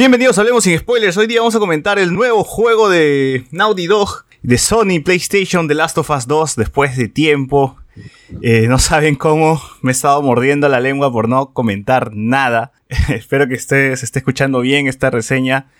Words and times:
Bienvenidos 0.00 0.38
a 0.38 0.40
Hablemos 0.40 0.64
sin 0.64 0.78
Spoilers. 0.78 1.18
Hoy 1.18 1.26
día 1.26 1.40
vamos 1.40 1.54
a 1.54 1.58
comentar 1.58 1.98
el 1.98 2.14
nuevo 2.14 2.42
juego 2.42 2.88
de 2.88 3.44
Naughty 3.50 3.86
Dog 3.86 4.24
de 4.40 4.56
Sony 4.56 5.02
PlayStation 5.04 5.68
The 5.68 5.74
Last 5.74 5.98
of 5.98 6.08
Us 6.08 6.26
2 6.26 6.56
después 6.56 6.96
de 6.96 7.08
tiempo. 7.08 7.76
Eh, 8.40 8.66
no 8.66 8.78
saben 8.78 9.14
cómo 9.14 9.60
me 9.82 9.90
he 9.90 9.92
estado 9.92 10.22
mordiendo 10.22 10.70
la 10.70 10.80
lengua 10.80 11.12
por 11.12 11.28
no 11.28 11.52
comentar 11.52 12.12
nada. 12.14 12.72
Espero 13.10 13.46
que 13.46 13.52
esté, 13.52 13.94
se 13.94 14.06
esté 14.06 14.20
escuchando 14.20 14.60
bien 14.60 14.86
esta 14.86 15.10
reseña. 15.10 15.70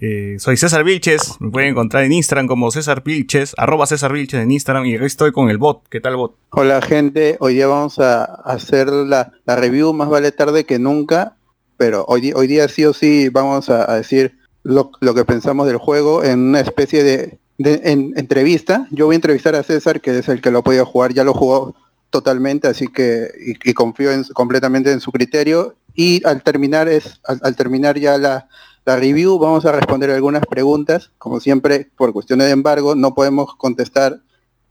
Eh, 0.00 0.36
soy 0.38 0.56
César 0.56 0.84
Vilches, 0.84 1.40
me 1.40 1.50
pueden 1.50 1.70
encontrar 1.70 2.04
en 2.04 2.12
Instagram 2.12 2.46
como 2.46 2.70
César 2.70 3.02
Vilches, 3.02 3.54
arroba 3.56 3.86
César 3.86 4.12
Vilches 4.12 4.40
en 4.40 4.52
Instagram 4.52 4.86
y 4.86 4.94
estoy 4.94 5.32
con 5.32 5.50
el 5.50 5.58
bot. 5.58 5.82
¿Qué 5.88 6.00
tal 6.00 6.14
bot? 6.14 6.36
Hola 6.50 6.80
gente, 6.80 7.38
hoy 7.40 7.54
día 7.54 7.66
vamos 7.66 7.98
a 7.98 8.22
hacer 8.22 8.86
la, 8.86 9.32
la 9.44 9.56
review, 9.56 9.92
más 9.92 10.08
vale 10.08 10.30
tarde 10.30 10.62
que 10.62 10.78
nunca, 10.78 11.34
pero 11.76 12.04
hoy, 12.08 12.32
hoy 12.32 12.46
día 12.46 12.68
sí 12.68 12.84
o 12.84 12.92
sí 12.92 13.28
vamos 13.28 13.68
a, 13.70 13.96
decir 13.96 14.38
lo, 14.62 14.90
que 14.90 15.24
pensamos 15.24 15.66
del 15.66 15.78
juego 15.78 16.24
en 16.24 16.40
una 16.40 16.60
especie 16.60 17.02
de, 17.02 17.38
en, 17.58 18.12
entrevista. 18.16 18.86
Yo 18.90 19.06
voy 19.06 19.14
a 19.14 19.16
entrevistar 19.16 19.54
a 19.54 19.62
César, 19.62 20.00
que 20.00 20.18
es 20.18 20.28
el 20.28 20.40
que 20.40 20.50
lo 20.50 20.60
ha 20.60 20.64
podido 20.64 20.86
jugar, 20.86 21.12
ya 21.12 21.24
lo 21.24 21.34
jugó 21.34 21.74
totalmente, 22.10 22.68
así 22.68 22.86
que 22.88 23.28
y, 23.64 23.74
confío 23.74 24.12
en, 24.12 24.24
completamente 24.24 24.92
en 24.92 25.00
su 25.00 25.10
criterio. 25.12 25.74
Y 25.94 26.26
al 26.26 26.42
terminar 26.42 26.88
es 26.88 27.20
al, 27.24 27.54
terminar 27.56 27.98
ya 27.98 28.18
la, 28.18 28.48
la, 28.84 28.96
review 28.96 29.38
vamos 29.38 29.64
a 29.64 29.72
responder 29.72 30.10
algunas 30.10 30.46
preguntas. 30.46 31.10
Como 31.18 31.40
siempre, 31.40 31.88
por 31.96 32.12
cuestiones 32.12 32.46
de 32.46 32.52
embargo, 32.52 32.94
no 32.94 33.14
podemos 33.14 33.54
contestar 33.56 34.20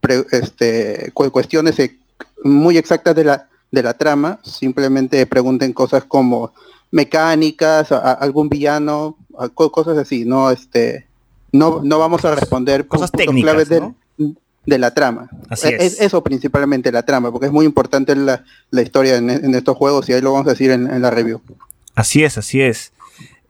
pre, 0.00 0.24
este, 0.32 1.12
cuestiones 1.14 1.76
muy 2.42 2.76
exactas 2.76 3.14
de 3.14 3.24
la, 3.24 3.48
de 3.70 3.82
la 3.82 3.94
trama. 3.94 4.38
Simplemente 4.42 5.26
pregunten 5.26 5.72
cosas 5.72 6.04
como 6.04 6.52
mecánicas, 6.94 7.90
a, 7.90 7.98
a 7.98 8.12
algún 8.12 8.48
villano, 8.48 9.18
a, 9.36 9.48
cosas 9.48 9.98
así, 9.98 10.24
no 10.24 10.52
este 10.52 11.06
no, 11.50 11.80
no 11.82 11.98
vamos 11.98 12.24
a 12.24 12.34
responder 12.34 12.86
cosas 12.86 13.10
técnicas 13.10 13.52
claves 13.52 13.68
de, 13.68 13.80
¿no? 13.80 13.96
de, 14.64 14.78
la 14.78 14.94
trama. 14.94 15.28
Así 15.48 15.68
es. 15.68 15.94
es. 15.94 16.00
eso 16.00 16.22
principalmente 16.22 16.92
la 16.92 17.02
trama, 17.02 17.32
porque 17.32 17.46
es 17.46 17.52
muy 17.52 17.66
importante 17.66 18.14
la, 18.14 18.44
la 18.70 18.82
historia 18.82 19.16
en, 19.16 19.28
en, 19.28 19.54
estos 19.54 19.76
juegos 19.76 20.08
y 20.08 20.12
ahí 20.12 20.20
lo 20.20 20.32
vamos 20.32 20.46
a 20.46 20.50
decir 20.50 20.70
en, 20.70 20.88
en 20.88 21.02
la 21.02 21.10
review. 21.10 21.40
Así 21.96 22.22
es, 22.24 22.38
así 22.38 22.60
es. 22.60 22.92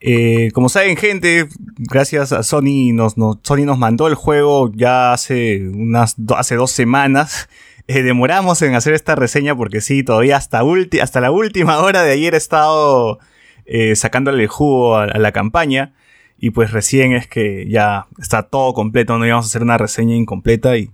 Eh, 0.01 0.51
como 0.53 0.69
saben, 0.69 0.97
gente, 0.97 1.49
gracias 1.79 2.33
a 2.33 2.43
Sony 2.43 2.93
nos, 2.93 3.17
nos, 3.17 3.39
Sony 3.43 3.65
nos 3.65 3.79
mandó 3.79 4.07
el 4.07 4.15
juego 4.15 4.71
ya 4.75 5.13
hace 5.13 5.69
unas 5.69 6.17
hace 6.37 6.57
dos 6.57 6.71
semanas. 6.71 7.49
Eh, 7.87 8.03
demoramos 8.03 8.63
en 8.63 8.75
hacer 8.75 8.95
esta 8.95 9.15
reseña 9.15 9.55
porque 9.55 9.83
sí, 9.83 10.03
todavía 10.03 10.39
hasta, 10.39 10.63
hasta 11.03 11.21
la 11.21 11.31
última 11.31 11.81
hora 11.81 12.03
de 12.03 12.13
ayer 12.13 12.33
he 12.33 12.39
estado 12.39 13.19
eh, 13.67 13.97
sacándole 13.97 14.43
el 14.43 14.49
jugo 14.49 14.97
a, 14.97 15.05
a, 15.05 15.19
la 15.19 15.33
campaña. 15.33 15.93
Y 16.39 16.51
pues 16.51 16.73
recién 16.73 17.13
es 17.13 17.27
que 17.27 17.67
ya 17.69 18.07
está 18.21 18.43
todo 18.43 18.75
completo, 18.75 19.17
no 19.17 19.27
íbamos 19.27 19.47
a 19.47 19.49
hacer 19.49 19.63
una 19.63 19.79
reseña 19.79 20.15
incompleta 20.15 20.77
y, 20.77 20.91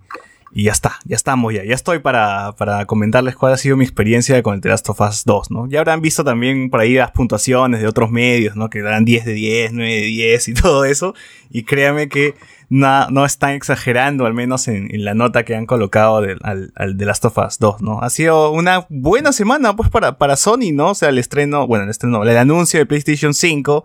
y 0.53 0.65
ya 0.65 0.73
está, 0.73 0.99
ya 1.05 1.15
estamos 1.15 1.55
ya. 1.55 1.65
Ya 1.65 1.75
estoy 1.75 2.01
para, 2.01 2.53
para 2.53 2.85
comentarles 2.87 3.37
cuál 3.37 3.53
ha 3.53 3.57
sido 3.57 3.77
mi 3.77 3.85
experiencia 3.85 4.43
con 4.43 4.55
el 4.55 4.61
The 4.61 4.69
Last 4.71 4.89
of 4.89 5.01
Us 5.01 5.25
2, 5.25 5.51
¿no? 5.53 5.69
Ya 5.69 5.79
habrán 5.79 6.01
visto 6.01 6.25
también 6.25 6.71
por 6.71 6.81
ahí 6.81 6.95
las 6.95 7.13
puntuaciones 7.13 7.81
de 7.81 7.87
otros 7.87 8.11
medios, 8.11 8.57
¿no? 8.57 8.69
Que 8.69 8.83
dan 8.83 9.05
10 9.05 9.27
de 9.27 9.33
10, 9.33 9.73
9 9.73 9.95
de 9.95 10.01
10 10.01 10.49
y 10.49 10.55
todo 10.61 10.85
eso. 10.85 11.15
Y 11.51 11.63
créanme 11.63 12.09
que 12.09 12.35
no, 12.69 13.09
no 13.11 13.25
están 13.25 13.53
exagerando, 13.53 14.27
al 14.27 14.35
menos 14.35 14.67
en, 14.67 14.93
en 14.93 15.05
la 15.05 15.15
nota 15.15 15.45
que 15.45 15.55
han 15.55 15.67
colocado 15.67 16.21
de, 16.21 16.37
al, 16.43 16.73
al 16.75 16.97
The 16.97 17.05
Last 17.05 17.25
of 17.27 17.39
Us 17.39 17.59
2, 17.61 17.83
¿no? 17.83 18.01
Ha 18.03 18.11
sido 18.11 18.51
una 18.51 18.87
buena 18.89 19.33
semana, 19.33 19.77
pues, 19.77 19.89
para, 19.89 20.19
para 20.19 20.37
Sony, 20.37 20.73
¿no? 20.73 20.91
O 20.91 20.95
sea, 20.97 21.11
el 21.11 21.19
estreno, 21.19 21.69
bueno, 21.69 21.85
el 21.85 21.91
estreno, 21.91 22.25
el 22.25 22.37
anuncio 22.37 22.81
de 22.81 22.87
PlayStation 22.87 23.35
5 23.35 23.85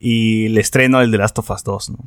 y 0.00 0.46
el 0.46 0.58
estreno 0.58 0.98
del 0.98 1.12
The 1.12 1.18
Last 1.18 1.38
of 1.38 1.50
Us 1.50 1.62
2, 1.62 1.90
¿no? 1.90 1.98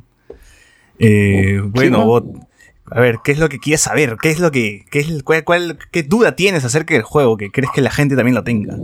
Eh, 0.98 1.60
bueno, 1.64 2.04
¿no? 2.04 2.46
A 2.90 3.00
ver, 3.00 3.18
¿qué 3.24 3.32
es 3.32 3.38
lo 3.38 3.48
que 3.48 3.58
quieres 3.58 3.80
saber? 3.80 4.16
¿Qué 4.20 4.30
es 4.30 4.40
lo 4.40 4.50
que, 4.50 4.84
qué, 4.90 5.00
es, 5.00 5.22
cuál, 5.22 5.44
cuál, 5.44 5.78
qué 5.90 6.02
duda 6.02 6.36
tienes 6.36 6.64
acerca 6.64 6.94
del 6.94 7.02
juego 7.02 7.36
que 7.36 7.50
crees 7.50 7.70
que 7.72 7.80
la 7.80 7.90
gente 7.90 8.14
también 8.14 8.34
lo 8.34 8.44
tenga? 8.44 8.76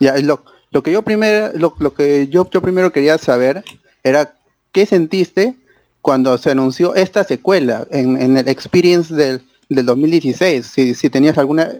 Ya, 0.00 0.16
lo, 0.18 0.42
lo 0.70 0.82
que 0.82 0.92
yo 0.92 1.02
primero, 1.02 1.50
lo, 1.54 1.74
lo, 1.78 1.94
que 1.94 2.28
yo, 2.28 2.48
yo 2.50 2.62
primero 2.62 2.92
quería 2.92 3.18
saber 3.18 3.62
era 4.02 4.34
qué 4.72 4.86
sentiste 4.86 5.54
cuando 6.00 6.38
se 6.38 6.50
anunció 6.50 6.94
esta 6.94 7.24
secuela 7.24 7.86
en, 7.90 8.20
en 8.20 8.36
el 8.36 8.48
Experience 8.48 9.14
del, 9.14 9.42
del 9.68 9.86
2016, 9.86 10.66
si, 10.66 10.94
si 10.94 11.10
tenías 11.10 11.36
alguna 11.36 11.72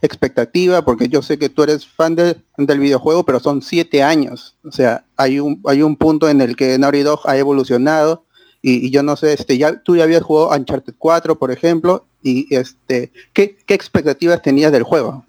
expectativa, 0.00 0.82
porque 0.82 1.08
yo 1.08 1.20
sé 1.20 1.38
que 1.38 1.48
tú 1.48 1.62
eres 1.62 1.86
fan 1.86 2.14
de, 2.14 2.36
del 2.56 2.78
videojuego, 2.78 3.24
pero 3.24 3.40
son 3.40 3.60
siete 3.60 4.02
años. 4.02 4.56
O 4.64 4.72
sea, 4.72 5.04
hay 5.16 5.40
un, 5.40 5.60
hay 5.66 5.82
un 5.82 5.96
punto 5.96 6.28
en 6.28 6.40
el 6.40 6.56
que 6.56 6.78
Naughty 6.78 7.02
Dog 7.02 7.20
ha 7.24 7.36
evolucionado 7.36 8.24
y, 8.62 8.90
yo 8.90 9.02
no 9.02 9.16
sé, 9.16 9.32
este, 9.32 9.58
ya 9.58 9.82
tú 9.82 9.96
ya 9.96 10.04
habías 10.04 10.22
jugado 10.22 10.56
Uncharted 10.56 10.94
4, 10.96 11.38
por 11.38 11.50
ejemplo, 11.50 12.06
y 12.22 12.54
este, 12.54 13.10
¿qué, 13.32 13.56
qué 13.66 13.74
expectativas 13.74 14.40
tenías 14.40 14.70
del 14.70 14.84
juego? 14.84 15.24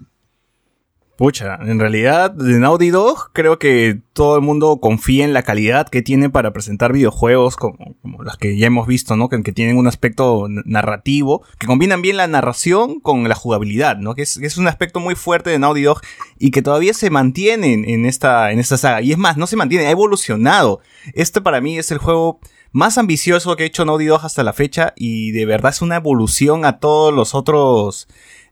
Pucha, 1.15 1.59
en 1.61 1.79
realidad 1.79 2.31
de 2.31 2.59
Naughty 2.59 2.89
Dog 2.89 3.31
creo 3.33 3.59
que 3.59 3.99
todo 4.13 4.35
el 4.35 4.41
mundo 4.41 4.79
confía 4.81 5.23
en 5.23 5.33
la 5.33 5.43
calidad 5.43 5.87
que 5.87 6.01
tiene 6.01 6.31
para 6.31 6.53
presentar 6.53 6.91
videojuegos 6.91 7.55
como, 7.55 7.95
como 8.01 8.23
las 8.23 8.35
que 8.37 8.57
ya 8.57 8.65
hemos 8.65 8.87
visto, 8.87 9.15
¿no? 9.15 9.29
Que, 9.29 9.43
que, 9.43 9.51
tienen 9.51 9.77
un 9.77 9.85
aspecto 9.85 10.47
narrativo, 10.49 11.43
que 11.59 11.67
combinan 11.67 12.01
bien 12.01 12.17
la 12.17 12.25
narración 12.25 12.99
con 12.99 13.29
la 13.29 13.35
jugabilidad, 13.35 13.97
¿no? 13.97 14.15
Que 14.15 14.23
es, 14.23 14.39
que 14.39 14.47
es 14.47 14.57
un 14.57 14.67
aspecto 14.67 14.99
muy 14.99 15.13
fuerte 15.13 15.51
de 15.51 15.59
Naughty 15.59 15.83
Dog 15.83 16.01
y 16.39 16.49
que 16.49 16.63
todavía 16.63 16.95
se 16.95 17.11
mantiene 17.11 17.73
en, 17.73 17.87
en, 17.87 18.07
esta, 18.07 18.51
en 18.51 18.57
esta 18.57 18.77
saga. 18.77 19.01
Y 19.03 19.11
es 19.11 19.17
más, 19.19 19.37
no 19.37 19.45
se 19.45 19.55
mantiene, 19.55 19.85
ha 19.85 19.91
evolucionado. 19.91 20.81
Este 21.13 21.41
para 21.41 21.61
mí 21.61 21.77
es 21.77 21.91
el 21.91 21.99
juego 21.99 22.39
más 22.73 22.97
ambicioso 22.97 23.55
que 23.55 23.63
ha 23.63 23.67
hecho 23.67 23.85
Naughty 23.85 24.05
Dog 24.05 24.25
hasta 24.25 24.43
la 24.43 24.51
fecha 24.51 24.93
y 24.97 25.31
de 25.31 25.45
verdad 25.45 25.71
es 25.71 25.81
una 25.81 25.95
evolución 25.95 26.65
a 26.65 26.79
todos 26.79 27.13
los 27.13 27.35
otros 27.35 28.07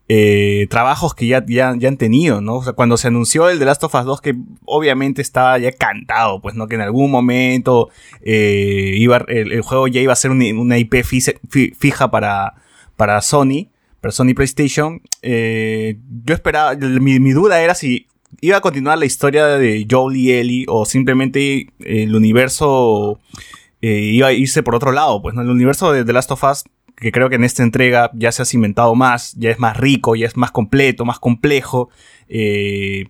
eh, 0.08 0.68
trabajos 0.70 1.16
que 1.16 1.26
ya, 1.26 1.44
ya, 1.46 1.74
ya, 1.78 1.88
han 1.88 1.98
tenido, 1.98 2.40
¿no? 2.40 2.58
O 2.58 2.64
sea, 2.64 2.74
cuando 2.74 2.98
se 2.98 3.08
anunció 3.08 3.50
el 3.50 3.60
The 3.60 3.66
Last 3.66 3.84
of 3.84 3.96
Us 3.96 4.06
2, 4.06 4.22
que 4.22 4.36
obviamente 4.66 5.22
estaba 5.22 5.58
ya 5.58 5.72
cantado, 5.72 6.42
pues, 6.42 6.54
¿no? 6.54 6.68
Que 6.68 6.76
en 6.76 6.82
algún 6.82 7.10
momento 7.10 7.90
eh, 8.22 8.94
iba, 8.98 9.24
el, 9.28 9.62
juego 9.62 9.88
ya 9.88 10.02
iba 10.02 10.14
a 10.14 10.18
ser 10.18 10.32
una, 10.32 10.46
una 10.54 10.78
IP 10.78 11.04
fija 11.04 12.12
para, 12.12 12.56
para 12.98 13.22
Sony, 13.22 13.70
para 14.02 14.12
Sony 14.12 14.34
PlayStation. 14.36 15.02
Eh, 15.22 15.98
yo 16.26 16.34
esperaba, 16.34 16.76
mi, 16.76 17.20
mi 17.20 17.32
duda 17.32 17.62
era 17.62 17.74
si 17.74 18.08
iba 18.42 18.58
a 18.58 18.62
continuar 18.62 18.98
la 18.98 19.06
historia 19.06 19.46
de 19.48 19.88
Joel 19.90 20.18
y 20.18 20.32
Ellie 20.32 20.66
o 20.68 20.86
simplemente 20.86 21.68
el 21.80 22.16
universo 22.16 23.20
eh, 23.82 24.00
iba 24.14 24.28
a 24.28 24.34
irse 24.34 24.64
por 24.64 24.76
otro 24.76 24.92
lado, 24.92 25.22
pues. 25.22 25.36
El 25.36 25.50
universo 25.50 25.92
de 25.92 26.06
The 26.06 26.14
Last 26.14 26.32
of 26.32 26.44
Us 26.44 26.64
que 27.02 27.12
creo 27.12 27.30
que 27.30 27.36
en 27.36 27.44
esta 27.44 27.64
entrega 27.64 28.12
ya 28.14 28.32
se 28.32 28.44
ha 28.44 28.46
cimentado 28.46 28.94
más, 28.94 29.34
ya 29.34 29.50
es 29.50 29.58
más 29.58 29.76
rico, 29.76 30.16
ya 30.16 30.28
es 30.28 30.38
más 30.38 30.52
completo, 30.52 31.04
más 31.04 31.20
complejo, 31.20 31.90
eh, 32.30 33.08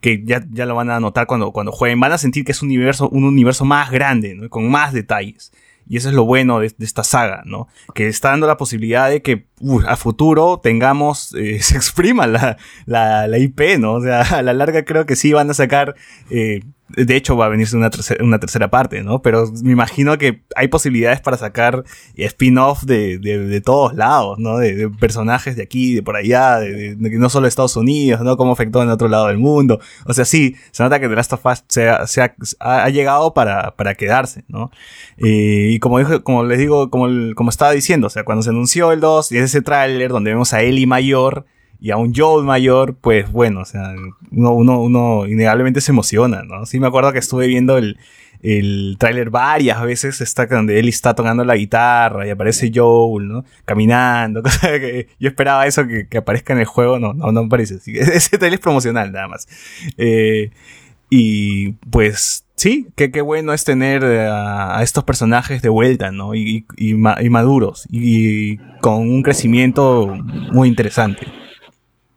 que 0.00 0.24
ya, 0.24 0.42
ya 0.50 0.64
lo 0.64 0.74
van 0.74 0.90
a 0.90 1.00
notar 1.00 1.26
cuando, 1.26 1.52
cuando 1.52 1.70
jueguen, 1.70 2.00
van 2.00 2.12
a 2.12 2.18
sentir 2.18 2.46
que 2.46 2.52
es 2.52 2.62
un 2.62 2.68
universo, 2.68 3.10
un 3.10 3.24
universo 3.24 3.66
más 3.66 3.90
grande, 3.90 4.34
¿no? 4.34 4.48
con 4.48 4.70
más 4.70 4.94
detalles. 4.94 5.52
Y 5.86 5.98
eso 5.98 6.08
es 6.08 6.14
lo 6.14 6.24
bueno 6.24 6.60
de, 6.60 6.72
esta 6.78 7.04
saga, 7.04 7.42
¿no? 7.44 7.66
Que 7.94 8.06
está 8.06 8.30
dando 8.30 8.46
la 8.46 8.56
posibilidad 8.56 9.10
de 9.10 9.22
que 9.22 9.46
a 9.86 9.96
futuro 9.96 10.60
tengamos, 10.62 11.34
eh, 11.34 11.58
se 11.62 11.76
exprima 11.76 12.26
la, 12.26 12.56
la, 12.86 13.26
la, 13.26 13.38
IP, 13.38 13.78
¿no? 13.78 13.94
O 13.94 14.02
sea, 14.02 14.22
a 14.22 14.42
la 14.42 14.52
larga 14.52 14.84
creo 14.84 15.06
que 15.06 15.16
sí 15.16 15.32
van 15.32 15.50
a 15.50 15.54
sacar 15.54 15.94
eh, 16.30 16.60
de 16.96 17.16
hecho, 17.16 17.36
va 17.36 17.46
a 17.46 17.48
venirse 17.48 17.76
una 17.76 17.90
tercera, 17.90 18.24
una 18.24 18.40
tercera 18.40 18.70
parte, 18.70 19.02
¿no? 19.02 19.22
Pero 19.22 19.50
me 19.62 19.72
imagino 19.72 20.18
que 20.18 20.42
hay 20.56 20.68
posibilidades 20.68 21.20
para 21.20 21.36
sacar 21.36 21.84
spin-off 22.16 22.82
de, 22.84 23.18
de, 23.18 23.38
de, 23.38 23.60
todos 23.60 23.94
lados, 23.94 24.38
¿no? 24.38 24.58
De, 24.58 24.88
personajes 24.88 25.56
de 25.56 25.62
aquí, 25.62 25.94
de 25.94 26.02
por 26.02 26.16
allá, 26.16 26.58
no 26.98 27.30
solo 27.30 27.46
Estados 27.46 27.76
Unidos, 27.76 28.22
¿no? 28.22 28.36
Cómo 28.36 28.52
afectó 28.52 28.82
en 28.82 28.88
otro 28.88 29.08
lado 29.08 29.28
del 29.28 29.38
mundo. 29.38 29.80
O 30.06 30.12
sea, 30.12 30.24
sí, 30.24 30.56
se 30.72 30.82
nota 30.82 30.98
que 30.98 31.08
The 31.08 31.14
Last 31.14 31.32
of 31.32 31.46
Us 31.46 31.64
se 31.68 31.88
ha, 31.88 32.06
se 32.06 32.22
ha, 32.58 32.88
llegado 32.88 33.34
para, 33.34 33.76
para 33.76 33.94
quedarse, 33.94 34.44
¿no? 34.48 34.70
Eh, 35.18 35.70
y 35.72 35.78
como, 35.78 35.98
dijo, 35.98 36.24
como 36.24 36.44
les 36.44 36.58
digo, 36.58 36.90
como, 36.90 37.06
como 37.34 37.50
estaba 37.50 37.72
diciendo, 37.72 38.08
o 38.08 38.10
sea, 38.10 38.24
cuando 38.24 38.42
se 38.42 38.50
anunció 38.50 38.92
el 38.92 39.00
2 39.00 39.32
y 39.32 39.38
es 39.38 39.49
ese 39.50 39.62
tráiler 39.62 40.10
donde 40.10 40.30
vemos 40.30 40.52
a 40.52 40.62
Ellie 40.62 40.86
mayor, 40.86 41.46
y 41.80 41.90
a 41.90 41.96
un 41.96 42.14
Joel 42.14 42.44
mayor, 42.44 42.96
pues 43.00 43.32
bueno, 43.32 43.60
o 43.60 43.64
sea, 43.64 43.94
uno, 44.30 44.52
uno, 44.52 44.80
uno 44.82 45.26
innegablemente 45.26 45.80
se 45.80 45.92
emociona, 45.92 46.42
¿no? 46.42 46.66
Sí 46.66 46.78
me 46.78 46.86
acuerdo 46.86 47.10
que 47.12 47.18
estuve 47.18 47.46
viendo 47.46 47.78
el, 47.78 47.98
el 48.42 48.96
tráiler 48.98 49.30
varias 49.30 49.82
veces, 49.82 50.20
está 50.20 50.46
donde 50.46 50.78
él 50.78 50.88
está 50.88 51.14
tocando 51.14 51.42
la 51.42 51.56
guitarra 51.56 52.26
y 52.26 52.30
aparece 52.30 52.70
Joel, 52.74 53.28
¿no? 53.28 53.44
Caminando, 53.64 54.42
yo 55.18 55.28
esperaba 55.28 55.66
eso 55.66 55.86
que, 55.86 56.06
que 56.06 56.18
aparezca 56.18 56.52
en 56.52 56.60
el 56.60 56.66
juego, 56.66 56.98
no, 56.98 57.14
no, 57.14 57.32
no 57.32 57.44
me 57.44 57.48
parece. 57.48 57.76
Ese 57.86 58.36
tráiler 58.36 58.58
es 58.58 58.60
promocional 58.60 59.10
nada 59.10 59.28
más. 59.28 59.48
Eh, 59.96 60.50
y 61.08 61.72
pues 61.90 62.44
sí, 62.60 62.88
qué, 62.94 63.10
qué 63.10 63.22
bueno 63.22 63.54
es 63.54 63.64
tener 63.64 64.04
a, 64.04 64.78
a, 64.78 64.82
estos 64.82 65.04
personajes 65.04 65.62
de 65.62 65.70
vuelta, 65.70 66.12
¿no? 66.12 66.34
Y, 66.34 66.66
y, 66.76 66.90
y 66.90 67.30
maduros 67.30 67.86
y 67.90 68.58
con 68.82 68.98
un 68.98 69.22
crecimiento 69.22 70.14
muy 70.52 70.68
interesante. 70.68 71.26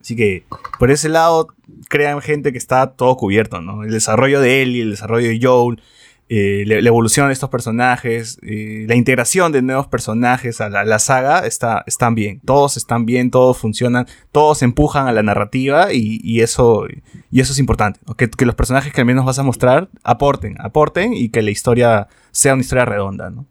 Así 0.01 0.17
que 0.17 0.43
por 0.79 0.91
ese 0.91 1.07
lado 1.07 1.47
crean 1.87 2.19
gente 2.19 2.51
que 2.51 2.57
está 2.57 2.87
todo 2.87 3.15
cubierto, 3.15 3.61
¿no? 3.61 3.83
El 3.85 3.91
desarrollo 3.91 4.41
de 4.41 4.61
Ellie, 4.61 4.81
el 4.81 4.91
desarrollo 4.91 5.29
de 5.29 5.39
Joel, 5.41 5.81
eh, 6.29 6.63
la, 6.65 6.75
evolución 6.75 7.27
de 7.27 7.33
estos 7.33 7.49
personajes, 7.49 8.39
eh, 8.41 8.85
la 8.87 8.95
integración 8.95 9.51
de 9.51 9.61
nuevos 9.61 9.87
personajes 9.87 10.61
a 10.61 10.69
la, 10.69 10.99
saga 10.99 11.45
está, 11.45 11.83
están 11.85 12.15
bien. 12.15 12.39
Todos 12.45 12.77
están 12.77 13.05
bien, 13.05 13.29
todos 13.29 13.57
funcionan, 13.57 14.07
todos 14.31 14.61
empujan 14.61 15.07
a 15.07 15.11
la 15.11 15.21
narrativa 15.21 15.93
y, 15.93 16.41
eso, 16.41 16.85
y 17.29 17.41
eso 17.41 17.51
es 17.51 17.59
importante. 17.59 17.99
Que, 18.17 18.45
los 18.45 18.55
personajes 18.55 18.93
que 18.93 19.01
al 19.01 19.05
menos 19.05 19.25
vas 19.25 19.37
a 19.37 19.43
mostrar 19.43 19.89
aporten, 20.03 20.55
aporten 20.59 21.13
y 21.13 21.29
que 21.29 21.41
la 21.41 21.51
historia 21.51 22.07
sea 22.31 22.53
una 22.53 22.61
historia 22.61 22.85
redonda. 22.85 23.29
¿no? 23.29 23.45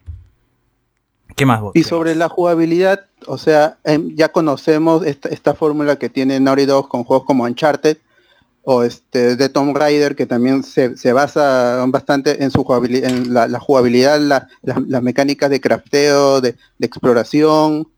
¿Qué 1.36 1.44
más 1.44 1.60
vos? 1.60 1.72
Y 1.74 1.84
sobre 1.84 2.14
la 2.14 2.30
jugabilidad, 2.30 3.06
o 3.26 3.36
sea, 3.36 3.76
em, 3.84 4.14
ya 4.16 4.30
conocemos 4.30 5.04
esta, 5.04 5.28
esta 5.28 5.54
fórmula 5.54 5.96
que 5.96 6.08
tiene 6.08 6.40
Naughty 6.40 6.64
Dog 6.64 6.88
con 6.88 7.04
juegos 7.04 7.26
como 7.26 7.44
Uncharted 7.44 7.98
o 8.64 8.84
este 8.84 9.36
de 9.36 9.48
Tomb 9.48 9.76
Raider 9.76 10.14
que 10.14 10.26
también 10.26 10.62
se, 10.62 11.12
basa 11.12 11.84
bastante 11.88 12.42
en 12.44 12.50
su 12.50 12.64
jugabilidad, 12.64 13.10
en 13.10 13.34
la, 13.34 13.60
jugabilidad, 13.60 14.20
las 14.62 15.02
mecánicas 15.02 15.50
de 15.50 15.60
crafteo, 15.60 16.40
de, 16.40 16.56
exploración. 16.80 17.88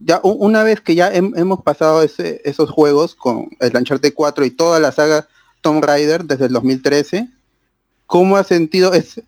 Ya 0.00 0.20
una 0.24 0.64
vez 0.64 0.80
que 0.80 0.96
ya 0.96 1.12
hemos 1.12 1.62
pasado 1.62 2.02
esos 2.02 2.70
juegos 2.70 3.14
con 3.14 3.48
el 3.60 3.76
Uncharted 3.76 4.12
4 4.14 4.44
y 4.44 4.50
toda 4.50 4.80
la 4.80 4.90
saga 4.90 5.28
Tomb 5.60 5.84
Raider 5.84 6.24
desde 6.24 6.46
el 6.46 6.52
2013, 6.52 7.28
¿cómo 8.06 8.36
ha 8.36 8.42
sentido 8.42 8.94
es 8.94 9.22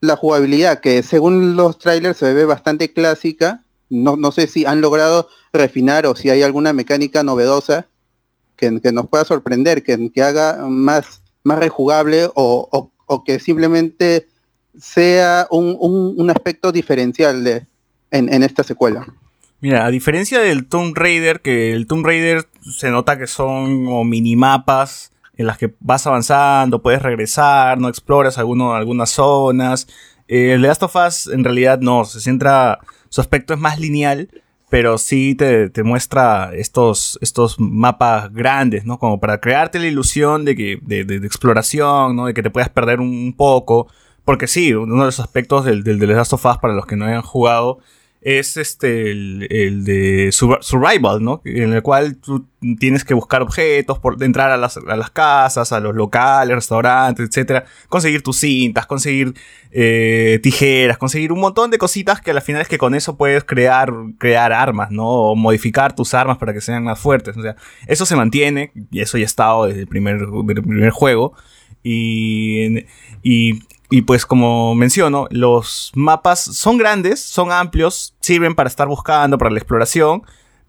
la 0.00 0.14
jugabilidad 0.14 0.80
que 0.80 1.02
según 1.02 1.56
los 1.56 1.78
trailers 1.78 2.18
se 2.18 2.32
ve 2.32 2.44
bastante 2.44 2.92
clásica? 2.92 3.64
No, 3.88 4.14
no 4.16 4.30
sé 4.30 4.46
si 4.46 4.64
han 4.66 4.80
logrado 4.80 5.28
refinar 5.52 6.06
o 6.06 6.14
si 6.14 6.30
hay 6.30 6.42
alguna 6.42 6.72
mecánica 6.72 7.24
novedosa 7.24 7.88
que, 8.60 8.92
nos 8.92 9.08
pueda 9.08 9.24
sorprender, 9.24 9.82
que, 9.82 10.10
que, 10.12 10.22
haga 10.22 10.66
más, 10.68 11.22
más 11.42 11.58
rejugable 11.58 12.28
o, 12.34 12.90
que 13.24 13.40
simplemente 13.40 14.28
sea 14.78 15.48
un, 15.50 16.30
aspecto 16.30 16.70
diferencial 16.70 17.42
de, 17.42 17.66
en, 18.10 18.42
esta 18.42 18.62
secuela. 18.62 19.06
Mira, 19.60 19.84
a 19.84 19.90
diferencia 19.90 20.40
del 20.40 20.66
Tomb 20.66 20.96
Raider, 20.96 21.40
que 21.40 21.72
el 21.72 21.86
Tomb 21.86 22.06
Raider 22.06 22.46
se 22.62 22.90
nota 22.90 23.18
que 23.18 23.26
son 23.26 23.84
como 23.84 24.04
minimapas 24.04 25.12
en 25.36 25.46
las 25.46 25.58
que 25.58 25.74
vas 25.80 26.06
avanzando, 26.06 26.82
puedes 26.82 27.02
regresar, 27.02 27.78
no 27.78 27.88
exploras 27.88 28.38
alguno, 28.38 28.74
algunas 28.74 29.10
zonas. 29.10 29.86
Eh, 30.28 30.52
el 30.52 30.62
Last 30.62 30.82
of 30.82 30.94
Us 30.94 31.26
en 31.26 31.44
realidad 31.44 31.80
no, 31.80 32.04
se 32.04 32.20
centra, 32.20 32.78
su 33.08 33.20
aspecto 33.20 33.54
es 33.54 33.60
más 33.60 33.80
lineal 33.80 34.28
pero 34.70 34.98
sí 34.98 35.34
te, 35.34 35.70
muestra 35.82 36.52
estos, 36.54 37.18
estos 37.20 37.58
mapas 37.58 38.32
grandes, 38.32 38.84
¿no? 38.86 38.98
Como 38.98 39.18
para 39.18 39.40
crearte 39.40 39.80
la 39.80 39.88
ilusión 39.88 40.44
de 40.44 40.54
que, 40.54 40.78
de, 40.82 41.04
de, 41.04 41.26
exploración, 41.26 42.14
¿no? 42.14 42.26
De 42.26 42.34
que 42.34 42.42
te 42.42 42.50
puedas 42.50 42.68
perder 42.70 43.00
un, 43.00 43.34
poco. 43.36 43.88
Porque 44.24 44.46
sí, 44.46 44.72
uno 44.72 44.94
de 45.00 45.06
los 45.06 45.18
aspectos 45.18 45.64
del, 45.64 45.82
del, 45.82 45.98
del 45.98 46.10
Last 46.14 46.32
of 46.32 46.46
Us, 46.46 46.58
para 46.58 46.74
los 46.74 46.86
que 46.86 46.94
no 46.94 47.04
hayan 47.04 47.22
jugado, 47.22 47.80
es 48.22 48.58
este 48.58 49.12
el, 49.12 49.84
de 49.84 50.30
survival, 50.30 51.22
¿no? 51.22 51.40
En 51.44 51.72
el 51.72 51.82
cual 51.82 52.16
tú 52.16 52.46
tienes 52.78 53.04
que 53.04 53.14
buscar 53.14 53.40
objetos, 53.40 53.98
por, 53.98 54.22
entrar 54.22 54.50
a 54.50 54.58
las, 54.58 54.78
casas, 55.10 55.72
a 55.72 55.80
los 55.80 55.94
locales, 55.94 56.54
restaurantes, 56.54 57.28
etcétera, 57.28 57.64
conseguir 57.88 58.22
tus 58.22 58.36
cintas, 58.38 58.86
conseguir 58.86 59.32
eh, 59.70 60.38
tijeras, 60.42 60.98
conseguir 60.98 61.32
un 61.32 61.40
montón 61.40 61.70
de 61.70 61.78
cositas 61.78 62.20
que 62.20 62.32
al 62.32 62.42
final 62.42 62.60
es 62.60 62.68
que 62.68 62.76
con 62.76 62.94
eso 62.94 63.16
puedes 63.16 63.44
crear, 63.44 63.90
crear 64.18 64.52
armas, 64.52 64.90
¿no? 64.90 65.08
O 65.08 65.34
modificar 65.34 65.94
tus 65.94 66.12
armas 66.12 66.36
para 66.36 66.52
que 66.52 66.60
sean 66.60 66.84
más 66.84 66.98
fuertes. 66.98 67.36
O 67.38 67.42
sea, 67.42 67.56
eso 67.86 68.04
se 68.04 68.16
mantiene, 68.16 68.72
y 68.90 69.00
eso 69.00 69.16
ya 69.16 69.24
ha 69.24 69.26
estado 69.26 69.64
desde 69.64 69.80
el 69.80 69.86
primer, 69.86 70.16
el 70.16 70.62
primer 70.62 70.90
juego. 70.90 71.32
Y, 71.82 72.84
y 73.22 73.60
y 73.90 74.02
pues 74.02 74.24
como 74.24 74.74
menciono, 74.74 75.26
los 75.30 75.90
mapas 75.94 76.42
son 76.42 76.78
grandes, 76.78 77.20
son 77.20 77.50
amplios, 77.50 78.14
sirven 78.20 78.54
para 78.54 78.68
estar 78.68 78.86
buscando, 78.86 79.36
para 79.36 79.50
la 79.50 79.58
exploración, 79.58 80.22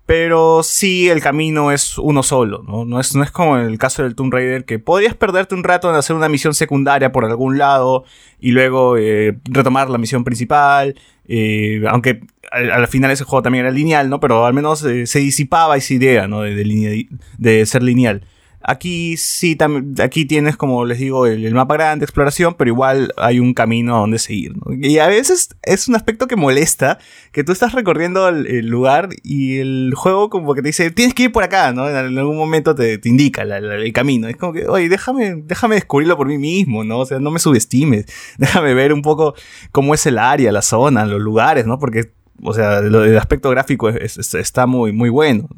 pero 0.07 0.63
sí 0.63 1.07
el 1.09 1.21
camino 1.21 1.71
es 1.71 1.97
uno 1.97 2.23
solo, 2.23 2.63
¿no? 2.67 2.83
No 2.83 2.99
es, 2.99 3.15
no 3.15 3.23
es 3.23 3.31
como 3.31 3.57
en 3.57 3.65
el 3.67 3.77
caso 3.77 4.03
del 4.03 4.15
Tomb 4.15 4.33
Raider, 4.33 4.65
que 4.65 4.79
podrías 4.79 5.13
perderte 5.13 5.55
un 5.55 5.63
rato 5.63 5.89
en 5.89 5.95
hacer 5.95 6.15
una 6.15 6.27
misión 6.27 6.53
secundaria 6.53 7.11
por 7.11 7.23
algún 7.23 7.57
lado 7.57 8.03
y 8.39 8.51
luego 8.51 8.97
eh, 8.97 9.37
retomar 9.45 9.89
la 9.89 9.99
misión 9.99 10.23
principal, 10.23 10.95
eh, 11.27 11.83
aunque 11.87 12.21
al, 12.51 12.87
final 12.87 13.11
ese 13.11 13.23
juego 13.23 13.43
también 13.43 13.65
era 13.65 13.73
lineal, 13.73 14.09
¿no? 14.09 14.19
Pero 14.19 14.45
al 14.45 14.53
menos 14.53 14.83
eh, 14.83 15.05
se 15.05 15.19
disipaba 15.19 15.77
esa 15.77 15.93
idea, 15.93 16.27
¿no? 16.27 16.41
de, 16.41 17.07
de 17.37 17.65
ser 17.65 17.83
lineal. 17.83 18.25
Aquí 18.63 19.17
sí, 19.17 19.57
aquí 20.03 20.25
tienes, 20.25 20.55
como 20.55 20.85
les 20.85 20.99
digo, 20.99 21.25
el, 21.25 21.53
mapa 21.53 21.75
grande, 21.75 22.05
exploración, 22.05 22.55
pero 22.55 22.69
igual 22.69 23.13
hay 23.17 23.39
un 23.39 23.53
camino 23.53 23.95
a 23.95 23.99
donde 23.99 24.19
seguir. 24.19 24.53
Y 24.81 24.99
a 24.99 25.07
veces 25.07 25.49
es 25.63 25.87
un 25.87 25.95
aspecto 25.95 26.27
que 26.27 26.35
molesta, 26.35 26.99
que 27.31 27.43
tú 27.43 27.51
estás 27.51 27.73
recorriendo 27.73 28.27
el, 28.27 28.67
lugar 28.67 29.09
y 29.23 29.57
el 29.57 29.93
juego 29.95 30.29
como 30.29 30.53
que 30.53 30.61
te 30.61 30.69
dice, 30.69 30.91
tienes 30.91 31.13
que 31.13 31.23
ir 31.23 31.31
por 31.31 31.43
acá, 31.43 31.73
¿no? 31.73 31.89
En, 31.89 32.17
algún 32.17 32.37
momento 32.37 32.75
te, 32.75 32.99
indica 33.05 33.41
el 33.41 33.93
camino. 33.93 34.27
Es 34.27 34.37
como 34.37 34.53
que, 34.53 34.67
oye, 34.67 34.89
déjame, 34.89 35.35
déjame 35.43 35.75
descubrirlo 35.75 36.15
por 36.15 36.27
mí 36.27 36.37
mismo, 36.37 36.83
¿no? 36.83 36.99
O 36.99 37.05
sea, 37.05 37.19
no 37.19 37.31
me 37.31 37.39
subestimes. 37.39 38.05
Déjame 38.37 38.73
ver 38.73 38.93
un 38.93 39.01
poco 39.01 39.35
cómo 39.71 39.93
es 39.93 40.05
el 40.05 40.17
área, 40.17 40.51
la 40.51 40.61
zona, 40.61 41.05
los 41.05 41.21
lugares, 41.21 41.65
¿no? 41.65 41.79
Porque, 41.79 42.11
o 42.43 42.53
sea, 42.53 42.79
el 42.79 43.17
aspecto 43.17 43.49
gráfico 43.49 43.89
está 43.89 44.65
muy, 44.65 44.91
muy 44.91 45.09
bueno. 45.09 45.49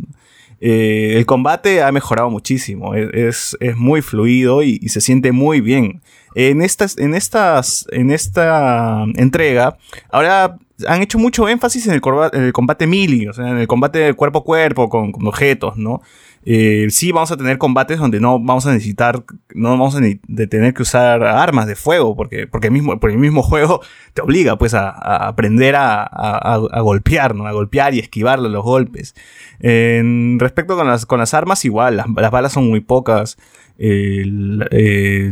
Eh, 0.65 1.17
el 1.17 1.25
combate 1.25 1.83
ha 1.83 1.91
mejorado 1.91 2.29
muchísimo, 2.29 2.95
es, 2.95 3.57
muy 3.75 4.01
fluido 4.01 4.63
y, 4.63 4.79
se 4.87 5.01
siente 5.01 5.33
muy 5.33 5.59
bien. 5.59 6.01
En 6.35 6.61
estas, 6.61 6.97
en 6.97 7.15
estas, 7.15 7.85
en 7.91 8.11
esta 8.11 9.03
entrega, 9.15 9.77
ahora 10.09 10.57
han 10.87 11.01
hecho 11.01 11.19
mucho 11.19 11.49
énfasis 11.49 11.87
en 11.87 11.93
el, 11.95 12.53
combate 12.53 12.87
melee, 12.87 13.27
o 13.27 13.33
sea, 13.33 13.49
en 13.49 13.57
el 13.57 13.67
combate 13.67 14.13
cuerpo 14.13 14.39
a 14.39 14.43
cuerpo 14.45 14.87
con, 14.87 15.11
con 15.11 15.27
objetos, 15.27 15.75
¿no? 15.75 16.01
Eh, 16.45 16.87
sí 16.89 17.11
vamos 17.11 17.31
a 17.31 17.37
tener 17.37 17.57
combates 17.57 17.99
donde 17.99 18.19
no 18.19 18.39
vamos 18.39 18.65
a 18.65 18.73
necesitar, 18.73 19.23
no 19.53 19.69
vamos 19.69 19.95
a 19.95 20.01
de 20.01 20.47
tener 20.47 20.73
que 20.73 20.81
usar 20.81 21.23
armas 21.23 21.67
de 21.67 21.75
fuego, 21.75 22.15
porque, 22.15 22.47
porque, 22.47 22.69
mismo, 22.69 22.99
porque 22.99 23.15
el 23.15 23.21
mismo 23.21 23.43
juego 23.43 23.81
te 24.13 24.21
obliga 24.21 24.57
pues 24.57 24.73
a, 24.73 24.89
aprender 25.27 25.75
a, 25.75 26.03
a, 26.03 26.81
golpear, 26.81 27.35
¿no? 27.35 27.47
A 27.47 27.51
golpear 27.51 27.93
y 27.93 27.99
esquivar 27.99 28.39
los 28.39 28.63
golpes. 28.63 29.15
En 29.59 30.37
respecto 30.39 30.75
con 30.75 30.87
las, 30.87 31.05
con 31.05 31.19
las 31.19 31.33
armas, 31.33 31.63
igual, 31.65 31.97
las, 31.97 32.31
balas 32.31 32.53
son 32.53 32.69
muy 32.69 32.81
pocas. 32.81 33.37
Eh, 33.79 34.23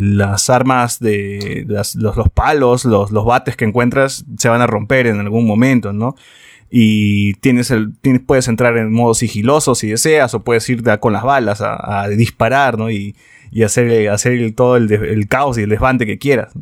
las 0.02 0.50
armas 0.50 1.00
de 1.00 1.63
los, 1.68 1.96
los, 1.96 2.30
palos, 2.30 2.86
los, 2.86 3.12
los 3.12 3.24
bates 3.24 3.56
que 3.56 3.65
encuentras 3.65 4.25
se 4.38 4.50
van 4.50 4.62
a 4.62 4.68
romper 4.68 5.08
en 5.08 5.20
algún 5.20 5.46
momento, 5.46 5.94
¿no? 5.94 6.15
Y 6.74 7.34
tienes 7.36 7.70
el, 7.70 7.98
tienes, 8.00 8.22
puedes 8.25 8.48
entrar 8.48 8.78
en 8.78 8.94
modo 8.94 9.13
sigiloso 9.13 9.75
si 9.75 9.90
deseas, 9.90 10.34
o 10.34 10.40
puedes 10.40 10.68
ir 10.70 10.82
con 11.01 11.12
las 11.12 11.24
balas 11.24 11.62
a, 11.62 12.08
disparar, 12.08 12.78
¿no? 12.78 12.90
Y, 12.90 13.16
y 13.51 13.63
hacer, 13.63 14.10
hacer 14.10 14.54
todo 14.56 14.78
el, 14.78 15.28
caos 15.28 15.58
y 15.58 15.63
el 15.63 15.70
desbande 15.70 16.06
que 16.06 16.18
quieras. 16.18 16.54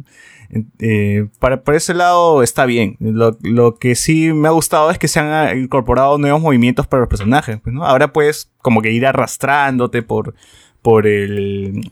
Eh, 0.80 1.28
para, 1.38 1.62
por 1.62 1.75
ese 1.75 1.94
lado 1.94 2.42
está 2.42 2.66
bien. 2.66 2.98
Lo, 3.00 3.38
lo, 3.44 3.75
que 3.75 3.94
sí 3.94 4.34
me 4.34 4.48
ha 4.48 4.51
gustado 4.51 4.89
es 4.89 4.98
que 4.98 5.08
se 5.08 5.20
han 5.20 5.60
incorporado 5.60 6.18
nuevos 6.18 6.42
movimientos 6.42 6.88
para 6.88 7.01
los 7.01 7.10
personajes. 7.10 7.60
Pues. 7.63 7.75
Ahora 7.80 8.12
puedes 8.12 8.51
como 8.63 8.82
que 8.82 8.92
ir 8.92 9.06
arrastrándote 9.06 10.01
por, 10.01 10.34
por 10.82 11.06
el 11.06 11.92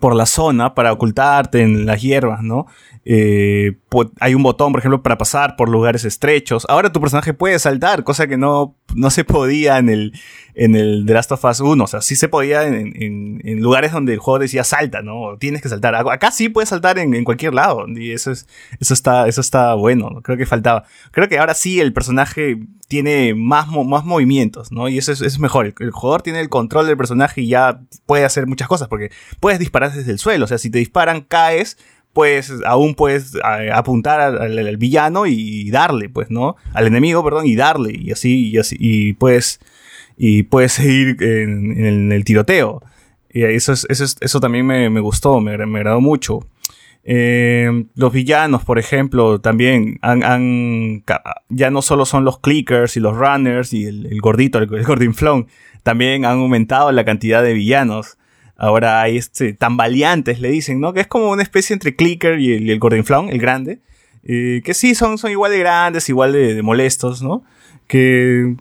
por 0.00 0.14
la 0.14 0.26
zona 0.26 0.74
para 0.74 0.92
ocultarte 0.92 1.62
en 1.62 1.86
las 1.86 2.00
hierbas, 2.00 2.42
¿no? 2.42 2.66
Eh, 3.04 3.78
hay 4.20 4.34
un 4.34 4.42
botón, 4.42 4.72
por 4.72 4.78
ejemplo, 4.78 5.02
para 5.02 5.18
pasar 5.18 5.56
por 5.56 5.68
lugares 5.68 6.04
estrechos. 6.04 6.66
Ahora 6.68 6.92
tu 6.92 7.00
personaje 7.00 7.34
puede 7.34 7.58
saltar, 7.58 8.04
cosa 8.04 8.26
que 8.26 8.36
no, 8.36 8.76
no 8.94 9.10
se 9.10 9.24
podía 9.24 9.78
en 9.78 9.88
el, 9.88 10.12
en 10.54 10.76
el 10.76 11.04
The 11.06 11.14
Last 11.14 11.32
of 11.32 11.44
Us 11.44 11.60
1. 11.60 11.82
O 11.82 11.86
sea, 11.86 12.00
sí 12.00 12.14
se 12.14 12.28
podía 12.28 12.66
en, 12.66 13.40
en, 13.44 13.60
lugares 13.60 13.92
donde 13.92 14.12
el 14.12 14.18
juego 14.18 14.38
decía 14.38 14.64
salta, 14.64 15.02
¿no? 15.02 15.36
Tienes 15.38 15.62
que 15.62 15.68
saltar. 15.68 15.94
Acá 15.94 16.30
sí 16.30 16.48
puedes 16.48 16.68
saltar 16.68 16.98
en, 16.98 17.24
cualquier 17.24 17.54
lado. 17.54 17.86
Y 17.88 18.12
eso 18.12 18.30
es, 18.30 18.46
eso 18.78 18.94
está, 18.94 19.26
eso 19.26 19.40
está 19.40 19.74
bueno. 19.74 20.20
Creo 20.22 20.38
que 20.38 20.46
faltaba. 20.46 20.84
Creo 21.10 21.28
que 21.28 21.38
ahora 21.38 21.54
sí 21.54 21.80
el 21.80 21.92
personaje 21.92 22.58
tiene 22.88 23.34
más, 23.34 23.68
más 23.68 24.04
movimientos, 24.04 24.70
¿no? 24.70 24.88
Y 24.88 24.98
eso 24.98 25.12
es, 25.12 25.22
es 25.22 25.38
mejor. 25.38 25.74
El, 25.78 25.90
jugador 25.90 26.22
tiene 26.22 26.40
el 26.40 26.48
control 26.48 26.86
del 26.86 26.96
personaje 26.96 27.42
y 27.42 27.48
ya 27.48 27.80
puede 28.06 28.24
hacer 28.24 28.46
muchas 28.46 28.68
cosas, 28.68 28.88
porque 28.88 29.10
puedes 29.40 29.58
disparar 29.58 29.92
desde 29.92 30.12
el 30.12 30.18
suelo. 30.18 30.44
O 30.44 30.48
sea, 30.48 30.58
si 30.58 30.70
te 30.70 30.78
disparan, 30.78 31.22
caes, 31.22 31.78
pues 32.12 32.52
aún 32.66 32.94
puedes 32.94 33.32
apuntar 33.72 34.20
al, 34.20 34.76
villano 34.76 35.26
y 35.26 35.70
darle, 35.70 36.08
pues, 36.08 36.30
¿no? 36.30 36.56
Al 36.74 36.86
enemigo, 36.86 37.24
perdón, 37.24 37.46
y 37.46 37.56
darle, 37.56 37.96
y 37.98 38.10
así, 38.12 38.50
y 38.50 38.58
así, 38.58 38.76
y 38.78 39.14
puedes, 39.14 39.60
y 40.16 40.44
puedes 40.44 40.72
seguir 40.72 41.16
en, 41.22 42.12
el 42.12 42.24
tiroteo. 42.24 42.82
Y 43.30 43.44
eso, 43.44 43.72
es, 43.72 43.86
eso, 43.88 44.04
eso 44.20 44.40
también 44.40 44.66
me, 44.66 45.00
gustó, 45.00 45.40
me, 45.40 45.56
me, 45.66 45.78
agradó 45.78 46.00
mucho. 46.00 46.46
Eh, 47.04 47.86
los 47.94 48.12
villanos, 48.12 48.62
por 48.62 48.78
ejemplo, 48.78 49.40
también 49.40 49.98
han, 50.02 51.02
ya 51.48 51.70
no 51.70 51.82
solo 51.82 52.04
son 52.04 52.24
los 52.24 52.40
clickers 52.40 52.96
y 52.96 53.00
los 53.00 53.16
runners 53.16 53.72
y 53.72 53.86
el, 53.86 54.20
gordito, 54.20 54.58
el, 54.58 54.72
el 54.72 55.46
también 55.82 56.24
han 56.24 56.38
aumentado 56.38 56.92
la 56.92 57.04
cantidad 57.04 57.42
de 57.42 57.54
villanos. 57.54 58.18
Ahora 58.62 59.02
hay 59.02 59.16
este, 59.16 59.54
tambaleantes, 59.54 60.38
le 60.38 60.48
dicen, 60.48 60.80
¿no? 60.80 60.92
Que 60.92 61.00
es 61.00 61.08
como 61.08 61.32
una 61.32 61.42
especie 61.42 61.74
entre 61.74 61.96
clicker 61.96 62.38
y 62.38 62.52
el, 62.52 62.70
el 62.70 62.80
el 62.80 63.38
grande. 63.40 63.80
Eh, 64.22 64.62
que 64.64 64.72
sí, 64.72 64.94
son, 64.94 65.18
son 65.18 65.32
igual 65.32 65.50
de 65.50 65.58
grandes, 65.58 66.08
igual 66.08 66.32
de, 66.32 66.62
molestos, 66.62 67.22
¿no? 67.24 67.42
Que 67.88 68.54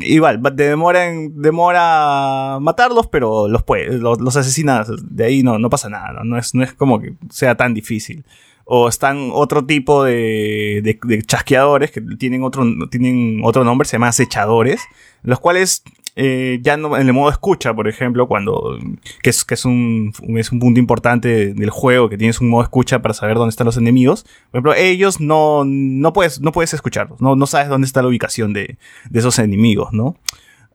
igual, 0.00 0.40
demora, 0.54 1.12
demora 1.32 2.58
matarlos, 2.58 3.08
pero 3.08 3.46
los, 3.46 3.62
puede, 3.62 3.98
los, 3.98 4.34
asesinas, 4.34 4.90
de 5.02 5.24
ahí 5.26 5.42
no, 5.42 5.58
no 5.58 5.68
pasa 5.68 5.90
nada, 5.90 6.22
¿no? 6.24 6.38
es, 6.38 6.54
no 6.54 6.62
es 6.62 6.72
como 6.72 6.98
que 6.98 7.12
sea 7.28 7.54
tan 7.54 7.74
difícil. 7.74 8.24
O 8.64 8.88
están 8.88 9.28
otro 9.30 9.66
tipo 9.66 10.04
de, 10.04 10.80
de, 10.82 11.22
chasqueadores 11.22 11.90
que 11.90 12.00
tienen 12.00 12.42
otro, 12.44 12.64
tienen 12.90 13.42
otro 13.44 13.62
nombre, 13.62 13.86
se 13.86 13.96
llaman 13.96 14.08
acechadores, 14.08 14.80
los 15.22 15.38
cuales 15.38 15.82
eh, 16.16 16.60
ya 16.62 16.76
no, 16.76 16.96
en 16.96 17.08
el 17.08 17.12
modo 17.12 17.28
escucha, 17.30 17.74
por 17.74 17.88
ejemplo, 17.88 18.28
cuando, 18.28 18.78
que 19.22 19.30
es, 19.30 19.44
que 19.44 19.54
es 19.54 19.64
un, 19.64 20.12
es 20.36 20.52
un 20.52 20.60
punto 20.60 20.78
importante 20.78 21.52
del 21.54 21.70
juego, 21.70 22.08
que 22.08 22.16
tienes 22.16 22.40
un 22.40 22.48
modo 22.48 22.62
escucha 22.62 23.02
para 23.02 23.14
saber 23.14 23.36
dónde 23.36 23.50
están 23.50 23.64
los 23.64 23.76
enemigos. 23.76 24.22
Por 24.50 24.58
ejemplo, 24.58 24.74
ellos 24.74 25.20
no, 25.20 25.64
no 25.64 26.12
puedes, 26.12 26.40
no 26.40 26.52
puedes 26.52 26.72
escucharlos, 26.72 27.20
no, 27.20 27.34
no 27.34 27.46
sabes 27.46 27.68
dónde 27.68 27.86
está 27.86 28.00
la 28.00 28.08
ubicación 28.08 28.52
de, 28.52 28.78
de 29.10 29.18
esos 29.18 29.38
enemigos, 29.40 29.92
¿no? 29.92 30.16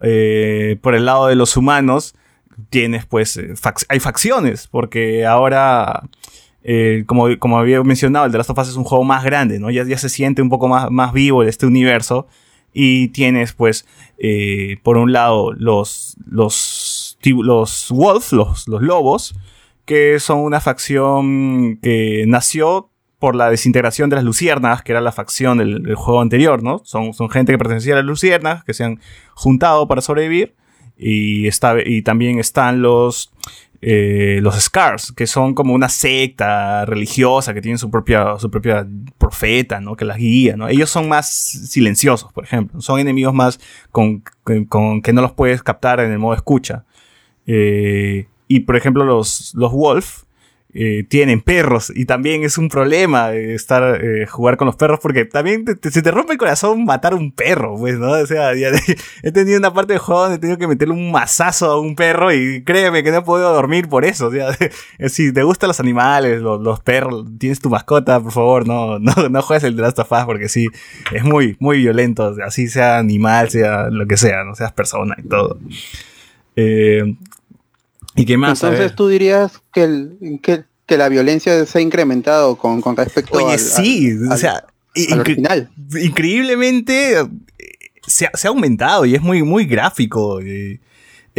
Eh, 0.02 0.78
por 0.82 0.94
el 0.94 1.06
lado 1.06 1.28
de 1.28 1.36
los 1.36 1.56
humanos, 1.56 2.16
tienes 2.70 3.06
pues, 3.06 3.38
eh, 3.38 3.54
hay 3.88 4.00
facciones, 4.02 4.68
porque 4.68 5.26
ahora, 5.26 6.04
como, 7.06 7.28
como 7.40 7.60
había 7.60 7.82
mencionado, 7.84 8.26
el 8.26 8.34
The 8.34 8.40
Last 8.40 8.50
of 8.50 8.60
Us 8.60 8.68
es 8.68 8.76
un 8.76 8.84
juego 8.84 9.06
más 9.06 9.24
grande, 9.24 9.58
¿no? 9.58 9.72
Ya, 9.72 9.86
ya 9.86 9.98
se 9.98 10.10
siente 10.10 10.42
un 10.42 10.50
poco 10.50 10.68
más, 10.68 10.92
más 10.92 11.14
vivo 11.14 11.44
este 11.44 11.66
universo. 11.66 12.28
Y 12.74 13.10
tienes, 13.10 13.54
pues, 13.54 13.86
eh, 14.18 14.78
por 14.84 14.98
un 14.98 15.12
lado, 15.12 15.54
los, 15.54 16.18
los, 16.26 17.18
los 17.24 17.88
Wolves, 17.90 18.32
los, 18.32 18.68
los 18.68 18.82
lobos, 18.82 19.36
que 19.86 20.20
son 20.20 20.40
una 20.40 20.62
facción 20.62 21.80
que 21.82 22.26
nació 22.28 22.90
por 23.20 23.36
la 23.36 23.50
desintegración 23.50 24.10
de 24.10 24.16
las 24.16 24.26
luciernas, 24.26 24.82
que 24.82 24.94
era 24.94 25.02
la 25.02 25.12
facción 25.12 25.58
del, 25.58 25.94
juego 25.96 26.22
anterior, 26.22 26.64
¿no? 26.64 26.82
Son, 26.86 27.14
son, 27.14 27.30
gente 27.30 27.52
que 27.52 27.58
pertenecía 27.58 27.94
a 27.94 27.98
las 27.98 28.06
luciernas, 28.06 28.64
que 28.64 28.74
se 28.74 28.86
han 28.86 29.00
juntado 29.34 29.88
para 29.88 30.02
sobrevivir. 30.02 30.56
Y, 30.98 31.48
está, 31.48 31.76
y 31.86 32.02
también 32.02 32.40
están 32.40 32.82
los, 32.82 33.32
eh, 33.82 34.40
los 34.42 34.60
Scars, 34.60 35.14
que 35.14 35.26
son 35.26 35.54
como 35.54 35.74
una 35.74 35.88
secta 35.88 36.86
religiosa 36.86 37.54
que 37.54 37.62
tienen 37.62 37.78
su 37.78 37.90
propia, 37.90 38.38
su 38.38 38.52
propia 38.52 38.86
profeta, 39.18 39.80
¿no? 39.80 39.96
Que 39.96 40.06
las 40.06 40.18
guía, 40.18 40.58
¿no? 40.58 40.68
Ellos 40.68 40.90
son 40.90 41.08
más 41.08 41.30
silenciosos, 41.30 42.32
por 42.34 42.44
ejemplo. 42.44 42.82
Son 42.82 43.00
enemigos 43.00 43.34
más 43.34 43.60
con, 43.92 44.24
con, 44.68 45.02
que 45.02 45.14
no 45.14 45.22
los 45.22 45.32
puedes 45.32 45.64
captar 45.64 46.02
en 46.02 46.12
el 46.12 46.20
modo 46.20 46.34
escucha. 46.36 46.86
Eh, 47.46 48.28
y 48.48 48.62
por 48.62 48.76
ejemplo, 48.76 49.06
los, 49.06 49.54
los 49.56 49.72
Wolf, 49.72 50.24
eh, 50.72 51.04
tienen 51.10 51.42
perros 51.42 51.92
y 51.96 52.06
también 52.06 52.44
es 52.44 52.60
un 52.60 52.70
problema 52.70 53.34
estar 53.34 54.04
eh, 54.06 54.28
jugar 54.28 54.56
con 54.56 54.68
los 54.68 54.76
perros 54.76 55.00
porque 55.02 55.26
también 55.26 55.66
se 55.66 56.02
te 56.04 56.12
rompe 56.12 56.34
el 56.34 56.38
corazón 56.38 56.86
matar 56.86 57.16
un 57.16 57.32
perro, 57.32 57.76
pues, 57.76 57.98
¿no? 57.98 58.12
O 58.12 58.26
sea, 58.28 58.52
he 59.24 59.32
tenido 59.32 59.58
una 59.58 59.74
parte 59.74 59.94
del 59.94 60.00
juego 60.00 60.22
donde 60.22 60.36
he 60.36 60.40
tenido 60.40 60.60
que 60.60 60.68
meterle 60.68 60.94
un 60.94 61.12
mazazo 61.12 61.72
a 61.72 61.80
un 61.80 61.96
perro 61.96 62.32
y 62.32 62.64
créeme 62.64 63.02
que 63.02 63.10
no 63.10 63.18
he 63.18 63.22
podido 63.24 63.52
dormir 63.52 63.90
por 63.90 64.06
eso. 64.06 64.28
O 64.28 64.32
sea, 64.32 64.56
si 65.10 65.34
te 65.34 65.42
gustan 65.42 65.70
los 65.70 65.80
animales, 65.80 66.40
los, 66.40 66.80
perros, 66.82 67.26
tienes 67.40 67.60
tu 67.60 67.72
mascota, 67.72 68.20
por 68.22 68.32
favor, 68.32 68.68
no, 68.68 69.00
no, 69.00 69.42
juegues 69.42 69.64
el 69.64 69.76
Last 69.76 69.98
of 69.98 70.12
Us 70.12 70.26
porque 70.26 70.50
sí, 70.50 70.68
es 71.12 71.24
muy, 71.24 71.58
muy 71.60 71.80
violento, 71.80 72.36
así 72.46 72.68
sea 72.68 73.00
animal, 73.00 73.50
sea 73.50 73.90
lo 73.90 74.06
que 74.06 74.18
sea, 74.18 74.44
no 74.44 74.54
seas 74.54 74.72
persona 74.72 75.16
y 75.18 75.28
todo. 75.28 75.58
Eh, 76.56 77.16
¿Y 78.16 78.26
qué 78.26 78.38
más? 78.38 78.64
Entonces 78.64 78.96
tú 78.96 79.08
dirías 79.08 79.62
que, 79.74 79.84
el, 79.84 80.40
que, 80.42 80.64
que, 80.86 80.98
la 80.98 81.10
violencia 81.10 81.66
se 81.66 81.78
ha 81.78 81.82
incrementado 81.82 82.56
con, 82.56 82.82
con 82.82 82.96
respecto 82.96 83.38
Oye, 83.38 83.58
sí, 83.58 84.14
o 84.30 84.38
sea, 84.38 84.66
Increíblemente 84.96 87.20
eh, 87.20 87.28
se 88.06 88.26
ha, 88.26 88.32
se 88.34 88.48
ha, 88.48 88.50
aumentado 88.50 89.06
y 89.06 89.16
es 89.16 89.22
muy, 89.22 89.44
muy 89.44 89.66
gráfico. 89.66 90.42
Eh, 90.42 90.80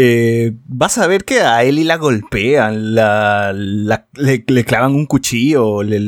eh, 0.03 0.53
vas 0.67 0.97
a 0.97 1.07
ver 1.07 1.27
que 1.27 1.43
a 1.43 1.63
Ellie 1.63 1.85
la 1.85 1.99
golpean, 1.99 2.95
la, 2.95 3.53
le, 3.53 4.65
clavan 4.65 4.95
un 4.95 5.05
cuchillo, 5.05 5.83
le, 5.83 6.01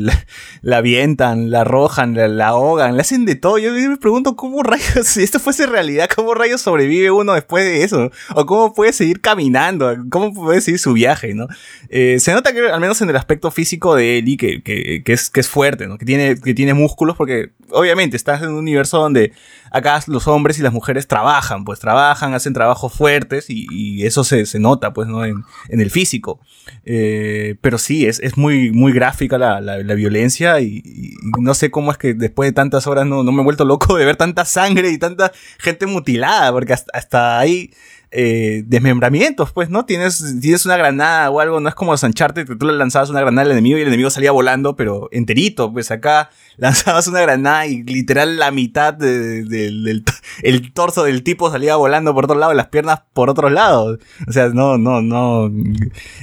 la, 0.63 0.77
avientan, 0.77 1.51
la 1.51 1.61
arrojan, 1.61 2.15
la, 2.15 2.47
ahogan, 2.47 2.95
le 2.95 3.01
hacen 3.01 3.25
de 3.25 3.35
todo. 3.35 3.59
Yo 3.59 3.71
me 3.71 3.97
pregunto 3.97 4.35
cómo 4.35 4.63
rayos, 4.63 4.87
si 5.05 5.21
esto 5.21 5.39
fuese 5.39 5.67
realidad, 5.67 6.09
cómo 6.15 6.33
rayos 6.33 6.61
sobrevive 6.61 7.11
uno 7.11 7.33
después 7.33 7.65
de 7.65 7.83
eso, 7.83 8.09
o 8.33 8.47
cómo 8.47 8.73
puede 8.73 8.93
seguir 8.93 9.21
caminando, 9.21 9.95
cómo 10.09 10.33
puede 10.33 10.61
seguir 10.61 10.79
su 10.79 10.93
viaje, 10.93 11.35
¿no? 11.35 11.45
Eh, 11.89 12.17
se 12.19 12.33
nota 12.33 12.51
que 12.51 12.67
al 12.67 12.81
menos 12.81 12.99
en 13.03 13.11
el 13.11 13.15
aspecto 13.15 13.51
físico 13.51 13.93
de 13.93 14.17
Ellie, 14.17 14.37
que, 14.37 14.63
que, 14.63 15.03
que, 15.03 15.13
es, 15.13 15.29
que 15.29 15.39
es 15.39 15.47
fuerte, 15.47 15.85
¿no? 15.85 15.99
Que 15.99 16.05
tiene, 16.05 16.35
que 16.41 16.55
tiene 16.55 16.73
músculos, 16.73 17.15
porque 17.15 17.51
obviamente 17.69 18.17
estás 18.17 18.41
en 18.41 18.49
un 18.49 18.55
universo 18.55 18.97
donde 18.97 19.33
acá 19.73 19.99
los 20.07 20.27
hombres 20.27 20.59
y 20.59 20.61
las 20.61 20.71
mujeres 20.71 21.07
trabajan, 21.07 21.65
pues 21.65 21.79
trabajan, 21.79 22.33
hacen 22.35 22.53
trabajos 22.53 22.93
fuertes 22.93 23.47
y, 23.49 24.05
eso 24.05 24.23
se, 24.23 24.45
se, 24.45 24.59
nota, 24.59 24.93
pues, 24.93 25.07
¿no? 25.07 25.25
En, 25.25 25.43
en 25.69 25.81
el 25.81 25.89
físico. 25.89 26.39
Eh, 26.85 27.55
pero 27.61 27.77
sí, 27.77 28.05
es, 28.05 28.19
es 28.19 28.37
muy, 28.37 28.71
muy 28.71 28.93
gráfica 28.93 29.37
la, 29.37 29.59
la, 29.61 29.93
violencia 29.95 30.61
y, 30.61 31.15
no 31.39 31.53
sé 31.55 31.71
cómo 31.71 31.91
es 31.91 31.97
que 31.97 32.13
después 32.13 32.49
de 32.49 32.53
tantas 32.53 32.85
horas 32.85 33.07
no, 33.07 33.23
no 33.23 33.31
me 33.31 33.41
he 33.41 33.43
vuelto 33.43 33.65
loco 33.65 33.97
de 33.97 34.05
ver 34.05 34.15
tanta 34.15 34.45
sangre 34.45 34.91
y 34.91 34.99
tanta 34.99 35.31
gente 35.57 35.87
mutilada, 35.87 36.51
porque 36.51 36.73
hasta, 36.73 36.91
hasta 36.97 37.39
ahí 37.39 37.71
eh, 38.15 38.63
desmembramientos, 38.67 39.51
pues, 39.51 39.71
¿no? 39.71 39.85
Tienes, 39.85 40.39
tienes 40.39 40.65
una 40.67 40.77
granada 40.77 41.31
o 41.31 41.39
algo, 41.39 41.59
no 41.59 41.67
es 41.67 41.73
como 41.73 41.97
Sancharte, 41.97 42.45
que 42.45 42.55
tú 42.55 42.67
le 42.67 42.73
lanzabas 42.73 43.09
una 43.09 43.21
granada 43.21 43.45
al 43.45 43.51
enemigo 43.53 43.77
y 43.77 43.81
el 43.81 43.87
enemigo 43.87 44.11
salía 44.11 44.31
volando, 44.31 44.75
pero 44.75 45.09
enterito, 45.11 45.73
pues 45.73 45.89
acá 45.89 46.29
lanzabas 46.57 47.07
una 47.07 47.21
granada 47.21 47.65
y 47.65 47.81
literal 47.81 48.37
la 48.37 48.51
mitad 48.51 48.93
del 48.93 50.03
el 50.43 50.73
torso 50.73 51.03
del 51.03 51.23
tipo 51.23 51.49
salía 51.49 51.75
volando 51.75 52.13
por 52.13 52.25
otro 52.25 52.37
lado 52.37 52.53
las 52.53 52.67
piernas 52.67 53.01
por 53.13 53.31
otro 53.31 53.49
lado. 53.49 53.97
O 54.27 54.31
sea, 54.31 54.49
no, 54.49 54.77
no, 54.77 55.01
no, 55.01 55.51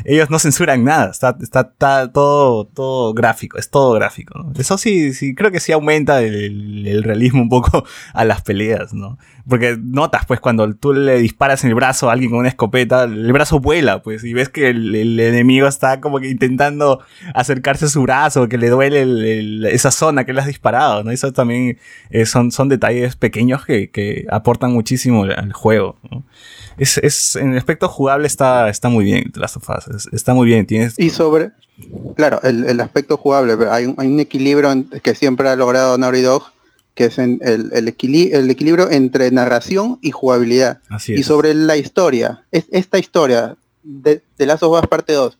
ellos 0.04 0.30
no 0.30 0.38
censuran 0.38 0.84
nada, 0.84 1.10
está, 1.10 1.36
está, 1.40 2.12
todo, 2.12 2.66
todo 2.66 3.14
gráfico, 3.14 3.58
es 3.58 3.68
todo 3.68 3.92
gráfico, 3.94 4.52
Eso 4.56 4.78
sí, 4.78 5.12
sí, 5.12 5.34
creo 5.34 5.50
que 5.50 5.58
sí 5.58 5.72
aumenta 5.72 6.22
el 6.22 7.02
realismo 7.02 7.42
un 7.42 7.48
poco 7.48 7.84
a 8.14 8.24
las 8.24 8.42
peleas, 8.42 8.94
¿no? 8.94 9.18
Porque 9.50 9.76
notas, 9.78 10.24
pues, 10.26 10.40
cuando 10.40 10.72
tú 10.74 10.92
le 10.94 11.18
disparas 11.18 11.64
en 11.64 11.70
el 11.70 11.74
brazo 11.74 12.08
a 12.08 12.12
alguien 12.12 12.30
con 12.30 12.38
una 12.38 12.48
escopeta, 12.48 13.04
el 13.04 13.32
brazo 13.32 13.60
vuela, 13.60 14.00
pues, 14.02 14.24
y 14.24 14.32
ves 14.32 14.48
que 14.48 14.68
el, 14.68 15.18
enemigo 15.20 15.66
está 15.66 16.00
como 16.00 16.20
que 16.20 16.28
intentando 16.28 17.00
acercarse 17.34 17.86
a 17.86 17.88
su 17.88 18.02
brazo, 18.02 18.48
que 18.48 18.56
le 18.56 18.70
duele 18.70 19.68
esa 19.74 19.90
zona 19.90 20.24
que 20.24 20.32
le 20.32 20.40
has 20.40 20.46
disparado, 20.46 21.02
¿no? 21.04 21.10
Eso 21.10 21.32
también 21.32 21.78
eh, 22.10 22.24
son, 22.24 22.52
son 22.52 22.68
detalles 22.68 23.16
pequeños 23.16 23.66
que, 23.66 23.90
aportan 24.30 24.72
muchísimo 24.72 25.24
al 25.24 25.52
juego. 25.52 25.96
Es, 26.78 26.98
es, 26.98 27.36
en 27.36 27.52
el 27.52 27.58
aspecto 27.58 27.88
jugable 27.88 28.26
está, 28.26 28.68
está 28.68 28.88
muy 28.88 29.04
bien, 29.04 29.30
Last 29.34 29.56
of 29.56 29.68
Us, 29.68 30.08
está 30.12 30.32
muy 30.32 30.46
bien. 30.46 30.64
Tienes... 30.64 30.98
Y 30.98 31.10
sobre, 31.10 31.50
claro, 32.14 32.40
el, 32.42 32.64
el 32.64 32.80
aspecto 32.80 33.16
jugable, 33.16 33.56
hay 33.70 33.86
un, 33.86 33.94
hay 33.98 34.06
un 34.06 34.20
equilibrio 34.20 34.70
que 35.02 35.14
siempre 35.14 35.48
ha 35.48 35.56
logrado 35.56 35.98
Naughty 35.98 36.22
Dog, 36.22 36.44
que 37.00 37.06
es 37.06 37.18
el, 37.18 37.40
el, 37.40 37.88
equilibrio 37.88 38.90
entre 38.90 39.30
narración 39.30 39.98
y 40.02 40.10
jugabilidad. 40.10 40.80
Y 41.08 41.22
sobre 41.22 41.54
la 41.54 41.78
historia, 41.78 42.44
es, 42.50 42.66
esta 42.72 42.98
historia 42.98 43.56
de, 43.82 44.20
de 44.36 44.44
Last 44.44 44.62
of 44.64 44.78
Us 44.78 44.86
parte 44.86 45.14
2, 45.14 45.38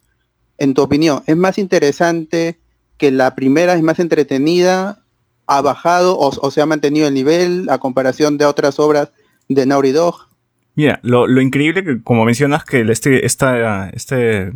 en 0.56 0.72
tu 0.72 0.80
opinión, 0.80 1.22
¿es 1.26 1.36
más 1.36 1.58
interesante 1.58 2.58
que 2.96 3.10
la 3.10 3.34
primera, 3.34 3.74
es 3.74 3.82
más 3.82 3.98
entretenida, 3.98 5.00
ha 5.46 5.60
bajado 5.60 6.18
o, 6.18 6.50
se 6.50 6.62
ha 6.62 6.66
mantenido 6.66 7.06
el 7.06 7.12
nivel 7.12 7.68
a 7.68 7.76
comparación 7.76 8.38
de 8.38 8.46
otras 8.46 8.78
obras 8.78 9.10
de 9.50 9.66
Naughty 9.66 9.92
Dog? 9.92 10.28
Mira, 10.76 10.98
lo, 11.02 11.26
lo 11.26 11.42
increíble 11.42 11.84
que, 11.84 12.02
como 12.02 12.24
mencionas, 12.24 12.64
que 12.64 12.80
este, 12.90 13.26
esta, 13.26 13.90
este, 13.90 14.50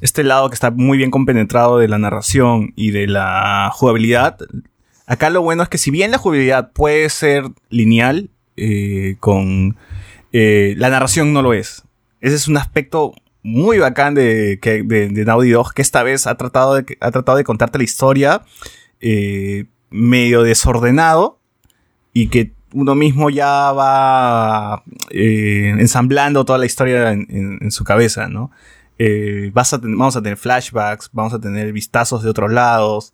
este 0.00 0.24
lado 0.24 0.50
que 0.50 0.54
está 0.54 0.72
muy 0.72 0.98
bien 0.98 1.12
compenetrado 1.12 1.78
de 1.78 1.86
la 1.86 1.98
narración 1.98 2.72
y 2.74 2.90
de 2.90 3.06
la 3.06 3.70
jugabilidad, 3.72 4.36
Acá 5.06 5.30
lo 5.30 5.42
bueno 5.42 5.62
es 5.62 5.68
que 5.68 5.78
si 5.78 5.90
bien 5.90 6.10
la 6.10 6.18
jugabilidad 6.18 6.72
puede 6.72 7.08
ser 7.10 7.44
lineal, 7.68 8.30
eh, 8.56 9.16
con 9.18 9.76
eh, 10.32 10.74
la 10.78 10.88
narración 10.88 11.32
no 11.32 11.42
lo 11.42 11.52
es. 11.52 11.82
Ese 12.20 12.36
es 12.36 12.48
un 12.48 12.56
aspecto 12.56 13.12
muy 13.42 13.78
bacán 13.78 14.14
de, 14.14 14.56
de, 14.56 15.24
Dog, 15.24 15.74
que 15.74 15.82
esta 15.82 16.02
vez 16.02 16.26
ha 16.26 16.36
tratado 16.36 16.76
de, 16.76 16.96
ha 17.00 17.10
tratado 17.10 17.36
de 17.36 17.44
contarte 17.44 17.78
la 17.78 17.84
historia 17.84 18.42
eh, 19.00 19.66
medio 19.90 20.42
desordenado 20.42 21.40
y 22.12 22.28
que 22.28 22.52
uno 22.72 22.94
mismo 22.94 23.28
ya 23.28 23.72
va 23.72 24.82
ensamblando 25.10 26.44
toda 26.44 26.58
la 26.58 26.66
historia 26.66 27.12
en, 27.12 27.70
su 27.70 27.84
cabeza, 27.84 28.28
¿no? 28.28 28.50
Vas 29.52 29.74
a 29.74 29.78
vamos 29.78 30.16
a 30.16 30.22
tener 30.22 30.38
flashbacks, 30.38 31.10
vamos 31.12 31.34
a 31.34 31.40
tener 31.40 31.72
vistazos 31.72 32.22
de 32.22 32.30
otros 32.30 32.50
lados. 32.50 33.12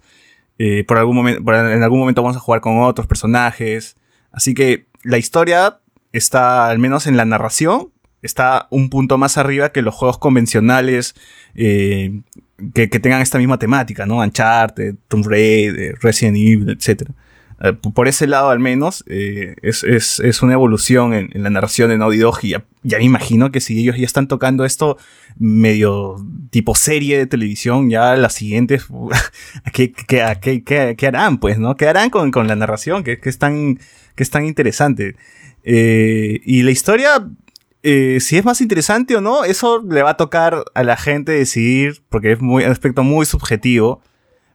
Eh, 0.62 0.84
por 0.84 0.98
algún 0.98 1.16
momento, 1.16 1.54
en 1.54 1.82
algún 1.82 2.00
momento 2.00 2.22
vamos 2.22 2.36
a 2.36 2.40
jugar 2.40 2.60
con 2.60 2.82
otros 2.82 3.06
personajes. 3.06 3.96
Así 4.30 4.52
que 4.52 4.88
la 5.02 5.16
historia 5.16 5.80
está, 6.12 6.68
al 6.68 6.78
menos 6.78 7.06
en 7.06 7.16
la 7.16 7.24
narración, 7.24 7.88
está 8.20 8.68
un 8.68 8.90
punto 8.90 9.16
más 9.16 9.38
arriba 9.38 9.72
que 9.72 9.80
los 9.80 9.94
juegos 9.94 10.18
convencionales 10.18 11.14
eh, 11.54 12.20
que, 12.74 12.88
tengan 12.88 13.22
esta 13.22 13.38
misma 13.38 13.58
temática, 13.58 14.04
¿no? 14.04 14.18
Uncharted, 14.18 14.96
Tomb 15.08 15.26
Raider, 15.26 15.96
Resident 16.02 16.36
Evil, 16.36 16.68
etc. 16.68 17.08
Eh, 17.62 17.72
por 17.72 18.08
ese 18.08 18.26
lado, 18.26 18.50
al 18.50 18.58
menos, 18.58 19.04
eh, 19.06 19.54
es, 19.62 20.42
una 20.42 20.54
evolución 20.54 21.12
en, 21.14 21.30
la 21.34 21.50
narración 21.50 21.90
de 21.90 21.98
Naughty 21.98 22.18
Dog. 22.18 22.38
Y 22.42 22.50
ya, 22.82 22.98
me 22.98 23.04
imagino 23.04 23.50
que 23.52 23.60
si 23.60 23.78
ellos 23.78 23.96
ya 23.96 24.04
están 24.04 24.28
tocando 24.28 24.64
esto 24.64 24.96
medio 25.38 26.16
tipo 26.50 26.74
serie 26.74 27.18
de 27.18 27.26
televisión, 27.26 27.90
ya 27.90 28.16
las 28.16 28.34
siguientes, 28.34 28.86
¿qué, 29.72 29.92
qué, 29.92 31.06
harán? 31.06 31.38
Pues, 31.38 31.58
¿no? 31.58 31.76
¿Qué 31.76 31.86
harán 31.86 32.10
con, 32.10 32.46
la 32.46 32.56
narración? 32.56 33.04
Que, 33.04 33.18
es 33.22 33.38
tan, 33.38 33.78
que 34.14 34.22
es 34.22 34.30
tan 34.30 34.46
interesante. 34.46 35.16
y 35.64 36.62
la 36.62 36.70
historia 36.70 37.26
eh, 37.82 38.18
si 38.20 38.36
es 38.36 38.44
más 38.44 38.60
interesante 38.60 39.16
o 39.16 39.20
no, 39.20 39.44
eso 39.44 39.82
le 39.82 40.02
va 40.02 40.10
a 40.10 40.16
tocar 40.16 40.64
a 40.74 40.82
la 40.82 40.96
gente 40.96 41.32
decidir, 41.32 42.02
porque 42.10 42.32
es 42.32 42.40
muy, 42.40 42.64
un 42.64 42.70
aspecto 42.70 43.02
muy 43.02 43.24
subjetivo. 43.24 44.02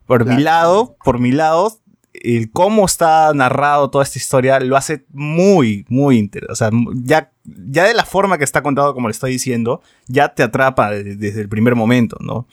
Por 0.05 0.25
mi 0.25 0.43
lado, 0.43 0.95
por 1.03 1.19
mi 1.19 1.31
lado, 1.31 1.79
el 2.25 2.51
cómo 2.51 2.85
está 2.85 3.31
narrado 3.33 3.89
toda 3.89 4.03
esta 4.03 4.17
historia 4.17 4.59
lo 4.59 4.77
hace 4.77 5.05
muy, 5.13 5.85
muy 5.89 6.17
interesante. 6.17 6.51
O 6.51 6.55
sea, 6.55 6.69
ya, 7.03 7.31
ya 7.43 7.83
de 7.83 7.93
la 7.93 8.05
forma 8.05 8.37
que 8.37 8.43
está 8.43 8.63
contado, 8.63 8.93
como 8.93 9.07
le 9.07 9.11
estoy 9.11 9.31
diciendo, 9.31 9.81
ya 10.07 10.29
te 10.29 10.43
atrapa 10.43 10.91
desde 10.91 11.41
el 11.41 11.49
primer 11.49 11.75
momento, 11.75 12.17
¿no? 12.19 12.47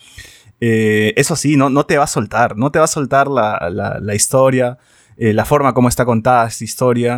Eh, 0.61 1.13
eso 1.17 1.35
sí, 1.35 1.57
no, 1.57 1.69
no 1.69 1.85
te 1.85 1.97
va 1.97 2.05
a 2.05 2.07
soltar, 2.07 2.55
no 2.55 2.71
te 2.71 2.79
va 2.79 2.85
a 2.85 2.87
soltar 2.87 3.27
la, 3.27 3.69
la, 3.69 4.15
historia, 4.15 4.77
eh, 5.17 5.33
la 5.33 5.43
forma 5.43 5.73
como 5.73 5.89
está 5.89 6.05
contada 6.05 6.47
esta 6.47 6.63
historia. 6.63 7.17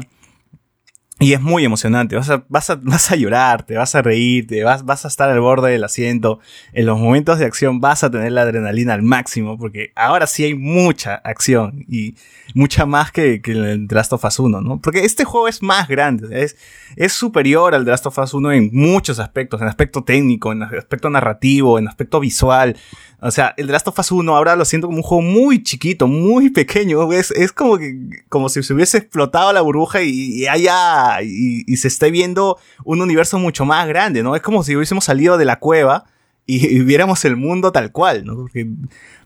Y 1.26 1.34
es 1.34 1.42
muy 1.42 1.66
emocionante, 1.66 2.16
vas 2.16 2.30
a, 2.30 2.46
vas 2.50 2.70
a, 2.70 2.76
vas 2.84 3.12
a 3.12 3.16
llorar, 3.16 3.64
te 3.64 3.76
vas 3.76 3.96
a 3.96 4.04
reír, 4.04 4.46
te 4.46 4.64
vas, 4.64 4.86
vas 4.86 5.06
a 5.06 5.08
estar 5.08 5.28
al 5.28 5.40
borde 5.40 5.72
del 5.72 5.84
asiento. 5.84 6.40
En 6.72 6.86
los 6.86 7.00
momentos 7.00 7.40
de 7.40 7.46
acción 7.46 7.82
vas 7.82 8.04
a 8.04 8.12
tener 8.12 8.32
la 8.32 8.44
adrenalina 8.44 8.94
al 8.94 9.02
máximo, 9.02 9.58
porque 9.58 9.92
ahora 9.96 10.28
sí 10.28 10.44
hay 10.44 10.54
mucha 10.54 11.16
acción 11.16 11.84
y 11.90 12.14
mucha 12.54 12.86
más 12.86 13.12
que, 13.12 13.42
que 13.42 13.54
el 13.54 13.88
The 13.88 13.96
Last 13.96 14.14
of 14.14 14.24
Us 14.24 14.38
1, 14.38 14.62
¿no? 14.62 14.80
Porque 14.80 15.04
este 15.04 15.26
juego 15.26 15.48
es 15.48 15.64
más 15.64 15.88
grande, 15.88 16.44
es, 16.44 16.58
es 16.96 17.14
superior 17.14 17.74
al 17.74 17.86
The 17.86 17.92
Last 17.92 18.06
of 18.06 18.20
Us 18.20 18.36
1 18.36 18.52
en 18.52 18.70
muchos 18.72 19.18
aspectos, 19.18 19.60
en 19.62 19.68
aspecto 19.68 20.04
técnico, 20.04 20.52
en 20.52 20.62
aspecto 20.62 21.10
narrativo, 21.10 21.80
en 21.80 21.88
aspecto 21.88 22.20
visual. 22.20 22.78
O 23.20 23.32
sea, 23.32 23.56
el 23.58 23.66
The 23.66 23.74
Last 23.74 23.88
of 23.88 23.98
Us 23.98 24.12
1 24.12 24.36
ahora 24.36 24.56
lo 24.56 24.66
siento 24.66 24.88
como 24.88 24.98
un 24.98 25.04
juego 25.04 25.24
muy 25.24 25.64
chiquito, 25.64 26.08
muy 26.08 26.52
pequeño. 26.52 27.12
Es, 27.12 27.32
es 27.32 27.52
como 27.52 27.80
que, 27.80 28.24
como 28.30 28.50
si 28.50 28.62
se 28.62 28.74
hubiese 28.74 29.00
explotado 29.00 29.52
la 29.52 29.62
burbuja 29.62 30.04
y, 30.04 30.44
y 30.44 30.48
haya, 30.48 31.15
y, 31.24 31.64
se 31.78 31.88
esté 31.88 32.12
viendo 32.12 32.58
un 32.84 33.02
universo 33.02 33.40
mucho 33.40 33.66
más 33.66 33.88
grande, 33.88 34.24
¿no? 34.24 34.36
Es 34.36 34.42
como 34.42 34.64
si 34.64 34.76
hubiésemos 34.76 35.06
salido 35.06 35.38
de 35.38 35.46
la 35.46 35.60
cueva 35.60 36.06
y, 36.46 36.80
viéramos 36.84 37.26
el 37.26 37.36
mundo 37.36 37.72
tal 37.72 37.92
cual, 37.92 38.26
¿no? 38.26 38.36
Porque, 38.36 38.68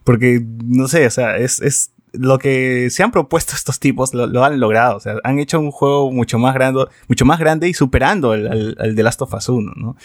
porque 0.03 0.41
no 0.65 0.88
sé, 0.88 1.05
o 1.05 1.12
sea, 1.12 1.38
es, 1.38 1.62
es 1.62 1.91
lo 2.13 2.39
que 2.39 2.89
se 2.89 3.03
han 3.03 3.12
propuesto 3.12 3.55
estos 3.55 3.79
tipos 3.79 4.13
lo, 4.13 4.43
han 4.43 4.60
logrado. 4.60 4.98
O 4.98 5.00
sea, 5.00 5.15
han 5.24 5.39
hecho 5.39 5.60
un 5.60 5.72
juego 5.72 6.12
mucho 6.12 6.39
más 6.39 6.53
grande, 6.53 6.86
mucho 7.08 7.25
más 7.25 7.39
grande 7.39 7.67
y 7.67 7.74
superando 7.74 8.34
el, 8.34 8.48
el, 8.48 8.77
el 8.79 8.96
The 8.96 9.03
Last 9.03 9.22
of 9.22 9.34
Us 9.34 9.50
1, 9.50 9.74
¿no? 9.75 9.96